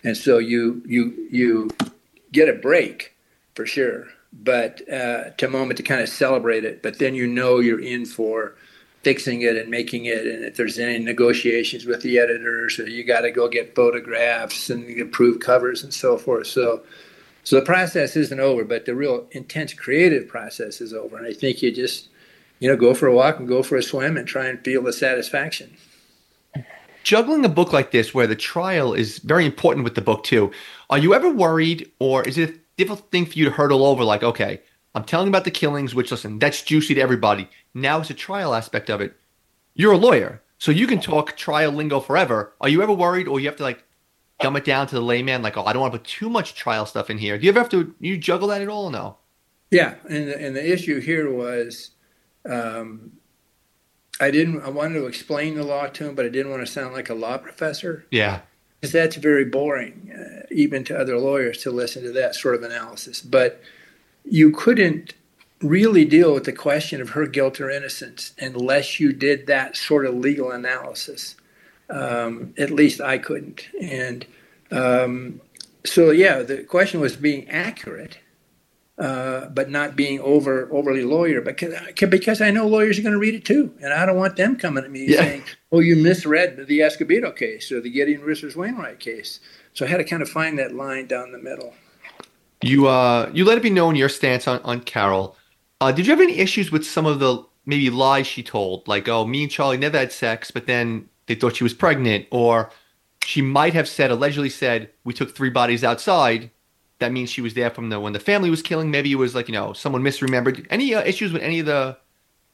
and 0.04 0.16
so 0.16 0.38
you 0.38 0.82
you 0.86 1.28
you 1.30 1.70
get 2.32 2.48
a 2.48 2.52
break 2.52 3.14
for 3.54 3.66
sure, 3.66 4.06
but 4.32 4.80
uh, 4.88 5.30
to 5.30 5.46
a 5.46 5.50
moment 5.50 5.76
to 5.76 5.82
kind 5.82 6.00
of 6.00 6.08
celebrate 6.08 6.64
it. 6.64 6.82
But 6.82 6.98
then 6.98 7.14
you 7.14 7.26
know 7.26 7.58
you're 7.58 7.80
in 7.80 8.06
for 8.06 8.54
fixing 9.02 9.42
it 9.42 9.56
and 9.56 9.70
making 9.70 10.04
it, 10.04 10.26
and 10.26 10.44
if 10.44 10.56
there's 10.56 10.78
any 10.78 10.98
negotiations 10.98 11.84
with 11.84 12.02
the 12.02 12.18
editors, 12.18 12.78
or 12.78 12.88
you 12.88 13.04
got 13.04 13.22
to 13.22 13.30
go 13.30 13.48
get 13.48 13.74
photographs 13.74 14.70
and 14.70 15.00
approve 15.00 15.40
covers 15.40 15.82
and 15.82 15.92
so 15.92 16.16
forth. 16.18 16.46
So. 16.46 16.82
So 17.44 17.56
the 17.56 17.66
process 17.66 18.14
isn't 18.14 18.38
over, 18.38 18.62
but 18.62 18.86
the 18.86 18.94
real 18.94 19.26
intense 19.32 19.74
creative 19.74 20.28
process 20.28 20.80
is 20.80 20.92
over. 20.92 21.16
And 21.16 21.26
I 21.26 21.32
think 21.32 21.60
you 21.60 21.72
just, 21.72 22.06
you 22.60 22.68
know, 22.68 22.76
go 22.76 22.94
for 22.94 23.08
a 23.08 23.12
walk 23.12 23.40
and 23.40 23.48
go 23.48 23.64
for 23.64 23.74
a 23.74 23.82
swim 23.82 24.16
and 24.16 24.28
try 24.28 24.46
and 24.46 24.62
feel 24.62 24.80
the 24.80 24.92
satisfaction 24.92 25.76
juggling 27.02 27.44
a 27.44 27.48
book 27.48 27.72
like 27.72 27.90
this 27.90 28.14
where 28.14 28.26
the 28.26 28.36
trial 28.36 28.94
is 28.94 29.18
very 29.18 29.44
important 29.46 29.84
with 29.84 29.94
the 29.94 30.00
book 30.00 30.24
too 30.24 30.50
are 30.90 30.98
you 30.98 31.14
ever 31.14 31.30
worried 31.30 31.90
or 31.98 32.26
is 32.26 32.38
it 32.38 32.50
a 32.50 32.58
difficult 32.76 33.10
thing 33.10 33.26
for 33.26 33.38
you 33.38 33.44
to 33.44 33.50
hurdle 33.50 33.84
over 33.84 34.04
like 34.04 34.22
okay 34.22 34.60
i'm 34.94 35.04
telling 35.04 35.28
about 35.28 35.44
the 35.44 35.50
killings 35.50 35.94
which 35.94 36.10
listen 36.10 36.38
that's 36.38 36.62
juicy 36.62 36.94
to 36.94 37.00
everybody. 37.00 37.48
Now 37.74 38.00
it's 38.00 38.10
a 38.10 38.14
trial 38.14 38.54
aspect 38.54 38.90
of 38.90 39.00
it. 39.00 39.14
You're 39.74 39.92
a 39.92 39.98
lawyer 39.98 40.42
so 40.58 40.70
you 40.70 40.86
can 40.86 41.00
talk 41.00 41.36
trial 41.36 41.72
lingo 41.72 42.00
forever. 42.00 42.52
Are 42.60 42.68
you 42.68 42.82
ever 42.82 42.92
worried 42.92 43.28
or 43.28 43.40
you 43.40 43.46
have 43.46 43.56
to 43.56 43.62
like 43.62 43.84
dumb 44.40 44.56
it 44.56 44.64
down 44.64 44.86
to 44.88 44.94
the 44.94 45.00
layman 45.00 45.40
like 45.40 45.56
oh 45.56 45.64
i 45.64 45.72
don't 45.72 45.82
want 45.82 45.92
to 45.92 45.98
put 45.98 46.06
too 46.06 46.28
much 46.28 46.54
trial 46.54 46.86
stuff 46.86 47.10
in 47.10 47.18
here. 47.18 47.38
Do 47.38 47.44
you 47.44 47.50
ever 47.50 47.60
have 47.60 47.68
to 47.70 47.94
you 48.00 48.18
juggle 48.18 48.48
that 48.48 48.62
at 48.62 48.68
all 48.68 48.90
no? 48.90 49.18
Yeah 49.70 49.94
and 50.08 50.28
and 50.28 50.56
the 50.56 50.72
issue 50.72 51.00
here 51.00 51.32
was 51.32 51.90
um, 52.48 53.12
I 54.22 54.30
didn't. 54.30 54.62
I 54.62 54.68
wanted 54.68 54.94
to 54.94 55.06
explain 55.06 55.56
the 55.56 55.64
law 55.64 55.88
to 55.88 56.08
him, 56.08 56.14
but 56.14 56.24
I 56.24 56.28
didn't 56.28 56.52
want 56.52 56.64
to 56.64 56.72
sound 56.72 56.94
like 56.94 57.10
a 57.10 57.14
law 57.14 57.38
professor. 57.38 58.06
Yeah, 58.12 58.42
because 58.80 58.92
that's 58.92 59.16
very 59.16 59.44
boring, 59.44 60.12
uh, 60.16 60.46
even 60.48 60.84
to 60.84 60.98
other 60.98 61.18
lawyers, 61.18 61.58
to 61.64 61.72
listen 61.72 62.04
to 62.04 62.12
that 62.12 62.36
sort 62.36 62.54
of 62.54 62.62
analysis. 62.62 63.20
But 63.20 63.60
you 64.24 64.52
couldn't 64.52 65.14
really 65.60 66.04
deal 66.04 66.34
with 66.34 66.44
the 66.44 66.52
question 66.52 67.00
of 67.00 67.10
her 67.10 67.26
guilt 67.26 67.60
or 67.60 67.68
innocence 67.68 68.32
unless 68.38 69.00
you 69.00 69.12
did 69.12 69.48
that 69.48 69.76
sort 69.76 70.06
of 70.06 70.14
legal 70.14 70.52
analysis. 70.52 71.36
Um, 71.90 72.54
at 72.56 72.70
least 72.70 73.00
I 73.00 73.18
couldn't, 73.18 73.66
and 73.80 74.24
um, 74.70 75.40
so 75.84 76.12
yeah, 76.12 76.42
the 76.42 76.62
question 76.62 77.00
was 77.00 77.16
being 77.16 77.50
accurate 77.50 78.18
uh, 78.98 79.48
but 79.48 79.70
not 79.70 79.96
being 79.96 80.20
over 80.20 80.68
overly 80.70 81.02
lawyer 81.02 81.40
because 81.40 81.74
because 82.08 82.40
I 82.40 82.50
know 82.50 82.66
lawyers 82.66 82.98
are 82.98 83.02
going 83.02 83.14
to 83.14 83.18
read 83.18 83.34
it 83.34 83.44
too, 83.44 83.74
and 83.80 83.92
I 83.92 84.04
don't 84.04 84.18
want 84.18 84.36
them 84.36 84.56
coming 84.56 84.84
at 84.84 84.90
me 84.90 85.06
yeah. 85.06 85.18
saying, 85.18 85.44
"Oh, 85.70 85.80
you 85.80 85.96
misread 85.96 86.66
the 86.66 86.80
Escobedo 86.80 87.34
case 87.34 87.72
or 87.72 87.80
the 87.80 87.90
Gideon 87.90 88.20
versus 88.20 88.54
Wainwright 88.54 89.00
case." 89.00 89.40
So 89.72 89.86
I 89.86 89.88
had 89.88 89.96
to 89.96 90.04
kind 90.04 90.22
of 90.22 90.28
find 90.28 90.58
that 90.58 90.74
line 90.74 91.06
down 91.06 91.32
the 91.32 91.38
middle. 91.38 91.74
You 92.62 92.86
uh, 92.86 93.30
you 93.32 93.44
let 93.44 93.56
it 93.56 93.62
be 93.62 93.70
known 93.70 93.96
your 93.96 94.10
stance 94.10 94.46
on 94.46 94.60
on 94.62 94.82
Caril. 94.82 95.36
Uh, 95.80 95.90
did 95.90 96.06
you 96.06 96.12
have 96.12 96.20
any 96.20 96.38
issues 96.38 96.70
with 96.70 96.86
some 96.86 97.06
of 97.06 97.18
the 97.18 97.42
maybe 97.64 97.90
lies 97.90 98.26
she 98.26 98.42
told, 98.42 98.86
like, 98.86 99.08
"Oh, 99.08 99.26
me 99.26 99.44
and 99.44 99.50
Charlie 99.50 99.78
never 99.78 99.98
had 99.98 100.12
sex," 100.12 100.50
but 100.50 100.66
then 100.66 101.08
they 101.26 101.34
thought 101.34 101.56
she 101.56 101.64
was 101.64 101.74
pregnant, 101.74 102.26
or 102.30 102.70
she 103.24 103.40
might 103.40 103.72
have 103.72 103.88
said 103.88 104.10
allegedly 104.10 104.50
said 104.50 104.90
we 105.02 105.14
took 105.14 105.34
three 105.34 105.50
bodies 105.50 105.82
outside 105.82 106.50
that 107.02 107.12
means 107.12 107.30
she 107.30 107.40
was 107.40 107.54
there 107.54 107.70
from 107.70 107.90
the 107.90 108.00
when 108.00 108.12
the 108.12 108.20
family 108.20 108.48
was 108.48 108.62
killing. 108.62 108.90
Maybe 108.90 109.12
it 109.12 109.16
was 109.16 109.34
like 109.34 109.48
you 109.48 109.54
know 109.54 109.72
someone 109.72 110.02
misremembered. 110.02 110.66
Any 110.70 110.94
uh, 110.94 111.02
issues 111.02 111.32
with 111.32 111.42
any 111.42 111.60
of 111.60 111.66
the 111.66 111.96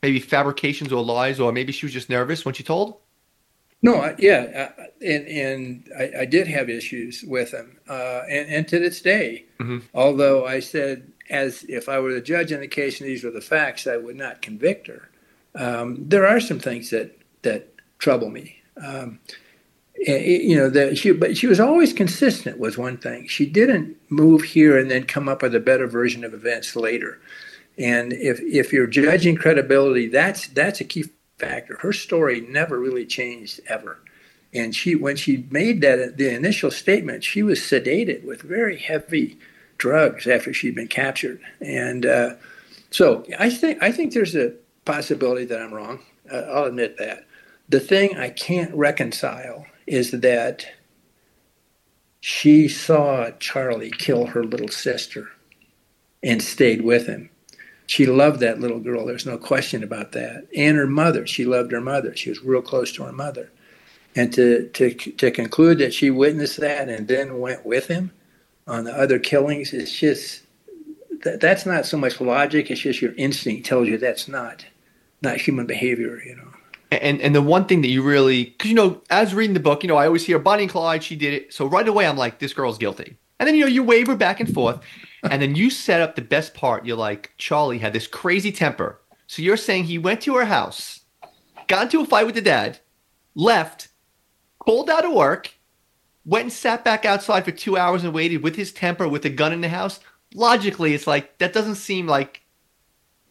maybe 0.03 0.21
fabrications 0.21 0.93
or 0.93 1.05
lies, 1.05 1.39
or 1.39 1.53
maybe 1.53 1.73
she 1.73 1.87
was 1.87 1.93
just 1.93 2.09
nervous 2.09 2.45
when 2.45 2.55
she 2.55 2.63
told. 2.63 2.97
No, 3.81 4.15
yeah, 4.19 4.73
uh, 4.79 4.83
and 5.01 5.29
and 5.29 5.89
I, 5.97 6.23
I, 6.23 6.25
did 6.25 6.49
have 6.49 6.69
issues 6.69 7.23
with 7.23 7.53
him, 7.53 7.79
uh, 7.89 8.23
and, 8.29 8.49
and 8.49 8.69
to 8.69 8.81
this 8.81 9.01
day, 9.01 9.45
mm-hmm. 9.61 9.79
although 9.95 10.47
I 10.47 10.59
said 10.59 11.13
as 11.31 11.65
if 11.69 11.89
I 11.89 12.01
were 12.01 12.13
the 12.13 12.21
judge 12.21 12.51
in 12.51 12.61
the 12.61 12.69
case 12.69 13.01
and 13.01 13.09
these 13.09 13.23
were 13.23 13.31
the 13.31 13.41
facts, 13.41 13.87
I 13.87 13.97
would 13.97 14.17
not 14.17 14.43
convict 14.43 14.87
her. 14.87 15.11
Um, 15.55 16.09
there 16.09 16.27
are 16.27 16.41
some 16.41 16.59
things 16.59 16.91
that 16.91 17.17
that 17.43 17.69
trouble 17.99 18.31
me. 18.31 18.63
Um, 18.83 19.21
you 20.07 20.57
know 20.57 20.71
that 20.71 20.97
she 20.97 21.13
but 21.13 21.37
she 21.37 21.47
was 21.47 21.61
always 21.61 21.93
consistent 21.93 22.59
was 22.59 22.79
one 22.79 22.97
thing. 22.97 23.27
She 23.27 23.47
didn't 23.47 23.97
move 24.09 24.43
here 24.43 24.79
and 24.79 24.91
then 24.91 25.05
come 25.05 25.29
up 25.29 25.43
with 25.43 25.55
a 25.55 25.61
better 25.61 25.87
version 25.87 26.25
of 26.25 26.35
events 26.35 26.77
later. 26.77 27.21
And 27.77 28.13
if 28.13 28.41
if 28.41 28.73
you're 28.73 28.87
judging 28.87 29.37
credibility 29.37 30.07
that's 30.09 30.49
that's 30.49 30.81
a 30.81 30.85
key 30.85 31.05
factor. 31.39 31.79
Her 31.81 31.93
story 31.93 32.41
never 32.41 32.79
really 32.79 33.07
changed 33.07 33.61
ever. 33.69 34.01
And 34.55 34.75
she 34.75 34.95
when 34.95 35.17
she 35.17 35.47
made 35.51 35.81
that 35.81 36.17
the 36.17 36.35
initial 36.35 36.71
statement 36.71 37.25
she 37.25 37.43
was 37.43 37.61
sedated 37.61 38.25
with 38.25 38.43
very 38.43 38.79
heavy 38.79 39.39
drugs 39.79 40.27
after 40.27 40.53
she'd 40.53 40.75
been 40.75 40.89
captured. 40.89 41.41
And 41.61 42.07
uh, 42.07 42.35
so 42.91 43.27
i 43.39 43.51
think 43.51 43.83
i 43.83 43.93
think 43.93 44.15
there's 44.15 44.37
a 44.37 44.55
possibility 44.85 45.45
that 45.45 45.61
i'm 45.61 45.75
wrong. 45.75 46.01
Uh, 46.31 46.37
i'll 46.37 46.65
admit 46.65 46.99
that. 46.99 47.27
The 47.69 47.81
thing 47.81 48.17
i 48.17 48.31
can't 48.31 48.73
reconcile 48.75 49.67
is 49.89 50.11
that 50.13 50.67
she 52.21 52.69
saw 52.69 53.31
Charlie 53.39 53.91
kill 53.91 54.27
her 54.27 54.45
little 54.45 54.69
sister 54.69 55.31
and 56.23 56.43
stayed 56.43 56.83
with 56.83 57.07
him. 57.07 57.31
She 57.87 58.05
loved 58.05 58.41
that 58.41 58.61
little 58.61 58.81
girl. 58.81 59.07
There's 59.07 59.25
no 59.25 59.39
question 59.39 59.83
about 59.83 60.13
that. 60.13 60.47
And 60.55 60.77
her 60.77 60.87
mother. 60.87 61.27
She 61.27 61.45
loved 61.47 61.73
her 61.73 61.81
mother. 61.81 62.15
She 62.15 62.29
was 62.29 62.43
real 62.43 62.61
close 62.61 62.93
to 62.93 63.05
her 63.05 63.13
mother. 63.13 63.51
And 64.15 64.33
to, 64.35 64.69
to, 64.69 64.93
to 64.95 65.31
conclude 65.31 65.79
that 65.79 65.95
she 65.95 66.11
witnessed 66.11 66.61
that 66.61 66.89
and 66.89 67.09
then 67.09 67.39
went 67.41 67.65
with 67.65 67.87
him 67.87 68.11
on 68.67 68.85
the 68.85 68.93
other 68.93 69.19
killings 69.19 69.73
is 69.73 69.93
just, 69.93 70.43
that, 71.23 71.41
that's 71.41 71.65
not 71.65 71.87
so 71.87 71.97
much 71.97 72.21
logic. 72.21 72.71
It's 72.71 72.81
just 72.81 73.01
your 73.01 73.15
instinct 73.15 73.65
tells 73.65 73.89
you 73.89 73.97
that's 73.97 74.29
not, 74.29 74.67
not 75.23 75.39
human 75.41 75.67
behavior, 75.67 76.21
you 76.27 76.37
know. 76.37 76.48
And 76.91 77.21
and 77.21 77.35
the 77.35 77.43
one 77.43 77.67
thing 77.67 77.83
that 77.83 77.89
you 77.89 78.03
really, 78.03 78.45
because 78.45 78.71
you 78.71 78.75
know, 78.75 79.03
as 79.11 79.35
reading 79.35 79.55
the 79.55 79.61
book, 79.61 79.83
you 79.83 79.89
know, 79.89 79.97
I 79.97 80.07
always 80.07 80.25
hear 80.25 80.39
Bonnie 80.39 80.63
and 80.63 80.73
Clyde, 80.73 81.05
she 81.05 81.17
did 81.17 81.35
it. 81.35 81.53
So 81.53 81.67
right 81.67 81.87
away, 81.87 82.07
I'm 82.07 82.17
like, 82.17 82.39
this 82.39 82.55
girl's 82.55 82.79
guilty. 82.79 83.17
And 83.39 83.47
then 83.47 83.55
you 83.55 83.63
know, 83.63 83.71
you 83.71 83.85
waver 83.85 84.17
back 84.17 84.41
and 84.41 84.53
forth, 84.53 84.81
and 85.23 85.43
then 85.43 85.55
you 85.55 85.69
set 85.69 86.01
up 86.01 86.15
the 86.15 86.23
best 86.23 86.55
part. 86.55 86.87
You're 86.87 86.97
like, 86.97 87.33
Charlie 87.37 87.79
had 87.79 87.93
this 87.93 88.07
crazy 88.07 88.51
temper. 88.51 89.01
So 89.27 89.43
you're 89.43 89.59
saying 89.59 89.85
he 89.85 89.99
went 89.99 90.23
to 90.23 90.37
her 90.37 90.47
house, 90.47 91.01
got 91.67 91.85
into 91.85 92.01
a 92.01 92.07
fight 92.07 92.25
with 92.25 92.35
the 92.35 92.41
dad, 92.41 92.79
left, 93.35 93.89
pulled 94.65 94.89
out 94.89 95.05
of 95.05 95.13
work, 95.13 95.53
went 96.25 96.45
and 96.45 96.53
sat 96.53 96.85
back 96.85 97.05
outside 97.05 97.45
for 97.45 97.51
two 97.51 97.77
hours 97.77 98.03
and 98.03 98.15
waited 98.15 98.43
with 98.43 98.57
his 98.57 98.73
temper, 98.73 99.07
with 99.07 99.27
a 99.27 99.31
gun 99.31 99.53
in 99.53 99.61
the 99.61 99.69
house. 99.69 100.01
Logically, 100.35 100.95
it's 100.95 101.07
like 101.07 101.37
that 101.37 101.53
doesn't 101.53 101.75
seem 101.75 102.07
like 102.07 102.41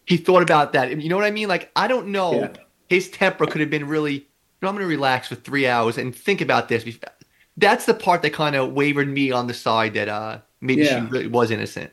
he 0.05 0.17
thought 0.17 0.43
about 0.43 0.73
that. 0.73 1.01
You 1.01 1.09
know 1.09 1.15
what 1.15 1.25
I 1.25 1.31
mean? 1.31 1.47
Like 1.47 1.71
I 1.75 1.87
don't 1.87 2.09
know. 2.09 2.41
Yeah 2.41 2.53
his 2.87 3.09
temper 3.09 3.45
could 3.45 3.61
have 3.61 3.69
been 3.69 3.87
really, 3.87 4.13
you 4.13 4.25
know, 4.61 4.69
I'm 4.69 4.75
going 4.75 4.87
to 4.87 4.87
relax 4.87 5.27
for 5.27 5.35
three 5.35 5.67
hours 5.67 5.97
and 5.97 6.15
think 6.15 6.41
about 6.41 6.69
this. 6.69 6.85
That's 7.57 7.85
the 7.85 7.93
part 7.93 8.21
that 8.21 8.33
kind 8.33 8.55
of 8.55 8.73
wavered 8.73 9.07
me 9.07 9.31
on 9.31 9.47
the 9.47 9.53
side 9.53 9.93
that 9.95 10.07
uh, 10.07 10.39
maybe 10.61 10.83
yeah. 10.83 11.05
she 11.05 11.11
really 11.11 11.27
was 11.27 11.51
innocent. 11.51 11.91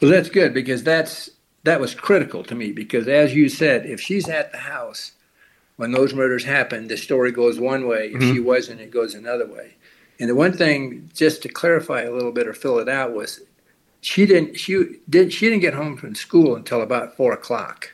Well, 0.00 0.10
that's 0.10 0.28
good 0.28 0.54
because 0.54 0.82
that's 0.82 1.30
that 1.64 1.80
was 1.80 1.94
critical 1.94 2.42
to 2.44 2.54
me 2.54 2.72
because, 2.72 3.08
as 3.08 3.34
you 3.34 3.48
said, 3.48 3.86
if 3.86 4.00
she's 4.00 4.28
at 4.28 4.52
the 4.52 4.58
house 4.58 5.12
when 5.76 5.92
those 5.92 6.14
murders 6.14 6.44
happened, 6.44 6.88
the 6.88 6.96
story 6.96 7.30
goes 7.30 7.60
one 7.60 7.86
way. 7.86 8.08
If 8.08 8.20
mm-hmm. 8.20 8.34
she 8.34 8.40
wasn't, 8.40 8.80
it 8.80 8.90
goes 8.90 9.14
another 9.14 9.46
way. 9.46 9.74
And 10.18 10.28
the 10.28 10.34
one 10.34 10.52
thing, 10.52 11.08
just 11.14 11.42
to 11.42 11.48
clarify 11.48 12.02
a 12.02 12.10
little 12.10 12.32
bit 12.32 12.48
or 12.48 12.52
fill 12.52 12.78
it 12.78 12.88
out, 12.88 13.14
was 13.14 13.40
she 14.00 14.26
didn't 14.26 14.58
she 14.58 14.96
did 15.08 15.32
she 15.32 15.46
didn't 15.46 15.60
get 15.60 15.74
home 15.74 15.96
from 15.96 16.14
school 16.14 16.56
until 16.56 16.82
about 16.82 17.16
four 17.16 17.32
o'clock, 17.32 17.92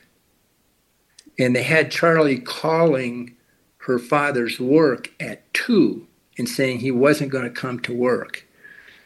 and 1.37 1.55
they 1.55 1.63
had 1.63 1.91
Charlie 1.91 2.39
calling 2.39 3.35
her 3.77 3.99
father's 3.99 4.59
work 4.59 5.11
at 5.19 5.53
two 5.53 6.07
and 6.37 6.49
saying 6.49 6.79
he 6.79 6.91
wasn't 6.91 7.31
going 7.31 7.43
to 7.43 7.49
come 7.49 7.79
to 7.81 7.93
work. 7.93 8.47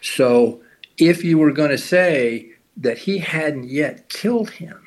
So 0.02 0.62
if 0.98 1.24
you 1.24 1.38
were 1.38 1.52
going 1.52 1.72
to 1.72 1.78
say 1.78 2.52
that 2.78 2.98
he 2.98 3.18
hadn't 3.20 3.66
yet 3.66 4.10
killed 4.10 4.52
him 4.52 4.80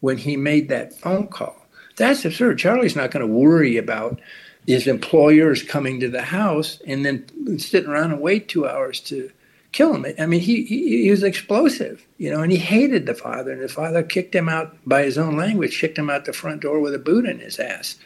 when 0.00 0.18
he 0.18 0.36
made 0.36 0.68
that 0.68 0.94
phone 0.98 1.28
call, 1.28 1.66
that's 1.96 2.24
absurd. 2.24 2.58
Charlie's 2.58 2.96
not 2.96 3.10
going 3.10 3.26
to 3.26 3.32
worry 3.32 3.76
about 3.76 4.20
his 4.66 4.86
employers 4.86 5.62
coming 5.62 6.00
to 6.00 6.08
the 6.08 6.22
house 6.22 6.80
and 6.86 7.04
then 7.04 7.58
sitting 7.58 7.90
around 7.90 8.12
and 8.12 8.20
wait 8.20 8.48
two 8.48 8.68
hours 8.68 9.00
to 9.00 9.30
kill 9.72 9.94
him. 9.94 10.06
I 10.18 10.26
mean, 10.26 10.40
he, 10.40 10.64
he, 10.64 11.04
he 11.04 11.10
was 11.10 11.22
explosive, 11.22 12.06
you 12.18 12.30
know, 12.30 12.42
and 12.42 12.52
he 12.52 12.58
hated 12.58 13.06
the 13.06 13.14
father, 13.14 13.52
and 13.52 13.62
the 13.62 13.68
father 13.68 14.02
kicked 14.02 14.34
him 14.34 14.48
out 14.48 14.76
by 14.86 15.02
his 15.02 15.18
own 15.18 15.36
language, 15.36 15.78
kicked 15.80 15.98
him 15.98 16.10
out 16.10 16.24
the 16.24 16.32
front 16.32 16.62
door 16.62 16.80
with 16.80 16.94
a 16.94 16.98
boot 16.98 17.26
in 17.26 17.38
his 17.38 17.58
ass. 17.58 17.96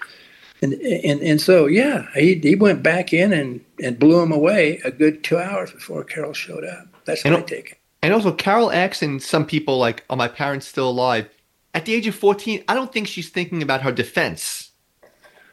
And, 0.60 0.74
and, 0.74 1.20
and 1.20 1.40
so, 1.40 1.66
yeah, 1.66 2.06
he, 2.14 2.36
he 2.36 2.54
went 2.54 2.82
back 2.82 3.12
in 3.12 3.32
and, 3.32 3.64
and 3.82 3.98
blew 3.98 4.20
him 4.20 4.30
away 4.30 4.80
a 4.84 4.92
good 4.92 5.24
two 5.24 5.38
hours 5.38 5.72
before 5.72 6.04
Caril 6.04 6.34
showed 6.34 6.64
up. 6.64 6.86
That's 7.04 7.24
my 7.24 7.40
take. 7.42 7.80
And 8.00 8.12
also, 8.12 8.32
Caril 8.32 8.70
X 8.70 9.02
and 9.02 9.22
some 9.22 9.46
people 9.46 9.78
like, 9.78 10.04
are 10.10 10.16
my 10.16 10.28
parents 10.28 10.66
still 10.66 10.88
alive? 10.88 11.28
At 11.74 11.84
the 11.84 11.94
age 11.94 12.06
of 12.06 12.14
14, 12.14 12.64
I 12.68 12.74
don't 12.74 12.92
think 12.92 13.08
she's 13.08 13.30
thinking 13.30 13.62
about 13.62 13.82
her 13.82 13.92
defense 13.92 14.72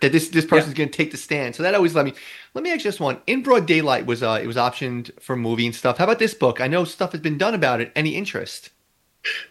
that 0.01 0.11
this 0.11 0.29
this 0.29 0.45
person's 0.45 0.73
yeah. 0.73 0.79
going 0.79 0.89
to 0.89 0.97
take 0.97 1.11
the 1.11 1.17
stand. 1.17 1.55
So 1.55 1.63
that 1.63 1.75
always 1.75 1.95
let 1.95 2.05
me 2.05 2.13
let 2.53 2.63
me 2.63 2.71
ask 2.71 2.81
just 2.81 2.99
one. 2.99 3.21
In 3.27 3.43
Broad 3.43 3.65
Daylight 3.65 4.05
was 4.05 4.23
uh 4.23 4.39
it 4.41 4.47
was 4.47 4.55
optioned 4.55 5.11
for 5.21 5.35
movie 5.35 5.65
and 5.65 5.75
stuff. 5.75 5.97
How 5.97 6.05
about 6.05 6.19
this 6.19 6.33
book? 6.33 6.61
I 6.61 6.67
know 6.67 6.85
stuff 6.85 7.11
has 7.11 7.21
been 7.21 7.37
done 7.37 7.53
about 7.53 7.81
it. 7.81 7.91
Any 7.95 8.15
interest? 8.15 8.69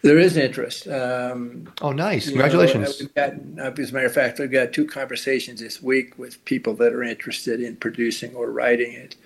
There 0.02 0.18
is 0.18 0.36
interest. 0.36 0.88
Um, 0.88 1.70
oh, 1.82 1.92
nice! 1.92 2.28
Congratulations. 2.28 3.02
Know, 3.02 3.08
got, 3.14 3.32
uh, 3.58 3.82
as 3.82 3.90
a 3.90 3.94
matter 3.94 4.06
of 4.06 4.14
fact, 4.14 4.40
I've 4.40 4.50
got 4.50 4.72
two 4.72 4.86
conversations 4.86 5.60
this 5.60 5.82
week 5.82 6.18
with 6.18 6.42
people 6.46 6.74
that 6.76 6.94
are 6.94 7.02
interested 7.02 7.60
in 7.60 7.76
producing 7.76 8.34
or 8.34 8.50
writing 8.50 8.92
it. 8.92 9.16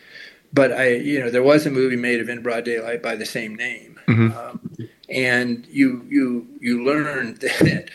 But 0.52 0.72
I, 0.72 0.94
you 0.94 1.20
know, 1.20 1.30
there 1.30 1.44
was 1.44 1.64
a 1.64 1.70
movie 1.70 1.96
made 1.96 2.20
of 2.20 2.28
In 2.28 2.42
Broad 2.42 2.64
Daylight 2.64 3.02
by 3.02 3.14
the 3.14 3.24
same 3.24 3.54
name, 3.54 4.00
mm-hmm. 4.08 4.36
um, 4.36 4.88
and 5.08 5.64
you 5.68 6.04
you 6.08 6.48
you 6.60 6.84
learned 6.84 7.36
that 7.40 7.88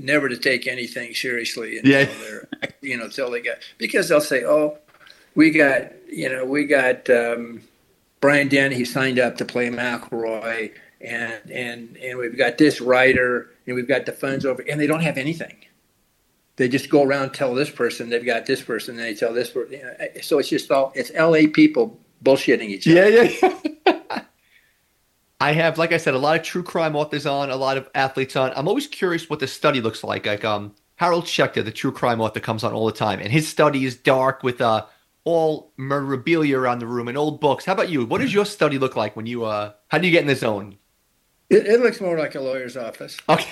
never 0.00 0.28
to 0.28 0.36
take 0.36 0.66
anything 0.66 1.14
seriously 1.14 1.78
until 1.78 1.92
yeah. 1.92 2.08
they're 2.20 2.48
you 2.80 2.96
know 2.96 3.04
until 3.04 3.30
they 3.30 3.40
get 3.40 3.62
because 3.78 4.08
they'll 4.08 4.20
say 4.20 4.44
oh 4.44 4.78
we 5.34 5.50
got 5.50 5.92
you 6.10 6.28
know 6.28 6.44
we 6.44 6.64
got 6.64 7.08
um, 7.10 7.60
Brian 8.20 8.48
Dennehy 8.48 8.78
he 8.78 8.84
signed 8.84 9.18
up 9.18 9.36
to 9.36 9.44
play 9.44 9.68
McElroy 9.68 10.72
and 11.00 11.50
and 11.50 11.96
and 11.96 12.18
we've 12.18 12.36
got 12.36 12.58
this 12.58 12.80
writer 12.80 13.50
and 13.66 13.76
we've 13.76 13.88
got 13.88 14.06
the 14.06 14.12
funds 14.12 14.44
over 14.44 14.62
and 14.68 14.80
they 14.80 14.86
don't 14.86 15.02
have 15.02 15.18
anything. 15.18 15.56
They 16.56 16.68
just 16.68 16.88
go 16.88 17.02
around 17.02 17.34
tell 17.34 17.54
this 17.54 17.70
person 17.70 18.08
they've 18.08 18.24
got 18.24 18.46
this 18.46 18.62
person 18.62 18.96
and 18.96 19.04
they 19.04 19.14
tell 19.14 19.32
this 19.32 19.50
person 19.50 19.72
you 19.72 19.82
know, 19.82 20.20
so 20.22 20.38
it's 20.38 20.48
just 20.48 20.70
all 20.70 20.92
it's 20.94 21.12
LA 21.12 21.42
people 21.52 22.00
bullshitting 22.24 22.68
each 22.68 22.88
other. 22.88 23.10
Yeah 23.10 23.30
yeah 23.42 24.22
I 25.40 25.52
have, 25.52 25.76
like 25.76 25.92
I 25.92 25.98
said, 25.98 26.14
a 26.14 26.18
lot 26.18 26.36
of 26.36 26.42
true 26.42 26.62
crime 26.62 26.96
authors 26.96 27.26
on, 27.26 27.50
a 27.50 27.56
lot 27.56 27.76
of 27.76 27.90
athletes 27.94 28.36
on. 28.36 28.52
I'm 28.56 28.68
always 28.68 28.86
curious 28.86 29.28
what 29.28 29.40
the 29.40 29.46
study 29.46 29.80
looks 29.80 30.02
like. 30.02 30.24
Like 30.24 30.44
um, 30.44 30.74
Harold 30.96 31.24
Schechter, 31.24 31.64
the 31.64 31.70
true 31.70 31.92
crime 31.92 32.20
author, 32.20 32.40
comes 32.40 32.64
on 32.64 32.72
all 32.72 32.86
the 32.86 32.92
time, 32.92 33.20
and 33.20 33.30
his 33.30 33.46
study 33.46 33.84
is 33.84 33.96
dark 33.96 34.42
with 34.42 34.60
uh, 34.60 34.86
all 35.24 35.72
memorabilia 35.76 36.58
around 36.58 36.78
the 36.78 36.86
room 36.86 37.08
and 37.08 37.18
old 37.18 37.40
books. 37.40 37.66
How 37.66 37.74
about 37.74 37.90
you? 37.90 38.06
What 38.06 38.20
does 38.20 38.32
your 38.32 38.46
study 38.46 38.78
look 38.78 38.96
like 38.96 39.14
when 39.14 39.26
you 39.26 39.44
uh, 39.44 39.72
how 39.88 39.98
do 39.98 40.06
you 40.06 40.12
get 40.12 40.22
in 40.22 40.28
the 40.28 40.36
zone? 40.36 40.78
It, 41.50 41.66
it 41.66 41.80
looks 41.80 42.00
more 42.00 42.18
like 42.18 42.34
a 42.34 42.40
lawyer's 42.40 42.76
office. 42.76 43.18
Okay. 43.28 43.50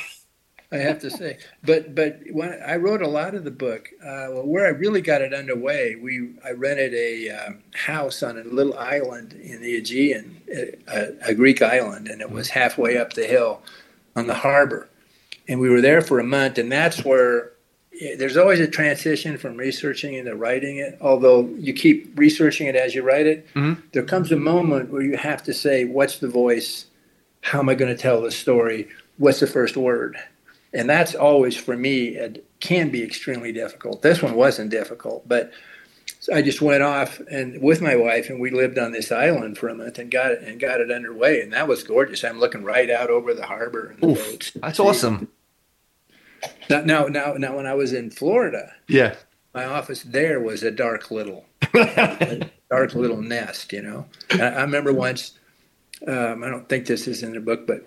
I 0.74 0.78
have 0.78 0.98
to 1.00 1.10
say. 1.10 1.38
But 1.62 1.94
but 1.94 2.20
when 2.32 2.60
I 2.66 2.76
wrote 2.76 3.00
a 3.00 3.08
lot 3.08 3.34
of 3.34 3.44
the 3.44 3.50
book, 3.52 3.90
uh, 4.02 4.26
well, 4.30 4.46
where 4.46 4.66
I 4.66 4.70
really 4.70 5.00
got 5.00 5.22
it 5.22 5.32
underway, 5.32 5.94
we 5.94 6.34
I 6.44 6.50
rented 6.50 6.92
a 6.94 7.30
um, 7.30 7.62
house 7.74 8.24
on 8.24 8.36
a 8.36 8.42
little 8.42 8.76
island 8.76 9.34
in 9.34 9.62
the 9.62 9.76
Aegean, 9.76 10.42
a, 10.88 11.30
a, 11.30 11.34
Greek 11.34 11.62
island, 11.62 12.08
and 12.08 12.20
it 12.20 12.30
was 12.30 12.48
halfway 12.50 12.96
up 12.96 13.12
the 13.12 13.24
hill 13.24 13.62
on 14.16 14.26
the 14.26 14.34
harbor, 14.34 14.88
and 15.46 15.60
we 15.60 15.70
were 15.70 15.80
there 15.80 16.02
for 16.02 16.18
a 16.18 16.24
month, 16.24 16.58
and 16.58 16.70
that's 16.70 17.04
where. 17.04 17.52
Eh, 18.00 18.16
there's 18.16 18.36
always 18.36 18.58
a 18.58 18.66
transition 18.66 19.38
from 19.38 19.56
researching 19.56 20.14
into 20.14 20.34
writing 20.34 20.78
it. 20.78 20.98
Although 21.00 21.48
you 21.56 21.72
keep 21.72 22.18
researching 22.18 22.66
it 22.66 22.74
as 22.74 22.92
you 22.92 23.04
write 23.04 23.26
it, 23.26 23.46
mm-hmm. 23.54 23.80
there 23.92 24.02
comes 24.02 24.32
a 24.32 24.36
moment 24.36 24.90
where 24.90 25.02
you 25.02 25.16
have 25.16 25.44
to 25.44 25.54
say, 25.54 25.84
"What's 25.84 26.18
the 26.18 26.26
voice? 26.26 26.86
How 27.42 27.60
am 27.60 27.68
I 27.68 27.76
going 27.76 27.94
to 27.94 28.02
tell 28.02 28.20
the 28.20 28.32
story? 28.32 28.88
What's 29.18 29.38
the 29.38 29.46
first 29.46 29.76
word?" 29.76 30.18
And 30.74 30.90
that's 30.90 31.14
always 31.14 31.56
for 31.56 31.76
me 31.76 32.08
it 32.08 32.44
can 32.60 32.90
be 32.90 33.02
extremely 33.02 33.52
difficult. 33.52 34.02
This 34.02 34.22
one 34.22 34.34
wasn't 34.34 34.70
difficult 34.70 35.28
but 35.28 35.52
i 36.32 36.40
just 36.40 36.62
went 36.62 36.82
off 36.82 37.20
and 37.30 37.60
with 37.62 37.80
my 37.80 37.94
wife 37.96 38.30
and 38.30 38.40
we 38.40 38.50
lived 38.50 38.78
on 38.78 38.92
this 38.92 39.12
island 39.12 39.58
for 39.58 39.68
a 39.68 39.74
month 39.74 39.98
and 39.98 40.10
got 40.10 40.32
it 40.32 40.42
and 40.42 40.58
got 40.60 40.80
it 40.80 40.90
underway 40.90 41.40
and 41.40 41.52
that 41.52 41.68
was 41.68 41.82
gorgeous. 41.82 42.24
I'm 42.24 42.40
looking 42.40 42.64
right 42.64 42.90
out 42.90 43.10
over 43.10 43.34
the 43.34 43.46
harbor 43.46 43.88
and 43.88 44.00
the 44.00 44.06
Oof, 44.08 44.18
boats. 44.18 44.52
that's 44.52 44.80
awesome. 44.80 45.28
Now, 46.68 46.80
now 46.80 47.04
now 47.06 47.34
now 47.34 47.56
when 47.56 47.66
i 47.66 47.74
was 47.74 47.92
in 47.92 48.10
florida 48.10 48.72
yeah. 48.88 49.14
my 49.54 49.64
office 49.64 50.02
there 50.02 50.40
was 50.40 50.62
a 50.62 50.70
dark 50.70 51.10
little 51.10 51.46
dark 52.70 52.94
little 52.94 53.22
nest 53.22 53.72
you 53.72 53.82
know? 53.82 54.06
I, 54.32 54.42
I 54.42 54.62
remember 54.62 54.92
once 54.92 55.38
um, 56.06 56.44
i 56.44 56.50
don't 56.50 56.68
think 56.68 56.86
this 56.86 57.06
is 57.06 57.22
in 57.22 57.32
the 57.32 57.40
book 57.40 57.66
but 57.66 57.86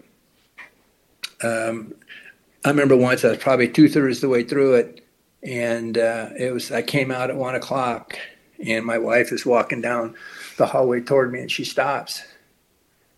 um, 1.43 1.93
I 2.67 2.69
remember 2.69 2.97
once 2.97 3.23
I 3.23 3.29
was 3.29 3.37
probably 3.37 3.69
two 3.69 3.87
thirds 3.87 4.17
of 4.17 4.21
the 4.23 4.29
way 4.29 4.43
through 4.43 4.75
it, 4.75 5.07
and 5.41 5.97
uh, 5.97 6.31
it 6.37 6.51
was 6.51 6.69
I 6.69 6.81
came 6.81 7.11
out 7.11 7.29
at 7.29 7.37
one 7.37 7.55
o'clock, 7.55 8.19
and 8.61 8.83
my 8.83 8.97
wife 8.97 9.31
is 9.31 9.45
walking 9.45 9.79
down 9.79 10.15
the 10.57 10.65
hallway 10.65 10.99
toward 10.99 11.31
me, 11.31 11.39
and 11.39 11.49
she 11.49 11.63
stops, 11.63 12.23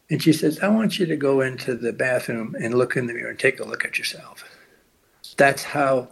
and 0.08 0.22
she 0.22 0.34
says, 0.34 0.60
"I 0.60 0.68
want 0.68 1.00
you 1.00 1.08
to 1.08 1.16
go 1.16 1.42
into 1.42 1.74
the 1.74 1.92
bathroom 1.92 2.56
and 2.62 2.76
look 2.76 2.96
in 2.96 3.08
the 3.08 3.14
mirror 3.16 3.32
and 3.32 3.40
take 3.40 3.60
a 3.60 3.64
look 3.64 3.84
at 3.84 3.98
yourself." 3.98 4.44
That's 5.36 5.64
how. 5.64 6.10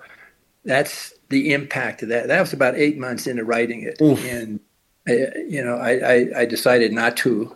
That's 0.66 1.14
the 1.30 1.54
impact 1.54 2.02
of 2.02 2.10
that. 2.10 2.28
That 2.28 2.42
was 2.42 2.54
about 2.54 2.76
eight 2.76 2.98
months 2.98 3.28
into 3.28 3.46
writing 3.46 3.84
it, 3.84 4.02
Oof. 4.02 4.26
and 4.26 4.60
I, 5.08 5.28
you 5.48 5.64
know, 5.64 5.78
I, 5.78 5.92
I, 5.92 6.28
I 6.40 6.46
decided 6.46 6.92
not 6.92 7.16
to 7.18 7.56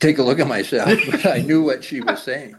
take 0.00 0.18
a 0.18 0.22
look 0.22 0.38
at 0.38 0.46
myself, 0.46 0.98
but 1.10 1.24
I 1.24 1.38
knew 1.38 1.64
what 1.64 1.82
she 1.82 2.02
was 2.02 2.22
saying. 2.22 2.56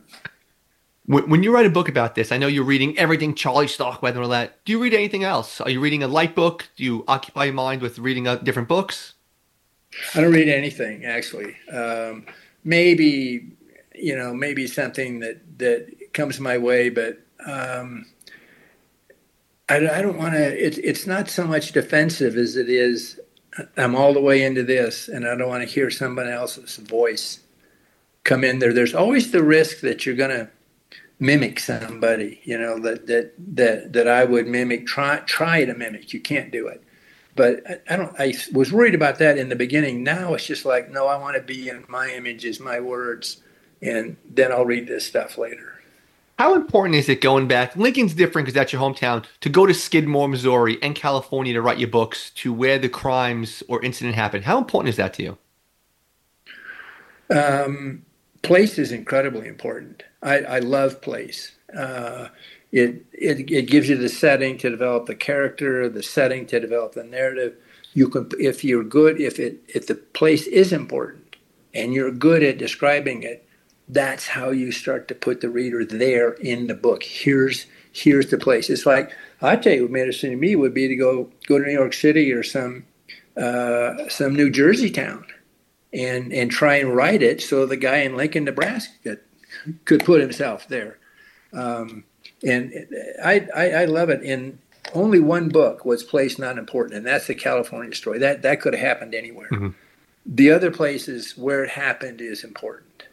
When 1.08 1.44
you 1.44 1.54
write 1.54 1.68
a 1.68 1.70
book 1.70 1.88
about 1.88 2.16
this, 2.16 2.32
I 2.32 2.38
know 2.38 2.48
you're 2.48 2.64
reading 2.64 2.98
everything 2.98 3.36
Charlie 3.36 3.68
Starkweather 3.68 4.18
and 4.18 4.24
all 4.26 4.32
that. 4.32 4.64
Do 4.66 4.72
you 4.72 4.82
read 4.82 4.94
anything 4.94 5.24
else? 5.24 5.62
Are 5.62 5.70
you 5.70 5.80
reading 5.80 6.02
a 6.02 6.08
light 6.08 6.34
book? 6.34 6.68
Do 6.76 6.84
you 6.84 7.04
occupy 7.08 7.46
your 7.46 7.54
mind 7.54 7.84
with 7.84 8.00
reading 8.00 8.28
uh, 8.28 8.38
different 8.38 8.68
books? 8.68 9.14
I 10.16 10.22
don't 10.22 10.34
read 10.34 10.50
anything 10.50 11.06
actually. 11.06 11.56
Um, 11.72 12.26
maybe 12.64 13.56
you 13.98 14.16
know, 14.16 14.34
maybe 14.34 14.68
something 14.68 15.20
that 15.20 15.60
that 15.60 16.14
comes 16.14 16.40
my 16.40 16.58
way, 16.58 16.90
but 16.90 17.20
um, 17.46 18.06
I, 19.70 19.78
I 19.78 20.02
don't 20.02 20.18
want 20.18 20.34
to. 20.34 20.66
It's 20.66 20.78
it's 20.80 21.08
not 21.08 21.30
so 21.30 21.46
much 21.46 21.72
defensive 21.72 22.36
as 22.36 22.56
it 22.56 22.70
is. 22.70 23.20
I'm 23.78 23.96
all 23.96 24.14
the 24.14 24.22
way 24.22 24.44
into 24.44 24.64
this, 24.64 25.08
and 25.08 25.26
I 25.26 25.36
don't 25.36 25.50
want 25.50 25.64
to 25.64 25.74
hear 25.74 25.90
someone 25.90 26.28
else's 26.28 26.78
voice 26.78 27.40
come 28.24 28.44
in 28.44 28.60
there. 28.60 28.74
There's 28.74 28.96
always 28.96 29.32
the 29.32 29.44
risk 29.44 29.80
that 29.82 30.06
you're 30.06 30.16
going 30.16 30.32
to 30.32 30.50
mimic 31.20 31.60
somebody, 31.60 32.42
you 32.44 32.58
know, 32.58 32.80
that 32.80 33.08
that 33.08 33.34
that 33.56 33.94
that 33.94 34.08
I 34.08 34.26
would 34.26 34.48
mimic, 34.48 34.86
try 34.88 35.18
try 35.26 35.66
to 35.66 35.74
mimic. 35.74 36.14
You 36.14 36.20
can't 36.20 36.52
do 36.52 36.68
it. 36.68 36.84
But 37.36 37.62
I, 37.70 37.94
I 37.94 37.96
don't. 37.98 38.20
I 38.20 38.34
was 38.54 38.72
worried 38.72 38.96
about 38.96 39.20
that 39.20 39.38
in 39.38 39.50
the 39.50 39.56
beginning. 39.56 40.04
Now 40.04 40.34
it's 40.34 40.46
just 40.46 40.66
like, 40.66 40.90
no, 40.90 41.08
I 41.08 41.18
want 41.18 41.36
to 41.36 41.42
be 41.42 41.70
in 41.70 41.86
my 41.88 42.10
images, 42.10 42.60
my 42.60 42.80
words, 42.80 43.42
and 43.82 44.18
then 44.30 44.52
I'll 44.52 44.66
read 44.66 44.88
this 44.88 45.06
stuff 45.06 45.38
later. 45.38 45.72
How 46.38 46.54
important 46.54 46.96
is 46.96 47.08
it 47.08 47.22
going 47.22 47.48
back? 47.48 47.78
Lincoln's 47.78 48.14
different 48.14 48.46
because 48.46 48.56
that's 48.56 48.74
your 48.74 48.82
hometown. 48.82 49.26
To 49.40 49.50
go 49.50 49.66
to 49.66 49.74
Skidmore, 49.74 50.28
Missouri, 50.28 50.78
and 50.82 50.94
California 50.94 51.54
to 51.54 51.62
write 51.62 51.80
your 51.80 51.88
books, 51.88 52.30
to 52.32 52.52
where 52.52 52.78
the 52.78 52.90
crimes 52.90 53.64
or 53.70 53.82
incident 53.84 54.16
happened. 54.16 54.44
How 54.44 54.58
important 54.58 54.90
is 54.90 54.98
that 54.98 55.14
to 55.14 55.24
you? 55.24 55.38
Um, 57.30 58.05
place 58.46 58.78
is 58.78 58.92
incredibly 58.92 59.48
important. 59.48 60.04
I, 60.24 60.40
I 60.40 60.60
love 60.60 61.02
place. 61.02 61.54
Uh, 61.76 62.30
it, 62.72 63.06
it 63.14 63.52
it 63.52 63.64
gives 63.64 63.90
you 63.90 63.98
the 63.98 64.10
setting 64.10 64.58
to 64.60 64.70
develop 64.70 65.06
the 65.06 65.16
character, 65.16 65.88
the 65.90 66.04
setting 66.04 66.46
to 66.48 66.60
develop 66.60 66.94
the 66.94 67.04
narrative. 67.04 67.56
You 67.94 68.10
can, 68.10 68.30
if 68.40 68.64
you're 68.64 68.84
good, 68.84 69.22
if 69.22 69.40
it 69.40 69.64
if 69.68 69.88
the 69.88 69.96
place 69.96 70.48
is 70.48 70.74
important, 70.74 71.38
and 71.74 71.94
you're 71.94 72.12
good 72.12 72.44
at 72.44 72.58
describing 72.58 73.24
it, 73.24 73.48
that's 73.88 74.28
how 74.28 74.50
you 74.50 74.72
start 74.72 75.08
to 75.08 75.16
put 75.16 75.42
the 75.42 75.50
reader 75.50 75.86
there 75.86 76.34
in 76.34 76.68
the 76.68 76.74
book. 76.74 77.04
Here's 77.04 77.66
here's 77.94 78.30
the 78.30 78.38
place. 78.38 78.70
It's 78.70 78.86
like 78.86 79.12
I 79.42 79.56
tell 79.56 79.74
you, 79.74 79.88
what 79.88 80.14
seem 80.14 80.32
to 80.32 80.38
me 80.38 80.56
would 80.56 80.74
be 80.74 80.88
to 80.88 80.96
go 80.96 81.30
go 81.48 81.60
to 81.60 81.66
New 81.66 81.72
York 81.72 81.94
City 81.94 82.34
or 82.34 82.44
some 82.44 82.86
uh, 83.38 84.10
some 84.10 84.36
New 84.36 84.50
Jersey 84.50 84.90
town 84.90 85.26
and 85.94 86.34
and 86.34 86.52
try 86.52 86.76
and 86.76 86.96
write 86.96 87.22
it 87.22 87.42
so 87.42 87.66
the 87.66 87.78
guy 87.78 87.98
in 87.98 88.16
Lincoln, 88.16 88.44
Nebraska, 88.46 89.18
could, 89.86 90.04
put 90.04 90.22
himself 90.22 90.68
there. 90.68 90.98
Um, 91.54 92.04
and 92.44 92.74
I, 93.24 93.48
I, 93.56 93.70
I 93.72 93.86
love 93.86 94.10
it. 94.10 94.22
In 94.24 94.60
only 94.94 95.20
one 95.20 95.50
book 95.50 95.86
was 95.86 96.04
place 96.04 96.38
not 96.38 96.58
important, 96.58 96.98
and 96.98 97.06
that's 97.06 97.28
the 97.28 97.36
California 97.36 97.96
story. 97.96 98.20
That 98.20 98.42
that 98.42 98.62
could 98.62 98.74
have 98.74 98.86
happened 98.86 99.16
anywhere. 99.16 99.50
Mm-hmm. 99.52 99.70
The 100.26 100.52
other 100.52 100.72
places 100.72 101.38
where 101.38 101.64
it 101.64 101.70
happened 101.70 102.20
is 102.20 102.44
important. 102.44 103.04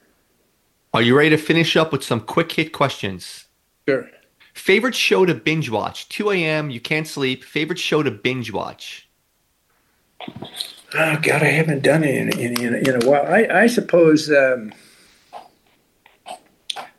Are 0.94 1.02
you 1.02 1.16
ready 1.16 1.30
to 1.30 1.38
finish 1.38 1.76
up 1.76 1.92
with 1.92 2.02
some 2.02 2.20
quick 2.20 2.52
hit 2.52 2.72
questions? 2.72 3.46
Sure. 3.88 4.08
Favorite 4.54 4.94
show 4.94 5.24
to 5.24 5.34
binge 5.34 5.70
watch? 5.70 6.08
2 6.10 6.30
a.m. 6.30 6.70
You 6.70 6.80
can't 6.80 7.08
sleep. 7.08 7.44
Favorite 7.44 7.78
show 7.78 8.02
to 8.02 8.10
binge 8.10 8.52
watch? 8.52 9.08
Oh 10.95 11.16
God, 11.22 11.43
I 11.43 11.47
haven't 11.47 11.82
done 11.82 12.05
it 12.05 12.14
in 12.14 12.38
in, 12.38 12.61
in, 12.61 12.74
in 12.74 13.03
a 13.03 13.07
while. 13.07 13.26
I, 13.26 13.62
I 13.62 13.66
suppose 13.66 14.30
um, 14.30 14.72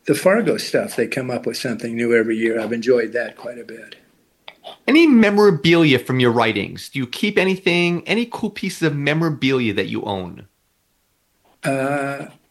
the 0.06 0.14
Fargo 0.14 0.56
stuff. 0.56 0.96
They 0.96 1.06
come 1.06 1.30
up 1.30 1.46
with 1.46 1.56
something 1.56 1.94
new 1.94 2.14
every 2.14 2.36
year. 2.36 2.60
I've 2.60 2.72
enjoyed 2.72 3.12
that 3.12 3.36
quite 3.36 3.58
a 3.58 3.64
bit. 3.64 3.96
Any 4.86 5.06
memorabilia 5.06 5.98
from 5.98 6.20
your 6.20 6.32
writings? 6.32 6.88
Do 6.88 6.98
you 6.98 7.06
keep 7.06 7.38
anything? 7.38 8.06
Any 8.06 8.26
cool 8.26 8.50
pieces 8.50 8.82
of 8.82 8.96
memorabilia 8.96 9.72
that 9.74 9.86
you 9.86 10.02
own? 10.02 10.46
Uh, 11.62 12.26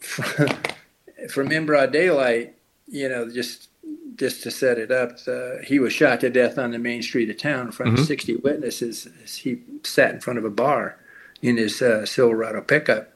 from 1.28 1.52
In 1.52 1.66
Broad 1.66 1.92
Daylight, 1.92 2.56
you 2.88 3.08
know, 3.08 3.30
just 3.30 3.68
just 4.16 4.42
to 4.44 4.50
set 4.50 4.78
it 4.78 4.92
up, 4.92 5.18
uh, 5.26 5.58
he 5.64 5.80
was 5.80 5.92
shot 5.92 6.20
to 6.20 6.30
death 6.30 6.56
on 6.56 6.70
the 6.70 6.78
main 6.78 7.02
street 7.02 7.28
of 7.28 7.36
town 7.36 7.66
in 7.66 7.72
front 7.72 7.92
mm-hmm. 7.92 8.02
of 8.02 8.06
60 8.06 8.36
witnesses 8.36 9.08
as 9.24 9.36
he 9.38 9.60
sat 9.82 10.14
in 10.14 10.20
front 10.20 10.38
of 10.38 10.44
a 10.44 10.50
bar 10.50 10.98
in 11.44 11.58
his 11.58 11.82
uh, 11.82 12.06
Silverado 12.06 12.62
pickup. 12.62 13.12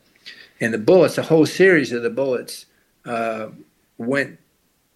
And 0.61 0.75
the 0.75 0.79
bullets, 0.79 1.17
a 1.17 1.23
whole 1.23 1.47
series 1.47 1.93
of 1.93 2.03
the 2.03 2.11
bullets, 2.11 2.67
uh, 3.07 3.49
went 3.97 4.39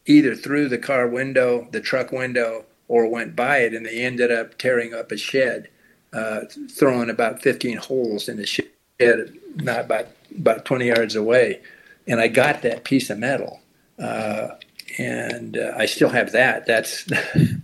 either 0.05 0.35
through 0.35 0.69
the 0.69 0.79
car 0.79 1.09
window, 1.09 1.67
the 1.73 1.81
truck 1.81 2.13
window, 2.13 2.67
or 2.89 3.09
went 3.09 3.35
by 3.35 3.59
it, 3.59 3.73
and 3.73 3.87
they 3.87 4.05
ended 4.05 4.31
up 4.31 4.59
tearing 4.59 4.93
up 4.93 5.11
a 5.11 5.17
shed, 5.17 5.69
uh, 6.13 6.41
throwing 6.71 7.09
about 7.09 7.41
15 7.41 7.79
holes 7.79 8.29
in 8.29 8.37
the 8.37 8.45
shed, 8.45 8.69
not 9.57 9.87
about 9.87 10.09
about 10.37 10.67
20 10.67 10.87
yards 10.87 11.17
away. 11.17 11.61
And 12.07 12.21
I 12.21 12.29
got 12.29 12.63
that 12.63 12.85
piece 12.85 13.09
of 13.09 13.19
metal 13.19 13.63
uh, 13.99 14.57
and 14.99 15.57
uh, 15.57 15.73
I 15.77 15.87
still 15.87 16.11
have 16.11 16.33
that. 16.33 16.67
That's 16.67 17.11
and, 17.35 17.63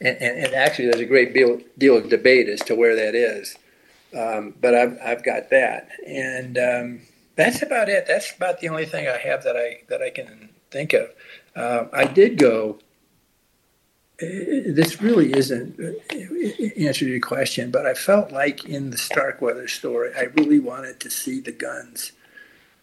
and, 0.00 0.20
and, 0.20 0.54
actually, 0.54 0.86
there's 0.86 1.00
a 1.00 1.06
great 1.06 1.34
deal, 1.34 1.60
deal 1.76 1.96
of 1.96 2.08
debate 2.08 2.48
as 2.48 2.60
to 2.60 2.74
where 2.74 2.96
that 2.96 3.14
is. 3.14 3.56
Um, 4.16 4.54
but 4.60 4.74
I've 4.74 4.98
I've 5.02 5.24
got 5.24 5.50
that, 5.50 5.88
and 6.06 6.58
um, 6.58 7.00
that's 7.36 7.62
about 7.62 7.88
it. 7.88 8.06
That's 8.06 8.34
about 8.34 8.60
the 8.60 8.68
only 8.68 8.84
thing 8.84 9.08
I 9.08 9.16
have 9.16 9.42
that 9.44 9.56
I 9.56 9.82
that 9.88 10.02
I 10.02 10.10
can 10.10 10.50
think 10.70 10.92
of. 10.92 11.10
Uh, 11.56 11.84
I 11.92 12.04
did 12.04 12.38
go. 12.38 12.78
Uh, 14.22 14.26
this 14.66 15.00
really 15.00 15.32
isn't 15.32 15.80
uh, 15.80 16.84
answer 16.84 17.06
to 17.06 17.10
your 17.10 17.20
question, 17.20 17.70
but 17.70 17.86
I 17.86 17.94
felt 17.94 18.32
like 18.32 18.64
in 18.64 18.90
the 18.90 18.98
Starkweather 18.98 19.66
story, 19.66 20.12
I 20.16 20.24
really 20.36 20.60
wanted 20.60 21.00
to 21.00 21.10
see 21.10 21.40
the 21.40 21.52
guns. 21.52 22.12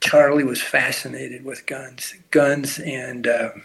Charlie 0.01 0.43
was 0.43 0.61
fascinated 0.61 1.45
with 1.45 1.65
guns, 1.65 2.15
guns 2.31 2.79
and 2.79 3.27
um, 3.27 3.63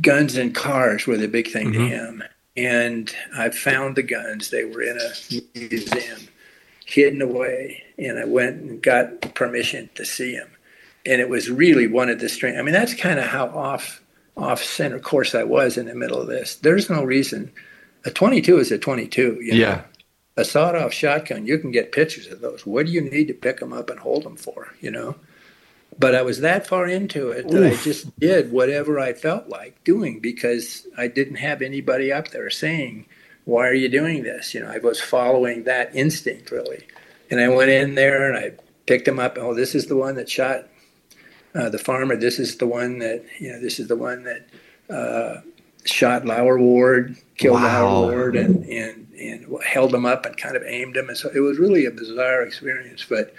guns 0.00 0.36
and 0.36 0.54
cars 0.54 1.06
were 1.06 1.16
the 1.16 1.28
big 1.28 1.48
thing 1.48 1.72
mm-hmm. 1.72 1.82
to 1.82 1.88
him. 1.88 2.22
And 2.56 3.14
I 3.36 3.50
found 3.50 3.96
the 3.96 4.02
guns. 4.02 4.50
They 4.50 4.64
were 4.64 4.82
in 4.82 4.98
a 4.98 5.58
museum, 5.58 6.28
hidden 6.84 7.22
away. 7.22 7.82
And 7.98 8.18
I 8.18 8.24
went 8.24 8.60
and 8.60 8.82
got 8.82 9.34
permission 9.34 9.88
to 9.94 10.04
see 10.04 10.36
them. 10.36 10.50
And 11.06 11.20
it 11.20 11.28
was 11.28 11.50
really 11.50 11.86
one 11.86 12.08
of 12.08 12.20
the 12.20 12.28
strange. 12.28 12.58
I 12.58 12.62
mean, 12.62 12.74
that's 12.74 12.94
kind 12.94 13.18
of 13.18 13.26
how 13.26 13.46
off 13.46 14.02
off 14.36 14.62
center 14.62 14.98
course 14.98 15.34
I 15.34 15.44
was 15.44 15.76
in 15.76 15.86
the 15.86 15.94
middle 15.94 16.20
of 16.20 16.26
this. 16.26 16.54
There's 16.56 16.88
no 16.88 17.04
reason. 17.04 17.52
A 18.04 18.10
22 18.10 18.58
is 18.58 18.72
a 18.72 18.78
22. 18.78 19.38
You 19.40 19.52
know? 19.52 19.58
Yeah. 19.58 19.82
A 20.36 20.44
sawed 20.44 20.74
off 20.74 20.92
shotgun, 20.94 21.46
you 21.46 21.58
can 21.58 21.70
get 21.70 21.92
pictures 21.92 22.26
of 22.28 22.40
those. 22.40 22.64
What 22.64 22.86
do 22.86 22.92
you 22.92 23.02
need 23.02 23.28
to 23.28 23.34
pick 23.34 23.60
them 23.60 23.72
up 23.72 23.90
and 23.90 23.98
hold 23.98 24.24
them 24.24 24.36
for? 24.36 24.74
You 24.80 24.90
know? 24.90 25.16
But 25.98 26.14
I 26.14 26.22
was 26.22 26.40
that 26.40 26.66
far 26.66 26.86
into 26.86 27.30
it 27.30 27.48
that 27.48 27.62
Oof. 27.62 27.80
I 27.80 27.82
just 27.82 28.18
did 28.18 28.52
whatever 28.52 28.98
I 28.98 29.12
felt 29.12 29.48
like 29.48 29.82
doing 29.84 30.20
because 30.20 30.86
I 30.96 31.08
didn't 31.08 31.36
have 31.36 31.62
anybody 31.62 32.12
up 32.12 32.28
there 32.28 32.50
saying, 32.50 33.06
"Why 33.44 33.68
are 33.68 33.74
you 33.74 33.88
doing 33.88 34.22
this?" 34.22 34.54
You 34.54 34.60
know, 34.60 34.70
I 34.70 34.78
was 34.78 35.00
following 35.00 35.64
that 35.64 35.94
instinct 35.94 36.50
really, 36.50 36.86
and 37.30 37.40
I 37.40 37.48
went 37.48 37.70
in 37.70 37.94
there 37.94 38.32
and 38.32 38.36
I 38.36 38.52
picked 38.86 39.06
him 39.06 39.18
up. 39.18 39.36
Oh, 39.38 39.54
this 39.54 39.74
is 39.74 39.86
the 39.86 39.96
one 39.96 40.16
that 40.16 40.30
shot 40.30 40.66
uh, 41.54 41.68
the 41.68 41.78
farmer. 41.78 42.16
This 42.16 42.38
is 42.38 42.56
the 42.56 42.66
one 42.66 42.98
that 42.98 43.24
you 43.38 43.52
know. 43.52 43.60
This 43.60 43.78
is 43.78 43.88
the 43.88 43.96
one 43.96 44.24
that 44.24 44.48
uh, 44.90 45.40
shot 45.84 46.24
Lauer 46.24 46.58
Ward, 46.58 47.16
killed 47.36 47.60
wow. 47.60 47.86
Lauer 47.86 48.12
Ward, 48.12 48.36
and 48.36 48.64
and 48.66 49.08
and 49.18 49.62
held 49.64 49.94
him 49.94 50.06
up 50.06 50.26
and 50.26 50.36
kind 50.36 50.56
of 50.56 50.62
aimed 50.64 50.96
him. 50.96 51.08
And 51.08 51.18
so 51.18 51.30
it 51.34 51.40
was 51.40 51.58
really 51.58 51.86
a 51.86 51.90
bizarre 51.90 52.42
experience, 52.42 53.04
but 53.08 53.34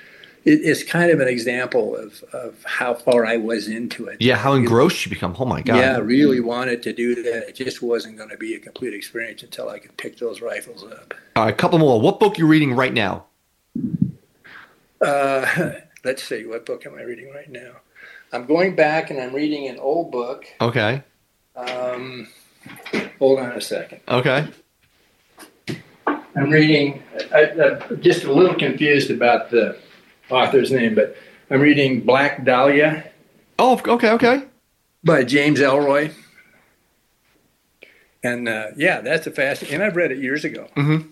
it, 0.46 0.62
it's 0.64 0.84
kind 0.84 1.12
of 1.12 1.20
an 1.20 1.28
example 1.28 1.96
of, 1.96 2.24
of 2.34 2.64
how 2.64 2.94
far 2.94 3.26
I 3.26 3.38
was 3.38 3.68
into 3.68 4.08
it. 4.08 4.22
Yeah, 4.22 4.36
how 4.36 4.54
engrossed 4.54 5.06
you 5.06 5.10
become. 5.10 5.36
Oh 5.38 5.46
my 5.46 5.62
God. 5.62 5.78
Yeah, 5.78 5.98
really 5.98 6.40
wanted 6.40 6.84
to 6.84 6.94
do 6.94 7.16
that. 7.24 7.50
It 7.50 7.56
just 7.56 7.82
wasn't 7.82 8.18
going 8.18 8.30
to 8.30 8.38
be 8.38 8.56
a 8.56 8.60
complete 8.60 8.94
experience 8.94 9.44
until 9.44 9.70
I 9.70 9.80
could 9.80 9.96
pick 9.98 10.18
those 10.18 10.42
rifles 10.42 10.84
up. 10.84 11.14
All 11.36 11.46
right, 11.46 11.54
a 11.54 11.56
couple 11.56 11.80
more. 11.80 12.00
What 12.00 12.20
book 12.20 12.38
are 12.38 12.40
you 12.40 12.48
reading 12.48 12.74
right 12.76 12.94
now? 12.94 13.26
Uh, 15.02 15.72
let's 16.04 16.24
see. 16.24 16.46
What 16.46 16.66
book 16.66 16.86
am 16.86 16.96
I 16.96 17.04
reading 17.04 17.32
right 17.34 17.50
now? 17.50 17.78
I'm 18.32 18.46
going 18.46 18.76
back 18.76 19.12
and 19.12 19.22
I'm 19.22 19.34
reading 19.34 19.68
an 19.68 19.78
old 19.78 20.12
book. 20.12 20.46
Okay. 20.60 21.04
Um, 21.56 22.28
hold 23.20 23.40
on 23.40 23.52
a 23.52 23.62
second. 23.62 24.02
Okay. 24.08 24.48
I'm 26.36 26.50
reading. 26.50 27.04
I, 27.34 27.52
I'm 27.52 28.02
just 28.02 28.24
a 28.24 28.34
little 28.34 28.56
confused 28.56 29.12
about 29.12 29.52
the 29.52 29.78
author's 30.30 30.72
name, 30.72 30.96
but 30.96 31.16
I'm 31.50 31.62
reading 31.62 32.02
Black 32.02 32.44
Dahlia. 32.44 33.10
Oh, 33.60 33.80
okay, 33.86 34.12
okay. 34.12 34.44
By 35.04 35.24
James 35.24 35.60
Ellroy. 35.60 36.14
And 38.24 38.48
uh, 38.48 38.68
yeah, 38.78 39.02
that's 39.02 39.28
a 39.28 39.32
fascinating. 39.32 39.76
And 39.76 39.84
I've 39.84 39.96
read 39.96 40.12
it 40.12 40.20
years 40.20 40.46
ago. 40.46 40.68
Mm-hmm. 40.76 41.08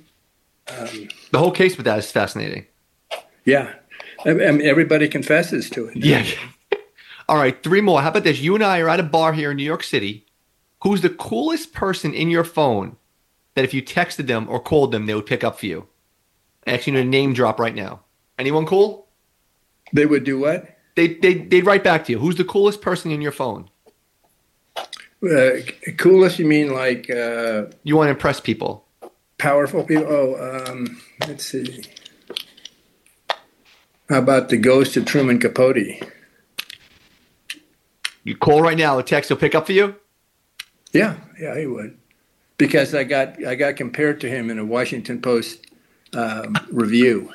Um, 0.80 1.10
the 1.32 1.40
whole 1.40 1.52
case 1.52 1.76
with 1.76 1.86
that 1.86 2.00
is 2.00 2.10
fascinating. 2.12 2.66
Yeah, 3.44 3.74
I 4.26 4.34
mean, 4.34 4.62
everybody 4.62 5.08
confesses 5.08 5.70
to 5.72 5.88
it. 5.88 5.98
Yeah. 5.98 6.26
All 7.30 7.38
right, 7.38 7.62
three 7.64 7.82
more. 7.82 8.02
How 8.02 8.10
about 8.10 8.24
this? 8.24 8.40
You 8.40 8.56
and 8.56 8.64
I 8.64 8.80
are 8.80 8.90
at 8.90 9.00
a 9.00 9.04
bar 9.04 9.34
here 9.34 9.52
in 9.52 9.58
New 9.58 9.64
York 9.64 9.84
City. 9.84 10.26
Who's 10.84 11.02
the 11.02 11.10
coolest 11.10 11.74
person 11.74 12.14
in 12.14 12.30
your 12.30 12.44
phone 12.44 12.98
that 13.56 13.66
if 13.66 13.74
you 13.74 13.82
texted 13.82 14.28
them 14.28 14.48
or 14.50 14.60
called 14.60 14.92
them, 14.92 15.06
they 15.06 15.14
would 15.14 15.26
pick 15.26 15.44
up 15.44 15.60
for 15.60 15.66
you? 15.66 15.88
Actually, 16.66 17.02
a 17.02 17.04
name 17.04 17.34
drop 17.34 17.60
right 17.60 17.76
now. 17.76 18.02
Anyone 18.42 18.66
cool? 18.66 19.08
They 19.94 20.08
would 20.08 20.24
do 20.24 20.40
what? 20.40 20.68
They 20.96 21.14
they 21.14 21.36
they'd 21.36 21.64
write 21.64 21.84
back 21.84 22.06
to 22.06 22.12
you. 22.12 22.18
Who's 22.18 22.38
the 22.38 22.44
coolest 22.44 22.82
person 22.82 23.12
in 23.12 23.22
your 23.22 23.32
phone? 23.32 23.70
Uh, 25.24 25.62
coolest? 26.00 26.40
You 26.40 26.48
mean 26.48 26.74
like? 26.74 27.08
Uh, 27.08 27.66
you 27.84 27.96
want 27.96 28.08
to 28.08 28.12
impress 28.18 28.40
people? 28.40 28.88
Powerful 29.38 29.84
people. 29.84 30.08
Oh, 30.10 30.66
um, 30.66 31.00
let's 31.28 31.46
see. 31.46 31.84
How 34.10 34.18
about 34.18 34.50
the 34.50 34.58
ghost 34.58 34.98
of 34.98 35.06
Truman 35.06 35.40
Capote? 35.40 36.04
You 38.24 38.36
call 38.36 38.64
right 38.64 38.78
now. 38.78 38.98
A 38.98 39.04
text 39.04 39.30
will 39.30 39.38
pick 39.38 39.54
up 39.54 39.68
for 39.68 39.74
you. 39.74 39.96
Yeah, 40.94 41.18
yeah, 41.40 41.60
he 41.60 41.68
would, 41.68 41.96
because 42.58 42.96
I 42.96 43.04
got 43.04 43.46
I 43.46 43.54
got 43.54 43.76
compared 43.76 44.20
to 44.22 44.28
him 44.28 44.50
in 44.50 44.58
a 44.58 44.66
Washington 44.66 45.22
Post 45.22 45.68
um, 46.14 46.58
review. 46.72 47.32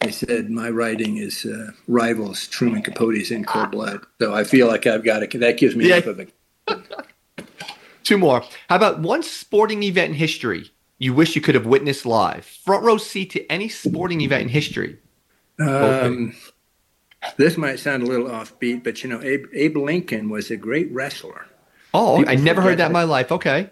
I 0.00 0.10
said 0.10 0.50
my 0.50 0.70
writing 0.70 1.16
is 1.16 1.44
uh, 1.44 1.70
rivals 1.88 2.46
Truman 2.48 2.82
Capote's 2.82 3.30
in 3.30 3.44
cold 3.44 3.70
blood. 3.70 4.04
So 4.20 4.34
I 4.34 4.44
feel 4.44 4.66
like 4.66 4.86
I've 4.86 5.04
got 5.04 5.22
it. 5.22 5.38
That 5.40 5.56
gives 5.56 5.74
me 5.74 5.88
yeah. 5.88 5.96
enough 5.96 6.06
of 6.06 6.20
it. 6.20 6.32
Two 8.04 8.18
more. 8.18 8.44
How 8.68 8.76
about 8.76 9.00
one 9.00 9.22
sporting 9.22 9.82
event 9.82 10.10
in 10.10 10.14
history 10.14 10.70
you 10.98 11.12
wish 11.12 11.34
you 11.34 11.42
could 11.42 11.54
have 11.54 11.66
witnessed 11.66 12.06
live? 12.06 12.44
Front 12.44 12.84
row 12.84 12.98
seat 12.98 13.30
to 13.30 13.50
any 13.50 13.68
sporting 13.68 14.20
event 14.20 14.44
in 14.44 14.48
history. 14.48 14.98
Um, 15.58 16.34
this 17.36 17.56
might 17.56 17.78
sound 17.80 18.02
a 18.02 18.06
little 18.06 18.28
offbeat, 18.28 18.84
but 18.84 19.02
you 19.02 19.10
know, 19.10 19.20
Abe, 19.22 19.46
Abe 19.52 19.76
Lincoln 19.76 20.28
was 20.28 20.50
a 20.50 20.56
great 20.56 20.92
wrestler. 20.92 21.46
Oh, 21.94 22.18
People 22.18 22.32
I 22.32 22.36
never 22.36 22.60
heard 22.60 22.78
that 22.78 22.86
in 22.86 22.92
my 22.92 23.04
life. 23.04 23.32
Okay. 23.32 23.70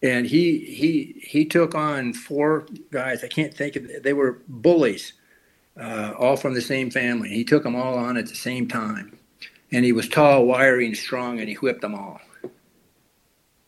And 0.00 0.26
he 0.26 0.60
he 0.60 1.20
he 1.20 1.44
took 1.44 1.74
on 1.74 2.12
four 2.12 2.66
guys. 2.92 3.24
I 3.24 3.28
can't 3.28 3.52
think 3.52 3.74
of. 3.74 3.86
They 4.02 4.12
were 4.12 4.42
bullies 4.46 5.14
uh, 5.78 6.14
all 6.18 6.36
from 6.36 6.54
the 6.54 6.60
same 6.60 6.90
family. 6.90 7.28
He 7.28 7.44
took 7.44 7.62
them 7.62 7.76
all 7.76 7.94
on 7.94 8.16
at 8.16 8.26
the 8.26 8.34
same 8.34 8.68
time. 8.68 9.18
And 9.70 9.84
he 9.84 9.92
was 9.92 10.08
tall, 10.08 10.46
wiry, 10.46 10.86
and 10.86 10.96
strong, 10.96 11.40
and 11.40 11.48
he 11.48 11.54
whipped 11.56 11.82
them 11.82 11.94
all. 11.94 12.20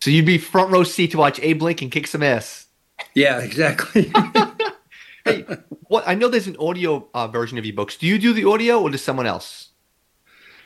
So 0.02 0.10
you'd 0.10 0.24
be 0.24 0.38
front 0.38 0.70
row 0.70 0.82
seat 0.82 1.10
to 1.10 1.18
watch 1.18 1.38
Abe 1.40 1.60
Lincoln 1.60 1.90
kick 1.90 2.06
some 2.06 2.22
ass. 2.22 2.66
Yeah, 3.14 3.40
exactly. 3.40 4.10
hey, 5.24 5.44
what? 5.88 6.04
I 6.06 6.14
know 6.14 6.28
there's 6.28 6.46
an 6.46 6.56
audio 6.58 7.06
uh, 7.12 7.28
version 7.28 7.58
of 7.58 7.66
your 7.66 7.74
books. 7.74 7.96
Do 7.96 8.06
you 8.06 8.18
do 8.18 8.32
the 8.32 8.46
audio, 8.46 8.80
or 8.80 8.88
does 8.88 9.02
someone 9.02 9.26
else? 9.26 9.70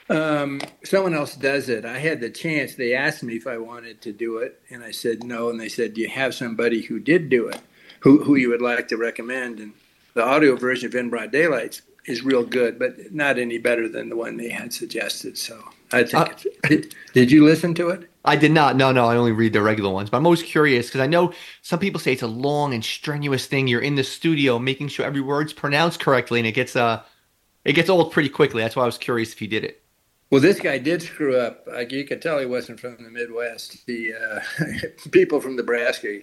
Um, 0.08 0.60
someone 0.84 1.14
else 1.14 1.34
does 1.34 1.68
it. 1.68 1.84
I 1.84 1.98
had 1.98 2.20
the 2.20 2.30
chance. 2.30 2.74
They 2.74 2.94
asked 2.94 3.22
me 3.22 3.34
if 3.34 3.46
I 3.46 3.58
wanted 3.58 4.00
to 4.02 4.12
do 4.12 4.38
it, 4.38 4.60
and 4.70 4.84
I 4.84 4.92
said 4.92 5.24
no. 5.24 5.48
And 5.48 5.58
they 5.58 5.68
said, 5.68 5.94
"Do 5.94 6.00
you 6.00 6.08
have 6.08 6.34
somebody 6.34 6.82
who 6.82 7.00
did 7.00 7.28
do 7.28 7.48
it, 7.48 7.60
who 8.00 8.22
who 8.22 8.36
you 8.36 8.50
would 8.50 8.62
like 8.62 8.86
to 8.88 8.96
recommend?" 8.96 9.58
And 9.58 9.72
the 10.14 10.24
audio 10.24 10.56
version 10.56 10.86
of 10.86 10.94
In 10.94 11.10
Broad 11.10 11.30
Daylight 11.30 11.82
is 12.06 12.22
real 12.22 12.44
good, 12.44 12.78
but 12.78 13.12
not 13.12 13.38
any 13.38 13.58
better 13.58 13.88
than 13.88 14.08
the 14.08 14.16
one 14.16 14.36
they 14.36 14.48
had 14.48 14.72
suggested. 14.72 15.36
So 15.38 15.62
I 15.92 16.04
think. 16.04 16.14
Uh, 16.14 16.68
did, 16.68 16.94
did 17.12 17.30
you 17.30 17.44
listen 17.44 17.74
to 17.74 17.90
it? 17.90 18.08
I 18.24 18.36
did 18.36 18.52
not. 18.52 18.76
No, 18.76 18.90
no. 18.90 19.06
I 19.06 19.16
only 19.16 19.32
read 19.32 19.52
the 19.52 19.62
regular 19.62 19.90
ones. 19.90 20.10
But 20.10 20.18
I'm 20.18 20.26
always 20.26 20.42
curious 20.42 20.86
because 20.86 21.00
I 21.00 21.06
know 21.06 21.32
some 21.62 21.78
people 21.78 22.00
say 22.00 22.12
it's 22.12 22.22
a 22.22 22.26
long 22.26 22.72
and 22.72 22.84
strenuous 22.84 23.46
thing. 23.46 23.66
You're 23.66 23.80
in 23.80 23.96
the 23.96 24.04
studio 24.04 24.58
making 24.58 24.88
sure 24.88 25.04
every 25.04 25.20
word's 25.20 25.52
pronounced 25.52 26.00
correctly, 26.00 26.40
and 26.40 26.46
it 26.46 26.52
gets 26.52 26.74
uh, 26.76 27.02
it 27.64 27.74
gets 27.74 27.90
old 27.90 28.12
pretty 28.12 28.28
quickly. 28.28 28.62
That's 28.62 28.76
why 28.76 28.84
I 28.84 28.86
was 28.86 28.98
curious 28.98 29.32
if 29.32 29.42
you 29.42 29.48
did 29.48 29.64
it. 29.64 29.82
Well, 30.30 30.40
this 30.40 30.58
guy 30.58 30.78
did 30.78 31.02
screw 31.02 31.36
up. 31.36 31.66
Like 31.66 31.92
you 31.92 32.04
could 32.04 32.22
tell 32.22 32.38
he 32.38 32.46
wasn't 32.46 32.80
from 32.80 32.96
the 32.96 33.10
Midwest. 33.10 33.86
The 33.86 34.14
uh, 34.14 34.40
people 35.10 35.40
from 35.40 35.56
Nebraska 35.56 36.20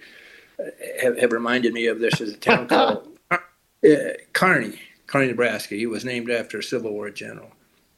have, 1.02 1.18
have, 1.18 1.32
reminded 1.32 1.74
me 1.74 1.88
of 1.88 2.00
this 2.00 2.20
as 2.20 2.34
a 2.34 2.38
town 2.38 2.68
called 2.68 3.08
uh, 3.86 4.14
Kearney, 4.34 4.80
Kearney, 5.08 5.28
Nebraska. 5.28 5.76
He 5.76 5.86
was 5.86 6.06
named 6.06 6.30
after 6.30 6.60
a 6.60 6.64
Civil 6.64 6.92
War 6.92 7.10
general, 7.10 7.52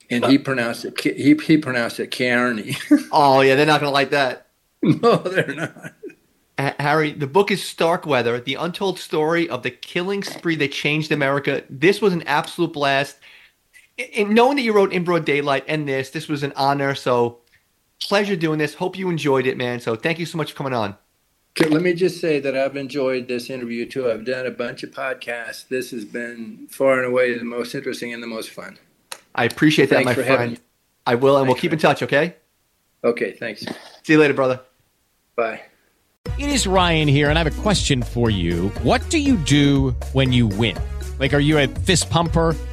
and 0.10 0.26
he 0.26 0.38
pronounced 0.38 0.86
it 0.86 1.00
he 1.00 1.36
he 1.36 1.58
pronounced 1.58 2.00
it 2.00 2.12
Kearney. 2.12 2.76
oh 3.12 3.42
yeah, 3.42 3.56
they're 3.56 3.66
not 3.66 3.80
going 3.80 3.90
to 3.90 3.94
like 3.94 4.12
that. 4.12 4.48
No, 4.82 5.18
they're 5.18 5.56
not. 5.56 5.94
Harry, 6.58 7.12
the 7.12 7.26
book 7.26 7.50
is 7.52 7.64
Starkweather, 7.64 8.40
the 8.40 8.56
untold 8.56 9.00
story 9.00 9.50
of 9.50 9.64
the 9.64 9.72
killing 9.72 10.24
spree 10.24 10.56
that 10.58 10.72
changed 10.72 11.12
America. 11.12 11.64
This 11.70 12.00
was 12.00 12.14
an 12.14 12.22
absolute 12.24 12.74
blast 12.74 13.18
in 13.98 14.34
knowing 14.34 14.58
that 14.58 14.64
you 14.64 14.74
wrote 14.74 14.94
in 14.94 15.04
broad 15.04 15.26
daylight 15.26 15.66
and 15.68 15.88
this, 15.88 16.10
this 16.10 16.28
was 16.28 16.44
an 16.44 16.54
honor. 16.56 16.96
So 16.96 17.40
pleasure 18.02 18.36
doing 18.36 18.60
this. 18.60 18.74
Hope 18.74 18.98
you 18.98 19.10
enjoyed 19.10 19.46
it, 19.46 19.58
man. 19.58 19.80
So 19.80 19.96
thank 19.96 20.20
you 20.20 20.26
so 20.26 20.38
much 20.38 20.52
for 20.52 20.58
coming 20.58 20.74
on. 20.74 20.96
Okay, 21.56 21.70
let 21.70 21.84
me 21.84 21.94
just 21.94 22.20
say 22.20 22.40
that 22.40 22.58
I've 22.58 22.76
enjoyed 22.76 23.28
this 23.28 23.52
interview 23.52 23.86
too. 23.86 24.10
I've 24.10 24.26
done 24.26 24.48
a 24.48 24.52
bunch 24.52 24.82
of 24.82 24.90
podcasts. 24.90 25.68
This 25.68 25.92
has 25.92 26.04
been 26.04 26.68
far 26.68 26.98
and 26.98 27.06
away 27.06 27.38
the 27.38 27.44
most 27.44 27.76
interesting 27.76 28.12
and 28.12 28.24
the 28.24 28.28
most 28.28 28.50
fun. 28.50 28.80
I 29.36 29.46
appreciate 29.46 29.90
that, 29.90 30.04
thanks 30.04 30.18
my 30.18 30.24
friend. 30.24 30.60
I 31.06 31.16
will, 31.16 31.38
and 31.38 31.46
thanks, 31.46 31.56
we'll 31.56 31.62
keep 31.62 31.72
man. 31.72 31.78
in 31.78 31.82
touch, 31.82 32.02
okay? 32.02 32.36
Okay, 33.04 33.34
thanks. 33.34 33.66
See 34.02 34.14
you 34.14 34.20
later, 34.20 34.34
brother. 34.34 34.62
Bye. 35.36 35.62
It 36.40 36.50
is 36.50 36.66
Ryan 36.66 37.08
here, 37.08 37.30
and 37.30 37.38
I 37.38 37.44
have 37.44 37.60
a 37.60 37.62
question 37.62 38.02
for 38.02 38.32
you. 38.32 38.70
What 38.82 39.08
do 39.10 39.20
you 39.20 39.38
do 39.38 39.92
when 40.14 40.34
you 40.34 40.48
win? 40.48 40.76
Like, 41.20 41.34
are 41.36 41.40
you 41.40 41.60
a 41.60 41.68
fist 41.68 42.10
pumper? 42.10 42.56